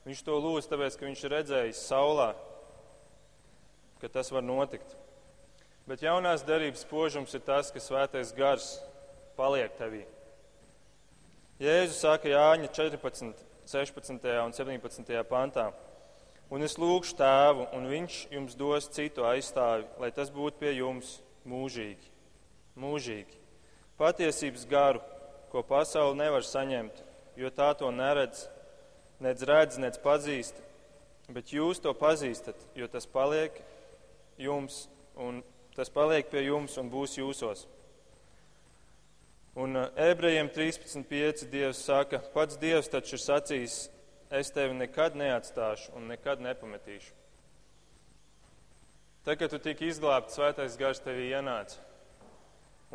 Viņš 0.08 0.22
to 0.24 0.38
lūdz, 0.40 0.70
tāpēc, 0.72 0.96
ka 0.96 1.04
viņš 1.10 1.24
ir 1.26 1.34
redzējis 1.36 1.82
saulā, 1.90 2.30
ka 4.00 4.08
tas 4.14 4.32
var 4.32 4.46
notikt. 4.48 4.96
Bet 5.88 6.06
jaunās 6.06 6.46
derības 6.48 6.86
požums 6.88 7.36
ir 7.36 7.44
tas, 7.44 7.74
ka 7.76 7.84
svētais 7.84 8.32
gars 8.38 8.78
paliek 9.36 9.76
tevī. 9.76 10.06
Jēzus 11.60 12.00
saka 12.06 12.32
Jāņa 12.32 12.72
14, 12.72 13.44
16 13.68 14.32
un 14.46 14.56
17 14.56 15.28
pantā. 15.28 15.68
Un 16.48 16.64
es 16.64 16.78
lūgšu 16.80 17.18
tēvu, 17.20 17.66
un 17.76 17.90
viņš 17.92 18.18
jums 18.32 18.56
dos 18.56 18.88
citu 18.96 19.26
aizstāvi, 19.28 19.84
lai 20.00 20.14
tas 20.16 20.30
būtu 20.32 20.62
pie 20.62 20.78
jums 20.78 21.18
mūžīgi. 21.44 22.14
mūžīgi. 22.78 23.40
Patiesības 23.98 24.64
garu, 24.70 25.02
ko 25.52 25.64
pasaule 25.66 26.16
nevar 26.16 26.46
saņemt, 26.46 27.04
jo 27.36 27.50
tā 27.50 27.74
to 27.76 27.90
neredz, 27.92 28.46
nedz 29.20 29.44
redz, 29.44 29.80
nedz 29.82 29.98
pazīst, 29.98 30.56
bet 31.28 31.52
jūs 31.52 31.82
to 31.84 31.94
pazīstat, 31.98 32.56
jo 32.76 32.88
tas 32.88 33.06
paliek 33.06 33.58
jums, 34.38 34.88
un 35.16 35.44
tas 35.76 35.90
paliek 35.90 36.30
pie 36.30 36.46
jums 36.46 36.78
un 36.78 36.92
būs 36.94 37.18
jūsos. 37.18 37.66
Un 39.58 39.74
uh, 39.76 39.88
ebrejiem 39.98 40.52
13.5. 40.54 41.48
Dievs 41.50 41.80
saka, 41.82 42.20
pats 42.34 42.60
Dievs 42.62 42.92
taču 42.94 43.16
ir 43.18 43.24
sacījis, 43.24 43.78
es 44.30 44.52
tevi 44.52 44.76
nekad 44.76 45.16
neatstāšu 45.16 45.94
un 45.98 46.10
nekad 46.12 46.42
nepametīšu. 46.44 47.14
Tad, 49.28 49.36
kad 49.42 49.52
tu 49.52 49.60
tiki 49.60 49.90
izglābts, 49.92 50.38
svētais 50.38 50.78
gars 50.80 51.02
tevī 51.04 51.30
ienāca, 51.36 51.82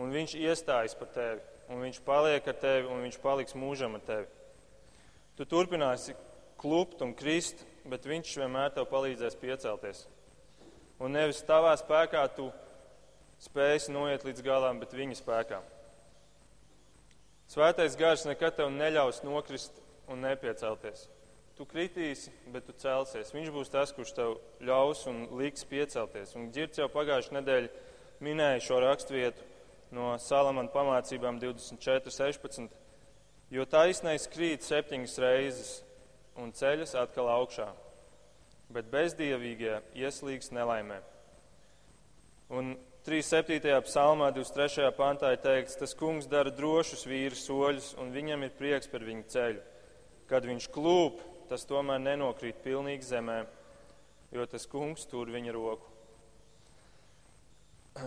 un 0.00 0.12
viņš 0.14 0.36
iestājas 0.40 0.94
par 0.96 1.10
tevi, 1.12 1.42
un 1.68 1.82
viņš 1.84 2.00
paliek 2.06 2.46
ar 2.48 2.56
tevi, 2.56 2.88
un 2.88 3.04
viņš 3.04 3.18
paliks 3.20 3.56
mūžam 3.56 3.98
ar 3.98 4.06
tevi. 4.06 4.30
Tu 5.36 5.44
turpināsi 5.48 6.16
klupt 6.60 7.04
un 7.04 7.12
krist, 7.16 7.64
bet 7.88 8.08
viņš 8.08 8.36
vienmēr 8.40 8.72
tev 8.72 8.88
palīdzēs 8.88 9.36
piecelties. 9.40 10.06
Un 11.02 11.16
nevis 11.16 11.42
tavā 11.44 11.72
spēkā 11.76 12.24
tu 12.36 12.48
spēsi 13.42 13.92
noiet 13.92 14.24
līdz 14.24 14.44
galam, 14.46 14.80
bet 14.80 14.94
viņa 14.94 15.18
spēkā. 15.18 15.60
Svētais 17.52 17.96
gars 17.98 18.24
nekad 18.24 18.56
tev 18.56 18.70
neļaus 18.72 19.20
nokrist 19.26 19.82
un 20.08 20.22
nepiecelties. 20.24 21.08
Tu 21.52 21.66
kritīsi, 21.68 22.32
bet 22.48 22.64
tu 22.64 22.72
celsies. 22.80 23.32
Viņš 23.34 23.50
būs 23.52 23.70
tas, 23.72 23.92
kurš 23.92 24.14
tev 24.16 24.36
ļaus 24.64 25.04
un 25.10 25.26
liks 25.36 25.66
piecelties. 25.68 26.32
Un 26.38 26.48
Girts 26.54 26.80
jau 26.80 26.88
pagājušajā 26.92 27.36
nedēļā 27.38 27.72
minēja 28.24 28.62
šo 28.64 28.78
raksturvietu 28.80 29.44
no 29.92 30.14
Salamana 30.22 30.72
pamācībām 30.72 31.40
24.16. 31.42 32.70
Jo 33.52 33.66
taisnais 33.68 34.24
krīt 34.32 34.64
septiņas 34.64 35.18
reizes 35.20 35.72
un 36.40 36.54
ceļas 36.56 36.94
atkal 36.96 37.28
augšā, 37.34 37.66
bet 38.72 38.88
bezdievīgie 38.92 39.82
ieslīgs 40.00 40.48
nelaimē. 40.56 41.02
Un 42.52 42.74
37. 43.04 43.74
psalmā, 43.84 44.30
23. 44.32 44.88
pantā 44.96 45.34
ir 45.34 45.42
teikts, 45.44 45.76
tas 45.76 45.92
kungs 45.98 46.28
dara 46.30 46.52
drošus 46.54 47.04
vīru 47.08 47.36
soļus, 47.36 47.92
un 48.00 48.12
viņam 48.14 48.46
ir 48.46 48.56
prieks 48.56 48.88
par 48.88 49.04
viņu 49.04 49.28
ceļu. 49.34 49.62
Kad 50.30 50.46
viņš 50.48 50.68
klūp, 50.72 51.20
tas 51.52 51.68
tomēr 51.68 52.00
nenokrīt 52.00 52.62
pilnīgi 52.64 53.04
zemē, 53.04 53.42
jo 54.32 54.48
tas 54.48 54.64
kungs 54.64 55.04
tur 55.10 55.28
viņa 55.28 55.52
roku. 55.52 55.88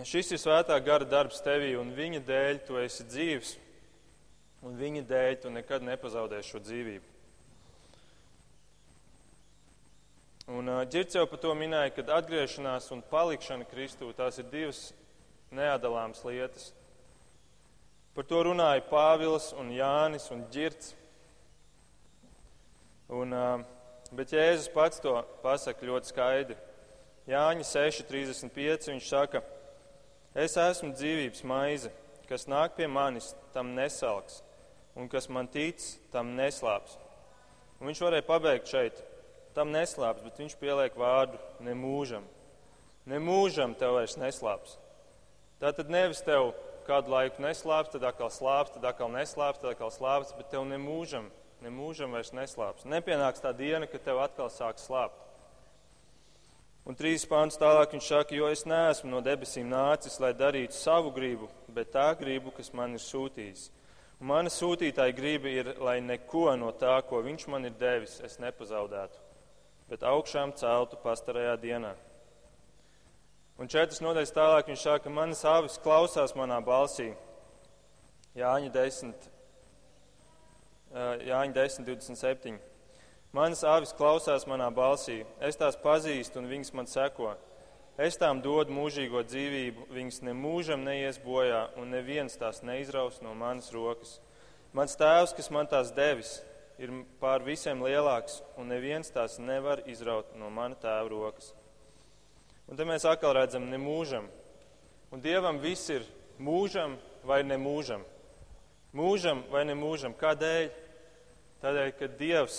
Šis 0.01 0.31
ir 0.33 0.41
svētā 0.41 0.79
gara 0.81 1.05
darbs 1.05 1.43
tevī, 1.45 1.75
un 1.77 1.91
viņa 1.93 2.23
dēļ 2.25 2.61
tu 2.65 2.79
esi 2.81 3.05
dzīvs, 3.05 3.51
un 4.65 4.79
viņa 4.79 5.03
dēļ 5.05 5.35
tu 5.43 5.51
nekad 5.53 5.85
nepazaudēsi 5.85 6.55
šo 6.55 6.63
dzīvību. 6.65 7.11
Un 10.57 10.69
Girts 10.89 11.17
jau 11.17 11.25
par 11.29 11.41
to 11.41 11.53
minēja, 11.57 11.93
ka 11.93 12.05
atgriešanās 12.17 12.91
un 12.93 13.05
palikšana 13.09 13.65
Kristū 13.69 14.11
tās 14.17 14.41
ir 14.41 14.49
divas 14.49 14.81
neatdalāmas 15.53 16.21
lietas. 16.25 16.67
Par 18.17 18.25
to 18.29 18.41
runāja 18.45 18.83
Pāvils 18.89 19.51
un 19.57 19.69
Jānis 19.73 20.29
un 20.33 20.45
Girts. 20.53 20.93
Un, 23.05 23.33
uh, 23.37 23.61
bet 24.17 24.33
Jēzus 24.33 24.71
pats 24.73 25.01
to 25.03 25.13
pasaka 25.43 25.85
ļoti 25.85 26.09
skaidri. 26.09 26.57
Jāņa 27.29 27.65
6.35 27.65 28.91
viņš 28.91 29.09
saka, 29.09 29.41
es 30.33 30.57
esmu 30.57 30.93
dzīvības 30.93 31.43
maize, 31.45 31.91
kas 32.29 32.47
nāk 32.49 32.77
pie 32.77 32.87
manis, 32.89 33.33
tam 33.53 33.73
nesalks, 33.77 34.41
un 34.97 35.09
kas 35.09 35.29
man 35.29 35.49
tic, 35.49 35.81
tam 36.13 36.33
neslāps. 36.37 36.97
Un 37.79 37.89
viņš 37.89 38.01
varēja 38.05 38.25
pabeigt 38.25 38.71
šeit 38.71 39.01
tam 39.55 39.71
neslāps, 39.71 40.23
bet 40.25 40.41
viņš 40.41 40.57
pieliek 40.59 40.97
vārdu 40.99 41.39
nemūžam. 41.63 42.25
Nemūžam 43.07 43.75
tev 43.79 43.95
vairs 43.95 44.17
neslāps. 44.19 44.75
Tā 45.61 45.71
tad 45.71 45.91
nevis 45.93 46.19
tev 46.25 46.51
kādu 46.85 47.13
laiku 47.13 47.41
neslāps, 47.45 47.93
tad 47.93 48.03
atkal 48.09 48.31
slāps, 48.33 48.73
tad 48.75 48.85
atkal 48.89 49.13
neslāps, 49.13 49.61
tad 49.61 49.71
atkal 49.71 49.93
slāps, 49.93 50.33
bet 50.35 50.49
tev 50.51 50.65
nemūžam, 50.67 51.29
nemūžam 51.63 52.15
vairs 52.15 52.33
neslāps. 52.35 52.87
Nepienāks 52.89 53.43
tā 53.43 53.53
diena, 53.55 53.87
kad 53.87 54.03
tev 54.03 54.19
atkal 54.23 54.49
sāk 54.49 54.81
slāpt. 54.81 55.21
Un 56.85 56.97
trīs 56.97 57.25
pāns 57.25 57.57
tālāk 57.57 57.95
viņš 57.95 58.09
saka, 58.11 58.35
jo 58.37 58.49
es 58.51 58.65
neesmu 58.69 59.09
no 59.09 59.21
debesīm 59.25 59.69
nācis, 59.71 60.19
lai 60.21 60.33
darītu 60.37 60.77
savu 60.77 61.13
gribu, 61.15 61.49
bet 61.73 61.93
tā 61.95 62.11
gribu, 62.19 62.53
kas 62.53 62.73
man 62.73 62.93
ir 62.97 63.01
sūtījis. 63.01 63.69
Un 64.21 64.29
mana 64.31 64.51
sūtītāja 64.53 65.15
griba 65.17 65.49
ir, 65.49 65.75
lai 65.81 65.97
neko 66.01 66.51
no 66.59 66.73
tā, 66.77 66.99
ko 67.09 67.23
viņš 67.25 67.47
man 67.51 67.65
ir 67.65 67.77
devis, 67.79 68.19
es 68.23 68.37
nepazaudētu 68.43 69.25
bet 69.89 70.03
augšām 70.05 70.53
celtu 70.57 70.97
pastarajā 71.01 71.55
dienā. 71.61 71.93
Un 73.61 73.69
četras 73.71 74.01
nodaļas 74.03 74.33
tālāk 74.35 74.71
viņš 74.71 74.81
saka, 74.83 75.11
manas 75.13 75.45
avis 75.47 75.77
klausās 75.81 76.33
manā 76.35 76.57
balsī. 76.65 77.13
Jāņa 78.35 78.71
10, 78.73 79.29
Jāņa 80.95 81.51
10 81.51 81.83
27. 81.89 82.55
Manas 83.35 83.65
avis 83.67 83.91
klausās 83.91 84.45
manā 84.47 84.69
balsī, 84.71 85.25
es 85.43 85.57
tās 85.59 85.75
pazīstu 85.75 86.39
un 86.39 86.47
viņas 86.47 86.71
man 86.71 86.87
seko. 86.87 87.33
Es 87.99 88.15
tām 88.19 88.39
dodu 88.43 88.71
mūžīgo 88.71 89.25
dzīvību, 89.27 89.89
viņas 89.91 90.21
nemūžam 90.23 90.85
neies 90.87 91.19
bojā, 91.19 91.65
un 91.75 91.91
neviens 91.91 92.39
tās 92.39 92.61
neizraus 92.63 93.19
no 93.23 93.33
manas 93.35 93.67
rokas. 93.75 94.21
Mans 94.75 94.95
tēvs, 94.99 95.33
kas 95.35 95.51
man 95.51 95.67
tās 95.67 95.91
devis, 95.95 96.37
ir 96.79 96.91
pār 97.19 97.43
visiem 97.43 97.83
lielāks, 97.83 98.39
un 98.55 98.71
neviens 98.71 99.11
tās 99.11 99.35
nevar 99.39 99.83
izraut 99.91 100.31
no 100.39 100.47
mana 100.51 100.79
tēva 100.79 101.11
rokas. 101.11 101.51
Un 102.71 102.79
te 102.79 102.87
mēs 102.87 103.03
atkal 103.03 103.35
redzam, 103.35 103.67
nemūžam. 103.67 104.31
Un 105.11 105.23
Dievam 105.23 105.59
viss 105.59 105.91
ir 105.91 106.07
mūžam 106.39 106.95
vai 107.27 107.43
nemūžam. 107.43 108.07
Mūžam 108.95 109.43
vai 109.51 109.67
nemūžam. 109.67 110.15
Kādēļ? 110.15 110.84
Tādēļ, 111.65 111.87
ka 111.97 112.05
Dievs 112.19 112.57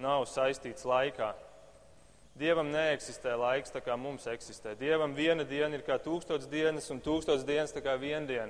nav 0.00 0.22
saistīts 0.24 0.86
laikā. 0.88 1.34
Dievam 2.40 2.70
neeksistē 2.72 3.34
laiks 3.36 3.74
tā 3.74 3.82
kā 3.84 3.98
mums 4.00 4.24
eksistē. 4.32 4.72
Dievam 4.80 5.12
viena 5.12 5.44
diena 5.44 5.76
ir 5.76 5.84
kā 5.84 5.98
tūkstots 6.00 6.48
dienas, 6.48 6.86
un 6.88 7.02
tūkstots 7.04 7.44
dienas 7.44 7.74
tā 7.76 7.82
kā 7.84 7.98
viena 8.00 8.24
diena. 8.24 8.48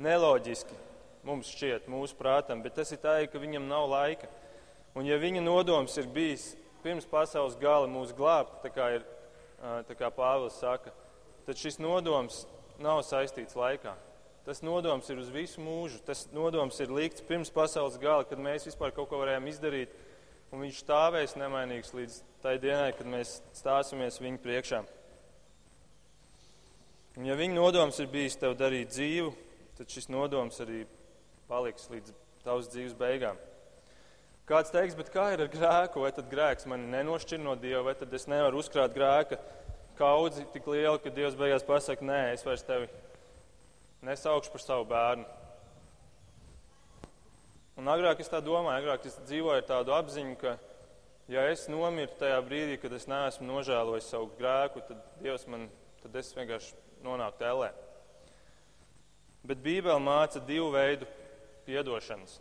Neloģiski 0.00 0.78
mums 1.28 1.50
šķiet, 1.52 1.84
mūsu 1.92 2.16
prātam, 2.16 2.62
bet 2.64 2.78
tas 2.78 2.94
ir 2.96 3.02
tā, 3.02 3.18
ka 3.28 3.42
viņam 3.42 3.68
nav 3.68 3.90
laika. 3.92 4.30
Un 4.96 5.04
ja 5.04 5.20
viņa 5.20 5.44
nodoms 5.44 6.00
ir 6.00 6.08
bijis 6.16 6.54
pirms 6.80 7.04
pasaules 7.04 7.60
gala 7.60 7.92
mūs 7.92 8.16
glābt, 8.16 8.62
tā 8.64 8.72
kā, 8.72 8.88
ir, 8.96 9.04
tā 9.60 10.00
kā 10.00 10.08
Pāvils 10.16 10.56
saka, 10.64 10.96
tad 11.44 11.60
šis 11.60 11.76
nodoms 11.76 12.46
nav 12.80 13.04
saistīts 13.04 13.58
laikā. 13.58 13.98
Tas 14.46 14.62
nodoms 14.62 15.08
ir 15.10 15.18
uz 15.18 15.30
visu 15.34 15.58
mūžu. 15.58 15.98
Tas 16.06 16.28
nodoms 16.30 16.78
ir 16.78 16.92
likts 16.94 17.24
pirms 17.26 17.50
pasaules 17.50 17.98
gala, 17.98 18.22
kad 18.24 18.38
mēs 18.38 18.68
vispār 18.68 18.92
kaut 18.94 19.08
ko 19.10 19.18
varējām 19.18 19.48
izdarīt, 19.50 19.94
un 20.54 20.62
viņš 20.62 20.84
stāvēs 20.84 21.34
nemainīgs 21.40 21.90
līdz 21.96 22.20
tai 22.44 22.54
dienai, 22.62 22.92
kad 22.94 23.10
mēs 23.10 23.40
stāsimies 23.58 24.20
viņa 24.22 24.38
priekšā. 24.44 24.84
Un 27.16 27.26
ja 27.26 27.34
viņa 27.34 27.56
nodoms 27.56 27.98
ir 27.98 28.06
bijis 28.12 28.38
tev 28.38 28.54
darīt 28.60 28.92
dzīvu, 28.94 29.32
tad 29.78 29.90
šis 29.90 30.06
nodoms 30.12 30.62
arī 30.62 30.84
paliks 31.50 31.88
līdz 31.90 32.14
tavas 32.44 32.70
dzīves 32.70 32.94
beigām. 33.00 33.40
Kāds 34.46 34.70
teiks, 34.70 34.94
bet 34.94 35.10
kā 35.10 35.32
ir 35.34 35.42
ar 35.42 35.50
grēku? 35.50 36.04
Vai 36.04 36.12
tad 36.14 36.28
grēks 36.30 36.68
mani 36.70 36.86
nenošķir 36.92 37.40
no 37.42 37.56
Dieva, 37.58 37.82
vai 37.88 37.96
tad 37.98 38.14
es 38.14 38.28
nevaru 38.30 38.60
uzkrāt 38.62 38.94
grēka 38.94 39.40
kaudzi 39.98 40.44
tik 40.52 40.68
lielu, 40.70 41.00
ka 41.02 41.10
Dievs 41.10 41.34
beigās 41.34 41.66
pasakā, 41.66 42.04
nē, 42.06 42.20
es 42.36 42.44
vairs 42.46 42.62
tevi 42.68 42.86
nesaukšu 44.06 44.52
par 44.54 44.62
savu 44.62 44.86
bērnu. 44.90 45.26
Un 47.76 47.90
agrāk 47.92 48.22
es 48.22 48.30
tā 48.32 48.40
domāju, 48.40 48.78
agrāk 48.80 49.04
es 49.04 49.18
dzīvoju 49.26 49.60
ar 49.60 49.66
tādu 49.68 49.92
apziņu, 49.92 50.36
ka, 50.40 50.54
ja 51.28 51.42
es 51.50 51.66
nomirtu 51.68 52.22
tajā 52.22 52.38
brīdī, 52.46 52.78
kad 52.80 52.94
es 52.96 53.04
neesmu 53.10 53.50
nožēlojis 53.50 54.08
savu 54.14 54.30
grēku, 54.38 54.80
tad 54.88 55.02
Dievs 55.20 55.44
man, 55.50 55.66
tad 56.00 56.16
es 56.16 56.32
vienkārši 56.38 56.72
nonāktu 57.04 57.44
ellē. 57.50 57.70
Bet 59.46 59.60
Bībele 59.62 60.00
māca 60.02 60.40
divu 60.42 60.70
veidu 60.74 61.06
piedošanas. 61.66 62.40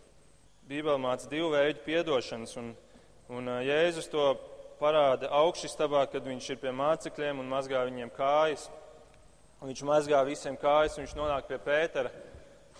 Bībele 0.65 0.97
māca 1.01 1.27
divu 1.29 1.51
veidu 1.53 1.83
piedošanas, 1.85 2.55
un, 2.61 2.71
un 3.29 3.51
Jēzus 3.67 4.07
to 4.13 4.31
parāda 4.79 5.29
augšstabā, 5.35 6.05
kad 6.11 6.25
viņš 6.25 6.49
ir 6.53 6.63
pie 6.63 6.71
mācekļiem 6.75 7.43
un 7.43 7.51
mazgā 7.51 7.83
viņiem 7.89 8.11
kājas. 8.15 8.69
Un 9.65 9.71
viņš 9.71 9.79
mazgā 9.81 10.19
visiem 10.27 10.53
kājas, 10.61 10.93
un 10.93 11.01
viņš 11.01 11.13
nonāk 11.17 11.47
pie 11.49 11.57
Pētera. 11.57 12.11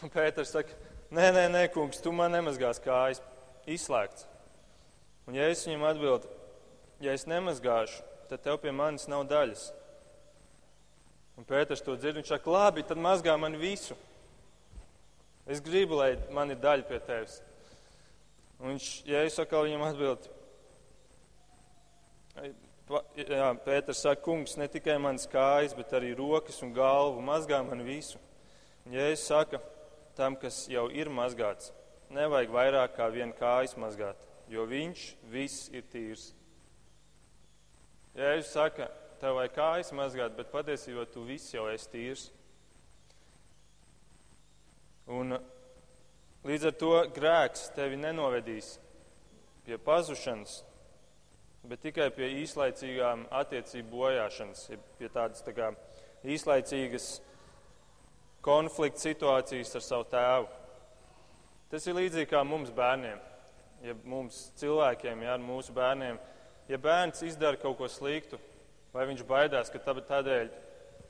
Un 0.06 0.12
Pēters 0.14 0.52
saka, 0.54 0.76
nē, 1.10 1.32
nē, 1.34 1.46
nē, 1.50 1.64
kungs, 1.74 1.98
tu 1.98 2.12
man 2.14 2.30
nemazgās 2.30 2.78
kājas. 2.78 3.24
Izslēgts. 3.66 4.28
Un 5.26 5.34
Jēzus 5.34 5.66
viņam 5.66 5.86
atbild, 5.90 6.28
ja 7.02 7.16
es 7.18 7.26
nemazgāšu, 7.26 8.04
tad 8.30 8.44
tev 8.46 8.60
pie 8.62 8.70
manis 8.70 9.08
nav 9.10 9.24
daļas. 9.32 9.64
Un 11.42 11.50
Pēters 11.50 11.82
to 11.82 11.98
dzird, 11.98 12.20
viņš 12.20 12.30
saka, 12.36 12.54
labi, 12.54 12.86
tad 12.86 13.02
mazgā 13.02 13.34
man 13.34 13.58
visu. 13.58 13.98
Es 15.50 15.66
gribu, 15.66 15.98
lai 15.98 16.12
man 16.38 16.54
ir 16.54 16.62
daļa 16.62 16.86
pie 16.86 17.02
tevis. 17.10 17.40
Un 18.60 18.76
viņš, 18.76 18.92
ja 19.10 19.26
es 19.26 19.42
atkal 19.42 19.66
viņam 19.66 19.88
atbildu, 19.90 20.30
jā, 22.90 23.48
Pēters 23.66 24.04
saka, 24.04 24.22
kungs, 24.22 24.58
ne 24.58 24.68
tikai 24.70 24.98
manas 25.02 25.26
kājas, 25.30 25.74
bet 25.78 25.94
arī 25.98 26.14
rokas 26.18 26.62
un 26.62 26.74
galvu, 26.74 27.24
mazgā 27.26 27.64
man 27.66 27.82
visu. 27.86 28.20
Un 28.86 28.94
ja 28.94 29.08
es 29.10 29.26
saku 29.26 29.58
tam, 30.16 30.36
kas 30.36 30.68
jau 30.70 30.86
ir 30.94 31.10
mazgāts, 31.10 31.72
nevajag 32.14 32.54
vairāk 32.54 32.94
kā 32.96 33.10
vienu 33.10 33.34
kājas 33.40 33.74
mazgāt, 33.82 34.20
jo 34.48 34.68
viņš 34.70 35.08
viss 35.32 35.70
ir 35.74 35.84
tīrs. 35.92 36.30
Ja 38.16 38.36
es 38.38 38.54
saku, 38.54 38.86
tev 39.20 39.40
vajag 39.40 39.56
kājas 39.58 39.92
mazgāt, 39.98 40.38
bet 40.38 40.54
patiesībā 40.54 41.08
tu 41.10 41.26
viss 41.26 41.54
jau 41.56 41.66
esi 41.72 41.90
tīrs. 41.92 42.30
Un 45.10 45.36
līdz 46.46 46.70
ar 46.70 46.78
to 46.78 46.94
grēks 47.18 47.72
tevi 47.76 47.98
nenovedīs 47.98 48.76
pie 49.66 49.78
pazušanas, 49.82 50.62
bet 51.70 51.82
tikai 51.86 52.10
pie 52.14 52.28
īslaicīgām 52.44 53.26
attiecību 53.34 53.90
bojāšanas, 53.92 54.68
pie 55.00 55.10
tādas 55.14 55.44
tā 55.46 55.54
kā 55.56 55.72
īslaicīgas 56.26 57.08
konflikta 58.46 59.02
situācijas 59.08 59.76
ar 59.78 59.86
savu 59.86 60.08
tēvu. 60.12 60.50
Tas 61.72 61.88
ir 61.88 61.98
līdzīgi 61.98 62.30
kā 62.32 62.44
mums 62.46 62.74
bērniem. 62.76 63.20
ja 63.86 63.94
mums 64.04 64.52
cilvēkiem, 64.58 65.22
ja 65.22 65.34
ar 65.36 65.42
mūsu 65.44 65.74
bērniem, 65.76 66.18
ja 66.68 66.78
bērns 66.82 67.22
izdara 67.22 67.58
kaut 67.62 67.78
ko 67.78 67.90
sliktu, 67.92 68.40
vai 68.94 69.06
viņš 69.06 69.26
baidās, 69.28 69.70
ka 69.70 69.78
tādēļ 69.78 70.50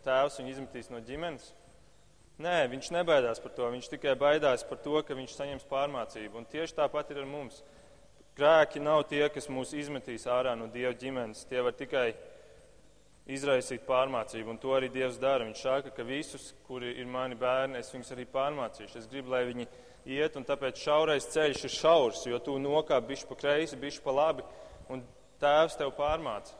tēvs 0.03 0.39
viņu 0.39 0.51
izmetīs 0.51 0.89
no 0.91 0.99
ģimenes? 0.99 1.53
Nē, 2.35 2.65
viņš 2.67 2.89
nebaidās 2.91 3.39
par 3.39 3.53
to. 3.55 3.67
Viņš 3.71 3.87
tikai 3.93 4.15
baidās 4.19 4.65
par 4.67 4.81
to, 4.83 4.97
ka 5.07 5.15
viņš 5.15 5.37
saņems 5.37 5.67
pārmācību. 5.69 6.41
Un 6.41 6.47
tieši 6.51 6.75
tāpat 6.75 7.13
ir 7.13 7.21
ar 7.21 7.29
mums. 7.29 7.61
Grēki 8.35 8.81
nav 8.83 9.05
tie, 9.07 9.23
kas 9.31 9.47
mūs 9.47 9.71
izmetīs 9.79 10.25
ārā 10.27 10.57
no 10.59 10.67
Dieva 10.67 10.91
ģimenes. 10.99 11.45
Tie 11.47 11.61
var 11.63 11.71
tikai 11.77 12.09
izraisīt 13.31 13.85
pārmācību, 13.87 14.51
un 14.51 14.59
to 14.59 14.73
arī 14.75 14.89
Dievs 14.91 15.21
dara. 15.21 15.45
Viņš 15.47 15.61
saka, 15.63 15.93
ka 15.95 16.03
visus, 16.03 16.49
kuri 16.67 16.91
ir 16.99 17.07
mani 17.07 17.37
bērni, 17.39 17.79
es 17.79 17.93
viņus 17.93 18.11
arī 18.11 18.27
pārmācīšu. 18.33 18.99
Es 18.99 19.07
gribu, 19.07 19.31
lai 19.31 19.45
viņi 19.47 19.69
iet, 20.17 20.35
un 20.35 20.43
tāpēc 20.45 20.83
šaurais 20.83 21.29
ceļš 21.31 21.63
ir 21.63 21.73
šaurs, 21.77 22.25
jo 22.27 22.41
tu 22.43 22.57
nokāp 22.59 23.07
bišķi 23.07 23.31
pa 23.31 23.39
kreisi, 23.39 23.79
bišķi 23.79 24.03
pa 24.03 24.17
labi, 24.19 24.45
un 24.91 25.05
tēvs 25.39 25.79
tev 25.79 25.95
pārmāca. 25.95 26.59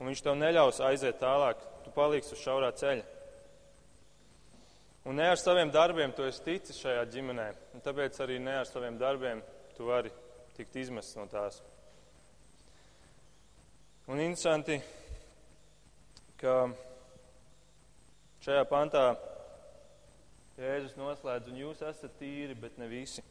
Un 0.00 0.08
viņš 0.08 0.24
tev 0.24 0.40
neļaus 0.40 0.80
aiziet 0.88 1.20
tālāk, 1.20 1.60
tu 1.84 1.92
paliksi 1.94 2.32
uz 2.34 2.40
šaurā 2.40 2.72
ceļa. 2.80 3.04
Un 5.04 5.20
ne 5.20 5.28
ar 5.28 5.36
saviem 5.36 5.70
darbiem 5.74 6.16
tu 6.16 6.24
esi 6.24 6.40
ticis 6.46 6.80
šajā 6.80 7.04
ģimenē, 7.12 7.52
un 7.76 7.84
tāpēc 7.84 8.16
arī 8.24 8.40
ne 8.40 8.62
ar 8.62 8.66
saviem 8.70 8.96
darbiem 8.96 9.44
tu 9.76 9.86
vari 9.92 10.10
tikt 10.56 10.76
izmests 10.82 11.16
no 11.16 11.26
tās. 11.30 11.60
Un 14.10 14.20
interesanti, 14.20 14.80
ka 16.40 16.56
šajā 18.42 18.64
pantā 18.70 19.04
Jēzus 20.58 20.96
noslēdz, 20.98 21.48
un 21.48 21.60
jūs 21.62 21.84
esat 21.86 22.18
tīri, 22.20 22.54
bet 22.58 22.76
ne 22.78 22.88
visi. 22.90 23.22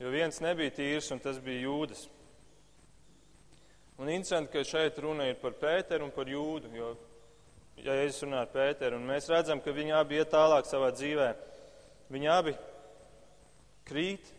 Jo 0.00 0.12
viens 0.12 0.38
nebija 0.44 0.72
tīrs, 0.76 1.10
un 1.12 1.20
tas 1.22 1.40
bija 1.42 1.66
jūdas. 1.66 2.06
Un 3.96 4.08
interesanti, 4.12 4.52
ka 4.52 4.64
šeit 4.64 4.98
runa 5.00 5.28
ir 5.28 5.38
par 5.40 5.56
Pēteru 5.56 6.06
un 6.06 6.14
par 6.14 6.28
jūdu, 6.28 6.70
jo 6.76 6.94
ja 7.82 7.98
Jēzus 8.00 8.24
runā 8.24 8.42
ar 8.44 8.50
Pēteru, 8.52 8.98
un 9.00 9.08
mēs 9.08 9.28
redzam, 9.32 9.60
ka 9.60 9.74
viņi 9.74 9.94
abi 9.96 10.20
iet 10.20 10.32
tālāk 10.32 10.68
savā 10.68 10.90
dzīvē. 10.94 11.28
Viņi 12.12 12.30
abi 12.32 12.54
krīt, 13.86 14.32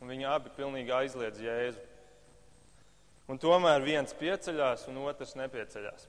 un 0.00 0.12
viņi 0.12 0.28
abi 0.30 0.52
pilnīgi 0.56 0.94
aizliedz 0.94 1.40
Jēzu. 1.42 1.84
Un 3.28 3.40
tomēr 3.40 3.84
viens 3.84 4.14
pieceļās, 4.16 4.86
un 4.88 5.02
otrs 5.04 5.34
nepieceļās. 5.36 6.06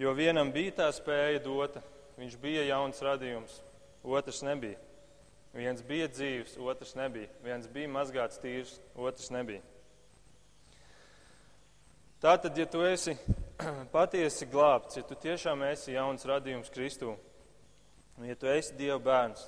Jo 0.00 0.14
vienam 0.16 0.50
bija 0.50 0.72
tā 0.80 0.88
spēja 0.94 1.42
dota, 1.44 1.82
viņš 2.18 2.36
bija 2.42 2.64
jauns 2.66 3.02
radījums, 3.04 3.60
otrs 4.02 4.40
nebija. 4.46 4.78
Viens 5.54 5.82
bija 5.82 6.06
dzīves, 6.10 6.54
otrs 6.62 6.94
nebija. 6.98 7.28
Viens 7.42 7.66
bija 7.70 7.90
mazgāts 7.90 8.38
tīrs, 8.42 8.76
otrs 8.94 9.30
nebija. 9.34 9.62
Tātad, 12.20 12.58
ja 12.58 12.66
tu 12.70 12.82
esi 12.84 13.16
patiesi 13.94 14.46
glābts, 14.50 14.98
ja 14.98 15.04
tu 15.06 15.16
tiešām 15.18 15.64
esi 15.70 15.94
jauns 15.94 16.26
radījums 16.28 16.70
Kristū, 16.72 17.14
un 18.18 18.26
ja 18.28 18.36
tu 18.36 18.50
esi 18.50 18.76
Dieva 18.78 18.98
bērns, 19.02 19.46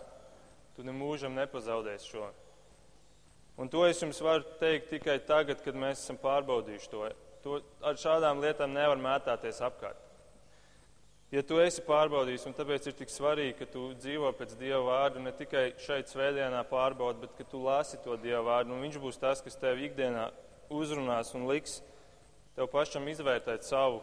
tu 0.77 0.87
nemūžam 0.87 1.37
nepazaudēsi 1.37 2.15
šo. 2.15 2.31
Un 3.63 3.69
to 3.71 3.85
es 3.87 4.01
jums 4.03 4.19
varu 4.19 4.43
teikt 4.59 4.89
tikai 4.91 5.21
tagad, 5.23 5.61
kad 5.63 5.77
mēs 5.79 6.01
esam 6.03 6.17
pārbaudījuši 6.19 6.89
to. 6.91 7.03
to 7.45 7.59
ar 7.87 7.95
šādām 7.95 8.41
lietām 8.43 8.73
nevar 8.75 8.99
mētāties 8.99 9.61
apkārt. 9.63 10.01
Ja 11.33 11.45
tu 11.47 11.61
esi 11.63 11.81
pārbaudījis, 11.87 12.43
un 12.51 12.57
tāpēc 12.59 12.89
ir 12.91 12.97
tik 12.99 13.13
svarīgi, 13.13 13.55
ka 13.61 13.69
tu 13.71 13.85
dzīvo 13.97 14.33
pēc 14.37 14.57
Dieva 14.59 14.83
vārdu, 14.89 15.23
ne 15.23 15.31
tikai 15.33 15.63
šeit 15.81 16.11
svētdienā 16.11 16.65
pārbaudi, 16.69 17.23
bet 17.23 17.39
ka 17.39 17.47
tu 17.49 17.63
lasi 17.63 18.01
to 18.03 18.19
Dieva 18.21 18.43
vārdu, 18.51 18.75
un 18.75 18.83
Viņš 18.83 18.99
būs 19.01 19.21
tas, 19.23 19.41
kas 19.41 19.57
tev 19.57 19.79
ikdienā 19.79 20.27
uzrunās 20.69 21.31
un 21.39 21.47
liks 21.49 21.79
tev 22.57 22.69
pašam 22.73 23.07
izvērtēt 23.15 23.65
savu 23.65 24.03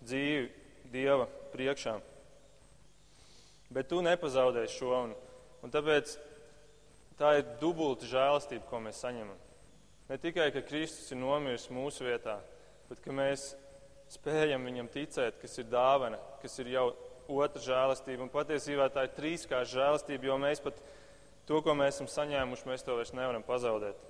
dzīvi 0.00 0.48
Dieva 0.90 1.28
priekšā. 1.52 1.98
Bet 3.68 3.92
tu 3.92 4.00
nepazaudēsi 4.00 4.80
šo, 4.80 4.96
un, 5.04 5.14
un 5.62 5.76
tāpēc 5.76 6.16
tā 7.18 7.34
ir 7.38 7.46
dubulta 7.60 8.08
žēlastība, 8.08 8.66
ko 8.68 8.80
mēs 8.84 9.02
saņemam. 9.04 9.36
Ne 10.08 10.18
tikai, 10.20 10.48
ka 10.54 10.64
Kristus 10.64 11.10
ir 11.12 11.20
nomiris 11.20 11.68
mūsu 11.72 12.06
vietā, 12.06 12.38
bet 12.88 13.02
ka 13.04 13.12
mēs 13.12 13.50
spējam 14.08 14.64
viņam 14.64 14.88
ticēt, 14.94 15.36
kas 15.42 15.58
ir 15.60 15.68
dāvana, 15.68 16.20
kas 16.42 16.56
ir 16.62 16.72
jau 16.72 16.86
otra 17.28 17.60
žēlastība. 17.60 18.24
Un 18.24 18.32
patiesībā 18.32 18.88
tā 18.94 19.04
ir 19.04 19.14
trīskārša 19.18 19.74
žēlastība, 19.74 20.30
jo 20.30 20.38
mēs 20.40 20.64
pat 20.64 20.80
to, 21.48 21.60
ko 21.60 21.76
mēs 21.76 21.98
esam 21.98 22.08
saņēmuši, 22.14 22.70
mēs 22.70 22.86
to 22.86 22.96
vairs 22.96 23.12
nevaram 23.16 23.44
pazaudēt. 23.44 24.00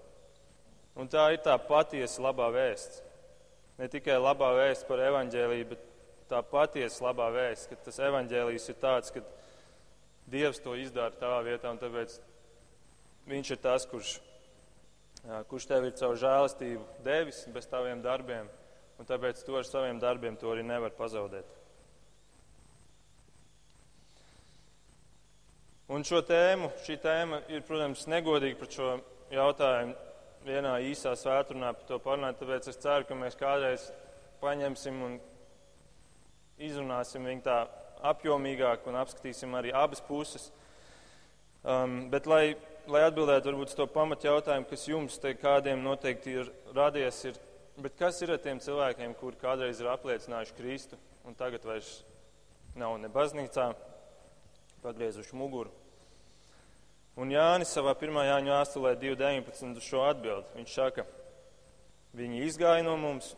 Un 0.99 1.11
tā 1.11 1.29
ir 1.35 1.43
tā 1.43 1.59
patiesa 1.63 2.23
labā 2.29 2.53
vēsts 2.55 3.03
ne 3.79 3.89
tikai 3.91 4.19
labā 4.19 4.51
vēsts 4.59 4.87
par 4.89 5.03
evaņģēlīju, 5.07 5.67
bet 5.71 5.85
tā 6.31 6.41
patiesa 6.45 7.07
labā 7.09 7.29
vēsts, 7.35 7.69
ka 7.71 7.79
tas 7.87 8.01
evaņģēlijs 8.09 8.73
ir 8.73 8.81
tāds, 8.83 9.13
ka 9.15 9.25
Dievs 10.29 10.59
to 10.61 10.75
izdara 10.77 11.15
tavā 11.17 11.39
vietā, 11.47 11.71
un 11.73 11.79
tāpēc 11.81 12.19
Viņš 13.29 13.51
ir 13.53 13.61
tas, 13.61 13.85
kurš, 13.85 14.14
kurš 15.51 15.68
tev 15.68 15.85
ir 15.85 15.97
caur 16.01 16.16
žēlastību 16.16 17.05
devis 17.05 17.43
bez 17.53 17.68
taviem 17.68 18.01
darbiem, 18.01 18.49
un 18.97 19.09
tāpēc 19.09 19.43
tu 19.45 19.57
ar 19.59 19.68
saviem 19.68 20.01
darbiem 20.01 20.39
to 20.41 20.49
arī 20.55 20.64
nevar 20.64 20.95
pazaudēt. 20.97 21.59
Un 25.89 26.05
šo 26.05 26.18
tēmu, 26.20 26.68
šī 26.85 26.99
tēma 27.01 27.43
ir, 27.49 27.62
protams, 27.64 28.03
negodīga 28.12 28.59
par 28.61 28.72
šo 28.72 28.89
jautājumu 29.33 29.95
vienā 30.45 30.74
īsā 30.85 31.14
svētdienā 31.16 31.70
par 31.76 31.87
to 31.89 31.99
parunāt. 32.05 32.37
Tāpēc 32.41 32.68
es 32.68 32.81
ceru, 32.81 33.07
ka 33.09 33.16
mēs 33.16 33.37
kādreiz 33.41 33.87
paņemsim 34.43 34.99
un 35.07 35.16
izrunāsim 36.61 37.24
viņu 37.29 37.45
tā 37.47 37.59
apjomīgāk 38.12 38.85
un 38.89 38.99
apskatīsim 39.01 39.57
arī 39.57 39.72
abas 39.72 40.05
puses. 40.05 40.51
Um, 41.64 42.07
bet, 42.12 42.29
lai, 42.31 42.57
lai 42.89 43.05
atbildētu 43.07 43.51
varbūt 43.51 43.74
to 43.76 43.86
pamatjautājumu, 43.93 44.66
kas 44.70 44.86
jums 44.89 45.18
te 45.20 45.34
kādiem 45.36 45.82
noteikti 45.84 46.39
ir 46.41 46.53
radies, 46.76 47.20
ir, 47.28 47.36
bet 47.80 47.97
kas 47.99 48.20
ir 48.24 48.32
ar 48.34 48.41
tiem 48.43 48.61
cilvēkiem, 48.64 49.12
kuri 49.20 49.41
kādreiz 49.41 49.80
ir 49.82 49.91
apliecinājuši 49.93 50.57
Kristu 50.57 50.99
un 51.28 51.36
tagad 51.36 51.66
vairs 51.68 52.01
nav 52.78 52.97
ne 53.03 53.11
baznīcā, 53.12 53.70
pagriezuši 54.84 55.36
muguru? 55.36 55.72
Un 57.18 57.32
Jānis 57.34 57.72
savā 57.74 57.97
pirmā 57.99 58.24
Jāņa 58.28 58.61
vēstulē 58.61 58.95
2.19 59.01 59.80
uz 59.80 59.86
šo 59.86 60.05
atbild. 60.07 60.47
Viņš 60.55 60.74
saka, 60.78 61.05
viņi 62.14 62.45
izgāja 62.47 62.84
no 62.86 62.95
mums, 63.01 63.32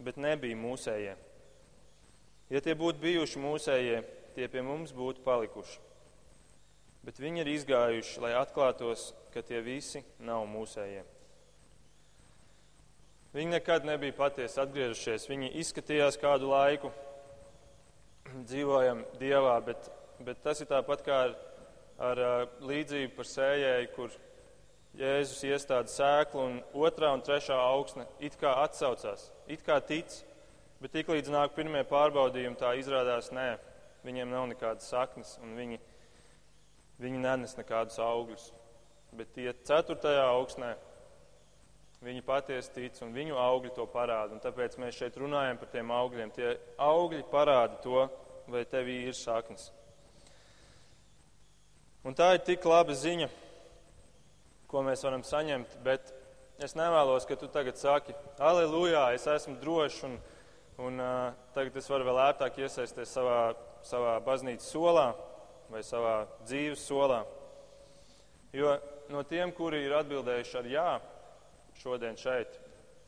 bet 0.00 0.16
nebija 0.16 0.56
mūsējie. 0.56 1.12
Ja 2.48 2.62
tie 2.64 2.72
būtu 2.72 3.02
bijuši 3.02 3.42
mūsējie, 3.44 4.00
tie 4.32 4.48
pie 4.48 4.64
mums 4.64 4.94
būtu 4.96 5.20
palikuši. 5.26 5.87
Bet 7.06 7.20
viņi 7.22 7.44
ir 7.44 7.52
izgājuši, 7.54 8.20
lai 8.24 8.34
atklātos, 8.36 9.12
ka 9.32 9.42
tie 9.46 9.60
visi 9.64 10.02
nav 10.18 10.46
mūsējie. 10.50 11.04
Viņi 13.36 13.54
nekad 13.54 13.84
nebija 13.86 14.16
patiesi 14.16 14.58
atgriežušies. 14.60 15.28
Viņi 15.30 15.52
izskatījās 15.62 16.18
kādu 16.20 16.48
laiku, 16.50 16.90
dzīvojam 18.48 19.04
Dievā, 19.20 19.58
bet, 19.64 19.90
bet 20.24 20.40
tas 20.44 20.60
ir 20.64 20.68
tāpat 20.70 21.04
kā 21.06 21.20
ar 21.26 21.36
ar 21.98 22.20
līdzību 22.62 23.14
par 23.16 23.26
sējēju, 23.26 23.90
kur 23.96 24.14
Jēzus 24.98 25.42
iestāda 25.46 25.90
sēklu 25.92 26.40
un 26.42 26.54
otrā 26.86 27.10
un 27.14 27.22
trešā 27.22 27.54
augsne 27.58 28.06
it 28.24 28.38
kā 28.40 28.54
atsaucās, 28.64 29.28
it 29.50 29.62
kā 29.66 29.78
tic, 29.84 30.14
bet 30.82 30.94
tik 30.94 31.10
līdz 31.12 31.30
nāk 31.34 31.54
pirmie 31.58 31.84
pārbaudījumi, 31.86 32.58
tā 32.58 32.72
izrādās 32.78 33.30
nē, 33.34 33.50
viņiem 34.06 34.30
nav 34.32 34.48
nekādas 34.52 34.88
saknes 34.90 35.36
un 35.42 35.54
viņi, 35.58 35.80
viņi 37.02 37.22
nenes 37.22 37.56
nekādus 37.58 37.98
augļus. 38.02 38.50
Bet 39.16 39.32
tie 39.36 39.52
ceturtajā 39.64 40.26
augsnē 40.34 40.74
viņi 42.04 42.22
patiesi 42.26 42.74
tic 42.74 43.00
un 43.02 43.14
viņu 43.14 43.38
augļi 43.40 43.72
to 43.74 43.86
parāda. 43.90 44.36
Un 44.36 44.42
tāpēc 44.42 44.76
mēs 44.78 44.98
šeit 44.98 45.16
runājam 45.18 45.58
par 45.58 45.70
tiem 45.72 45.90
augļiem. 45.94 46.32
Tie 46.34 46.52
augļi 46.82 47.24
parāda 47.32 47.80
to, 47.82 48.06
vai 48.48 48.64
tevī 48.68 49.02
ir 49.08 49.16
saknes. 49.16 49.70
Un 52.06 52.14
tā 52.16 52.30
ir 52.36 52.44
tik 52.46 52.64
laba 52.68 52.94
ziņa, 52.94 53.28
ko 54.70 54.82
mēs 54.86 55.02
varam 55.04 55.24
saņemt, 55.26 55.74
bet 55.84 56.12
es 56.62 56.76
nevēlos, 56.78 57.26
ka 57.28 57.36
tu 57.36 57.48
tagad 57.52 57.78
saki, 57.80 58.14
aleluja, 58.38 59.08
es 59.16 59.26
esmu 59.28 59.56
drošs 59.60 60.04
un, 60.06 60.14
un 60.84 61.02
uh, 61.02 61.34
tagad 61.56 61.76
es 61.80 61.88
varu 61.90 62.06
vēl 62.08 62.20
ērtāk 62.28 62.60
iesaisties 62.62 63.12
savā, 63.12 63.40
savā 63.86 64.14
baznīcas 64.24 64.70
solā 64.72 65.10
vai 65.72 65.82
savā 65.84 66.22
dzīves 66.46 66.84
solā. 66.88 67.22
Jo 68.52 68.76
no 69.12 69.22
tiem, 69.28 69.52
kuri 69.52 69.84
ir 69.84 69.96
atbildējuši 69.98 70.58
ar 70.60 70.68
jā 70.72 70.88
šodien 71.78 72.16
šeit, 72.18 72.58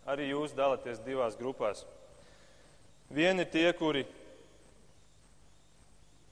arī 0.08 0.30
jūs 0.30 0.54
dalāties 0.56 1.02
divās 1.04 1.36
grupās. 1.38 1.84
Vieni 3.10 3.44
ir 3.44 3.50
tie, 3.50 3.66
kuri 3.74 4.04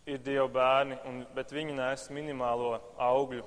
ir 0.08 0.20
Dieva 0.24 0.48
bērni, 0.48 0.98
un, 1.08 1.22
bet 1.34 1.52
viņi 1.52 1.74
nes 1.76 2.06
minimālo 2.14 2.76
augļu 3.02 3.44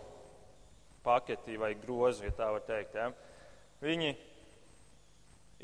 paketi 1.02 1.58
vai 1.58 1.72
grozu, 1.80 2.28
ja 2.28 2.34
tā 2.38 2.52
var 2.54 2.66
teikt. 2.68 2.98
Ja? 2.98 3.08
Viņi 3.82 4.12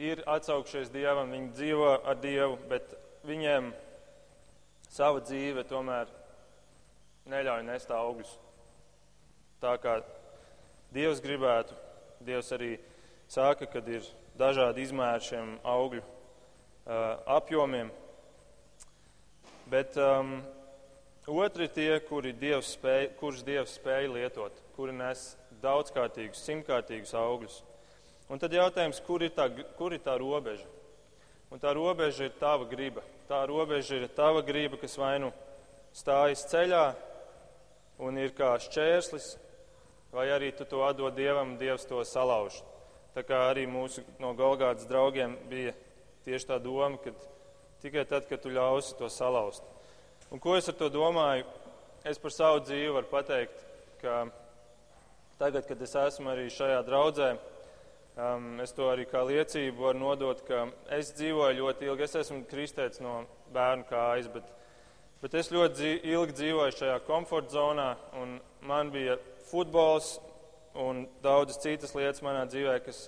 ir 0.08 0.24
atsaukšies 0.26 0.90
Dievam, 0.94 1.34
viņi 1.34 1.52
dzīvo 1.58 1.92
ar 2.02 2.18
Dievu, 2.22 2.58
bet 2.70 2.96
viņiem 3.28 3.70
sava 4.90 5.22
dzīve 5.22 5.68
tomēr 5.70 6.10
neļauj 7.32 7.64
nest 7.68 7.92
augļus. 7.94 8.32
Tā 9.62 9.74
kā 9.82 10.00
Dievs 10.94 11.20
gribētu, 11.24 11.76
Dievs 12.24 12.52
arī 12.56 12.76
saka, 13.30 13.68
kad 13.70 13.88
ir 13.92 14.06
dažādi 14.40 14.86
izmēri 14.86 15.26
šiem 15.26 15.56
augļu 15.68 16.04
uh, 16.04 17.18
apjomiem. 17.38 17.90
Bet 19.68 19.98
um, 20.00 20.38
otri 21.28 21.68
ir 21.68 21.74
tie, 21.76 21.90
kuri 22.08 22.32
Dievs 22.38 22.72
spēj, 22.78 23.10
kurus 23.20 23.44
Dievs 23.44 23.76
spēja 23.80 24.14
lietot, 24.14 24.62
kuri 24.78 24.96
nes 24.96 25.34
daudzkārtīgus, 25.64 26.46
simtkārtīgus 26.48 27.16
augļus. 27.18 27.60
Un 28.32 28.40
tad 28.40 28.54
jautājums, 28.56 29.02
kur 29.04 29.24
ir 29.24 29.34
tā, 29.36 29.50
kur 29.80 29.96
ir 29.96 30.04
tā 30.04 30.16
robeža? 30.20 30.68
Un 31.52 31.60
tā 31.64 31.72
robeža 31.76 32.28
ir 32.28 32.34
tava 32.40 32.68
griba. 32.68 33.04
Tā 33.28 33.42
robeža 33.48 34.02
ir 34.02 34.08
tava 34.16 34.42
griba, 34.44 34.80
kas 34.80 34.98
vai 35.00 35.16
nu 35.24 35.32
stājas 35.96 36.44
ceļā 36.52 36.86
un 38.00 38.18
ir 38.22 38.34
kā 38.38 38.54
šķērslis, 38.62 39.32
vai 40.14 40.28
arī 40.34 40.52
tu 40.56 40.66
to 40.66 40.84
atdod 40.86 41.16
Dievam, 41.18 41.58
Dievs 41.58 41.88
to 41.90 42.04
salauž. 42.06 42.62
Tā 43.18 43.24
kā 43.26 43.48
arī 43.50 43.66
mūsu 43.70 44.04
no 44.22 44.34
Golgātas 44.38 44.86
draugiem 44.90 45.36
bija 45.50 45.74
tieši 46.26 46.52
tā 46.52 46.60
doma, 46.62 47.00
ka 47.02 47.14
tikai 47.82 48.06
tad, 48.06 48.28
kad 48.30 48.42
tu 48.44 48.52
ļausi 48.54 48.98
to 49.00 49.10
salauzt. 49.10 49.66
Un 50.30 50.42
ko 50.44 50.58
es 50.58 50.68
ar 50.70 50.76
to 50.78 50.90
domāju? 50.94 51.48
Es 52.06 52.20
par 52.22 52.34
savu 52.36 52.62
dzīvi 52.66 52.92
varu 52.94 53.10
pateikt, 53.10 53.64
ka 54.02 54.28
tagad, 55.40 55.66
kad 55.68 55.82
es 55.82 55.96
esmu 55.98 56.30
arī 56.34 56.48
šajā 56.54 56.82
draudzē, 56.88 57.30
um, 58.20 58.52
es 58.64 58.76
to 58.76 58.90
arī 58.92 59.08
kā 59.10 59.24
liecību 59.26 59.88
varu 59.88 60.04
nodot, 60.04 60.44
ka 60.48 60.68
es 60.94 61.14
dzīvoju 61.18 61.58
ļoti 61.62 61.90
ilgi. 61.90 62.06
Es 62.06 62.16
esmu 62.22 62.44
kristēts 62.52 63.02
no 63.04 63.22
bērnu 63.56 63.88
kājas, 63.90 64.30
bet, 64.34 64.46
bet 65.22 65.38
es 65.40 65.52
ļoti 65.54 65.98
ilgi 66.12 66.36
dzīvoju 66.38 66.76
šajā 66.78 66.98
komforta 67.08 67.58
zonā, 67.58 67.90
un 68.22 68.38
man 68.68 68.92
bija 68.94 69.18
futbols, 69.50 70.18
un 70.78 71.06
daudzas 71.24 71.62
citas 71.64 71.96
lietas 71.98 72.22
manā 72.26 72.46
dzīvē, 72.50 72.78
kas, 72.86 73.08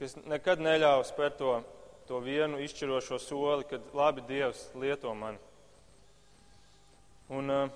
kas 0.00 0.16
nekad 0.24 0.62
neļāva 0.64 1.04
spērt 1.06 1.38
to, 1.40 1.58
to 2.08 2.20
vienu 2.24 2.60
izšķirošo 2.64 3.18
soli, 3.20 3.66
kad 3.68 3.92
labi 3.96 4.24
Dievs 4.28 4.68
lieto 4.78 5.12
mani. 5.14 5.40
Un, 7.32 7.48
uh, 7.48 7.68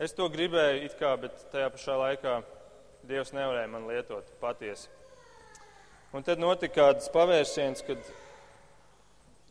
es 0.00 0.14
to 0.16 0.28
gribēju, 0.32 0.90
kā, 0.98 1.14
bet 1.20 1.48
tajā 1.52 1.70
pašā 1.74 1.96
laikā 2.00 2.36
Dievs 3.04 3.34
nevarēja 3.36 3.68
man 3.68 3.88
lietot 3.88 4.28
patiesi. 4.40 4.88
Un 6.14 6.22
tad 6.24 6.38
notika 6.40 6.76
kāds 6.78 7.10
pavērsiens, 7.12 7.82
kad 7.84 8.00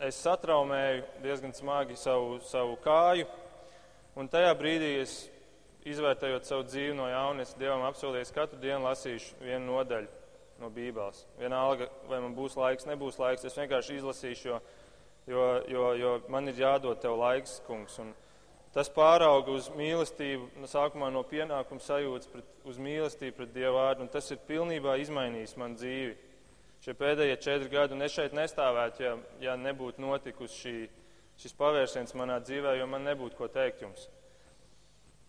es 0.07 0.17
satraumēju 0.23 1.03
diezgan 1.21 1.53
smagi 1.53 1.97
savu, 1.99 2.37
savu 2.47 2.77
kāju, 2.81 3.27
un 4.19 4.29
tajā 4.31 4.51
brīdī 4.59 4.95
es 5.01 5.15
izvērtējot 5.89 6.47
savu 6.47 6.65
dzīvi 6.67 6.95
no 6.97 7.07
jauna, 7.11 7.43
es 7.43 7.55
Dievam 7.59 7.83
apsolīju, 7.89 8.29
ka 8.31 8.43
katru 8.43 8.59
dienu 8.61 8.85
lasīšu 8.85 9.39
vienu 9.43 9.65
nodaļu 9.71 10.11
no 10.61 10.69
Bībeles. 10.71 11.23
Vienalga, 11.39 11.89
vai 12.07 12.21
man 12.23 12.35
būs 12.37 12.55
laiks, 12.59 12.87
nebūs 12.87 13.19
laiks, 13.19 13.45
es 13.47 13.57
vienkārši 13.57 13.99
izlasīšu, 13.99 14.49
jo, 14.49 14.59
jo, 15.27 15.47
jo, 15.71 15.87
jo 15.99 16.13
man 16.31 16.47
ir 16.51 16.61
jādod 16.63 17.01
tev 17.03 17.17
laiks, 17.19 17.57
kungs. 17.67 17.97
Un 18.03 18.13
tas 18.75 18.91
pārauga 18.93 19.53
uz 19.57 19.69
mīlestību, 19.75 20.53
no 20.61 20.69
sākumā 20.69 21.11
no 21.13 21.23
pienākuma 21.27 21.83
sajūtas 21.83 22.31
pret, 22.31 22.51
uz 22.69 22.79
mīlestību 22.81 23.37
pret 23.41 23.55
Dievu 23.55 23.75
vārdu, 23.77 24.05
un 24.05 24.13
tas 24.13 24.29
ir 24.31 24.43
pilnībā 24.47 24.97
izmainījis 25.03 25.57
man 25.59 25.75
dzīvi. 25.79 26.15
Šie 26.83 26.95
pēdējie 26.99 27.37
četri 27.39 27.69
gadi, 27.71 27.95
un 27.95 28.03
es 28.03 28.11
šeit 28.11 28.33
nestāvētu, 28.35 29.03
ja, 29.03 29.13
ja 29.39 29.53
nebūtu 29.59 30.03
notikusi 30.03 30.57
šī, 30.59 30.77
šis 31.41 31.55
pavērsiens 31.57 32.15
manā 32.17 32.39
dzīvē, 32.43 32.77
jo 32.79 32.89
man 32.89 33.07
nebūtu 33.07 33.37
ko 33.39 33.49
teikt 33.51 33.81
jums. 33.85 34.07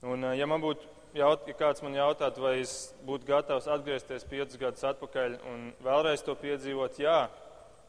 Un, 0.04 0.24
eh, 0.24 0.36
ja 0.38 0.46
man 0.46 0.60
būtu 0.60 0.84
jaut, 1.16 1.46
ja 1.48 1.54
kāds 1.56 1.82
man 1.82 1.94
jautātu, 1.96 2.42
vai 2.44 2.58
es 2.60 2.92
būtu 3.06 3.28
gatavs 3.28 3.68
atgriezties 3.70 4.26
piecus 4.28 4.58
gadus 4.60 4.84
atpakaļ 4.84 5.38
un 5.50 5.72
vēlreiz 5.84 6.24
to 6.26 6.34
piedzīvot, 6.34 6.98
jā, 6.98 7.28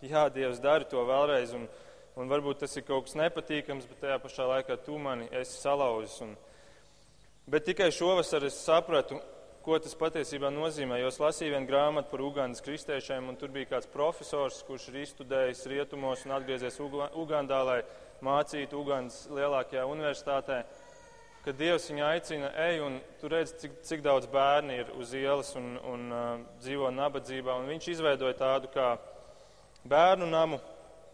jā 0.05 0.27
Dievs 0.33 0.61
dara 0.63 0.87
to 0.87 1.03
vēlreiz. 1.05 1.53
Un, 1.57 1.67
un 2.15 2.31
varbūt 2.31 2.63
tas 2.63 2.75
ir 2.77 2.85
kaut 2.87 3.09
kas 3.09 3.17
nepatīkams, 3.19 3.87
bet 3.89 4.03
tajā 4.05 4.19
pašā 4.23 4.47
laikā 4.47 4.77
tu 4.85 4.97
mani 5.01 5.27
esi 5.35 5.57
salauzis. 5.59 6.21
Un, 6.23 6.35
bet 7.51 7.65
tikai 7.67 7.89
šovasar 7.91 8.45
es 8.47 8.61
sapratu, 8.63 9.19
ko 9.65 9.79
tas 9.81 9.97
patiesībā 9.97 10.51
nozīmē. 10.53 10.99
Jo 11.01 11.09
es 11.09 11.19
lasīju 11.19 11.55
vienu 11.55 11.67
grāmatu 11.67 12.11
par 12.11 12.21
Ugandas 12.21 12.61
kristiešiem, 12.63 13.31
un 13.31 13.37
tur 13.41 13.49
bija 13.53 13.73
kāds 13.73 13.89
profesors, 13.89 14.61
kurš 14.67 14.91
ir 14.91 15.01
izstudējis 15.01 15.65
rietumos 15.71 16.25
un 16.27 16.35
atgriezies 16.37 16.77
Ugandā, 16.79 17.63
lai 17.65 17.79
mācītu 18.25 18.81
Ugandas 18.81 19.23
lielākajā 19.31 19.85
universitātē 19.87 20.63
ka 21.45 21.53
Dievs 21.53 21.85
viņu 21.91 22.01
aicina, 22.07 22.47
ej, 22.57 22.79
un 22.81 22.95
tu 23.21 23.29
redz, 23.29 23.51
cik, 23.61 23.75
cik 23.85 24.01
daudz 24.05 24.25
bērni 24.33 24.79
ir 24.81 24.87
uz 24.97 25.11
ielas 25.13 25.51
un, 25.59 25.75
un 25.85 26.05
uh, 26.09 26.23
dzīvo 26.63 26.89
nabadzībā. 26.89 27.53
Un 27.59 27.69
viņš 27.69 27.89
izveidoja 27.93 28.33
tādu 28.39 28.71
kā 28.73 28.95
bērnu 29.85 30.25
namu, 30.25 30.57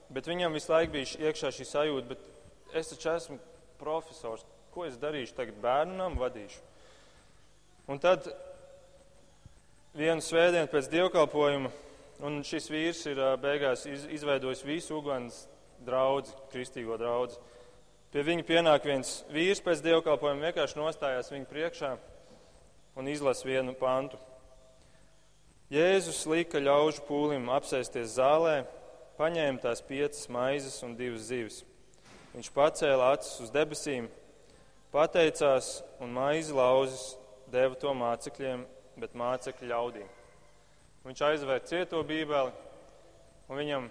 bet 0.08 0.30
viņam 0.32 0.56
visu 0.56 0.72
laiku 0.72 0.96
bija 0.96 1.28
iekšā 1.28 1.52
šī 1.58 1.68
sajūta, 1.68 2.14
bet 2.14 2.80
es 2.80 2.94
taču 2.94 3.12
esmu 3.12 3.38
profesors, 3.82 4.48
ko 4.72 4.88
es 4.88 4.96
darīšu 5.02 5.36
tagad 5.36 5.60
bērnu 5.60 6.00
namu 6.00 6.24
vadīšu. 6.24 6.64
Un 7.92 8.00
tad 8.00 8.32
vienu 9.98 10.24
svētdienu 10.24 10.72
pēc 10.72 10.88
dievkalpojuma, 10.94 11.74
un 12.24 12.40
šis 12.48 12.72
vīrs 12.72 13.04
ir 13.12 13.20
uh, 13.20 13.34
beigās 13.42 13.84
iz, 13.90 14.08
izveidojis 14.16 14.64
visu 14.64 14.96
Ugandas 15.02 15.44
draudzi, 15.86 16.36
kristīgo 16.52 16.98
draudzi. 17.00 17.40
Pie 18.12 18.26
viņa 18.28 18.44
pienāk 18.48 18.86
viens 18.88 19.22
vīrs 19.32 19.62
pēc 19.64 19.84
dievkalpojuma, 19.86 20.50
vienkārši 20.50 20.80
nostājās 20.80 21.32
viņa 21.32 21.48
priekšā 21.48 21.92
un 23.00 23.08
izlasa 23.08 23.48
vienu 23.48 23.74
pantu. 23.80 24.20
Jēzus 25.72 26.26
lika 26.28 26.60
ļaužu 26.60 27.06
pūlim 27.08 27.48
apsēsties 27.56 28.18
zālē, 28.18 28.66
paņēma 29.16 29.64
tās 29.64 29.80
piecas 29.88 30.28
maizes 30.28 30.82
un 30.84 30.98
divas 31.00 31.30
zivis. 31.30 31.62
Viņš 32.34 32.50
pacēla 32.56 33.14
acis 33.16 33.40
uz 33.46 33.54
debesīm, 33.56 34.10
pateicās 34.92 35.78
un 36.04 36.12
maizi 36.16 36.56
lauzis 36.56 37.14
deva 37.52 37.80
to 37.80 37.94
mācekļiem, 37.96 38.66
bet 39.00 39.16
mācekļi 39.16 39.72
ļaudīm. 39.72 40.12
Viņš 41.08 41.24
aizvēr 41.30 41.64
cieto 41.68 42.04
bībeli 42.08 42.52
un 43.48 43.58
viņam 43.58 43.88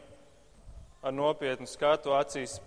ar 1.02 1.14
nopietnu 1.16 1.66
skatu 1.68 2.14
acīs 2.16 2.58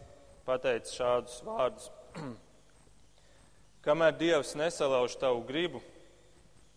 pateicis 0.47 0.97
šādus 0.97 1.39
vārdus. 1.47 1.89
Kamēr 3.85 4.15
Dievs 4.15 4.55
nesalauž 4.59 5.17
tavu 5.19 5.43
gribu, 5.47 5.81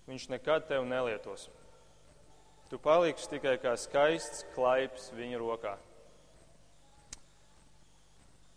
Viņš 0.06 0.28
nekad 0.30 0.68
tevi 0.68 0.86
nelietos. 0.86 1.48
Tu 2.70 2.78
paliksi 2.82 3.26
tikai 3.30 3.56
kā 3.62 3.72
skaists 3.78 4.44
klaips 4.54 5.10
viņa 5.14 5.38
rokā. 5.42 5.74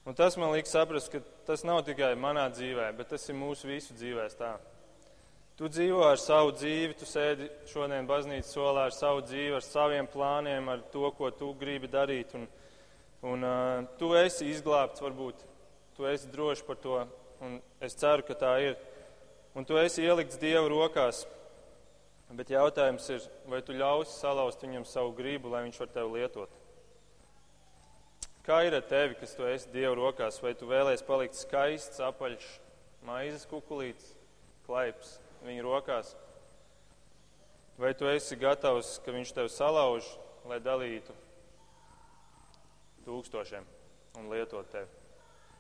Un 0.06 0.18
tas 0.18 0.38
man 0.38 0.54
liekas 0.54 0.74
saprast, 0.74 1.10
ka 1.14 1.22
tas 1.46 1.66
nav 1.66 1.82
tikai 1.86 2.14
manā 2.18 2.48
dzīvē, 2.54 2.92
bet 2.98 3.10
tas 3.14 3.26
ir 3.30 3.38
mūsu 3.38 3.70
visu 3.70 3.98
dzīvēs 3.98 4.38
tā. 4.38 4.56
Tu 5.58 5.68
dzīvo 5.70 6.06
ar 6.06 6.22
savu 6.22 6.54
dzīvi, 6.56 6.96
tu 6.98 7.10
sēdi 7.10 7.50
šodien 7.70 8.08
baznīcas 8.10 8.54
solā 8.54 8.86
ar 8.88 8.96
savu 8.96 9.26
dzīvi, 9.26 9.58
ar 9.58 9.66
saviem 9.66 10.08
plāniem, 10.10 10.70
ar 10.72 10.86
to, 10.94 11.10
ko 11.18 11.34
tu 11.34 11.52
gribi 11.60 11.90
darīt. 11.92 12.38
Un, 12.38 12.46
Un 13.22 13.44
uh, 13.44 13.84
tu 14.00 14.14
esi 14.16 14.48
izglābts, 14.48 15.02
varbūt 15.04 15.42
tu 15.98 16.06
esi 16.08 16.30
drošs 16.32 16.64
par 16.64 16.78
to, 16.80 17.02
un 17.44 17.58
es 17.84 17.98
ceru, 18.00 18.24
ka 18.24 18.38
tā 18.40 18.54
ir. 18.64 18.78
Un 19.58 19.68
tu 19.68 19.76
esi 19.76 20.06
ielikts 20.06 20.40
Dieva 20.40 20.64
rokās. 20.72 21.26
Bet 22.32 22.54
jautājums 22.54 23.10
ir, 23.12 23.26
vai 23.50 23.60
tu 23.66 23.76
ļausi 23.76 24.14
salauzt 24.14 24.64
viņam 24.64 24.86
savu 24.88 25.12
gribu, 25.18 25.52
lai 25.52 25.66
viņš 25.66 25.82
var 25.82 25.92
tevi 25.92 26.22
lietot? 26.22 26.56
Kā 28.46 28.62
ir 28.64 28.78
ar 28.78 28.86
tevi, 28.88 29.18
kas 29.20 29.36
tu 29.36 29.48
esi 29.50 29.72
Dieva 29.74 29.98
rokās? 29.98 30.40
Vai 30.40 30.54
tu 30.56 30.70
vēlēsies 30.70 31.04
palikt 31.08 31.36
skaists, 31.36 32.00
apaļš, 32.06 32.46
maizes 33.10 33.50
kukulīts, 33.50 34.14
klaips 34.70 35.18
viņa 35.44 35.66
rokās? 35.66 36.14
Vai 37.82 37.92
tu 37.98 38.08
esi 38.08 38.40
gatavs, 38.40 39.00
ka 39.04 39.12
viņš 39.12 39.36
tevi 39.36 39.52
salauž, 39.52 40.08
lai 40.48 40.64
dalītu 40.64 41.26
tūkstošiem 43.10 43.66
un 44.20 44.30
lietot 44.34 44.70
tevi. 44.74 44.99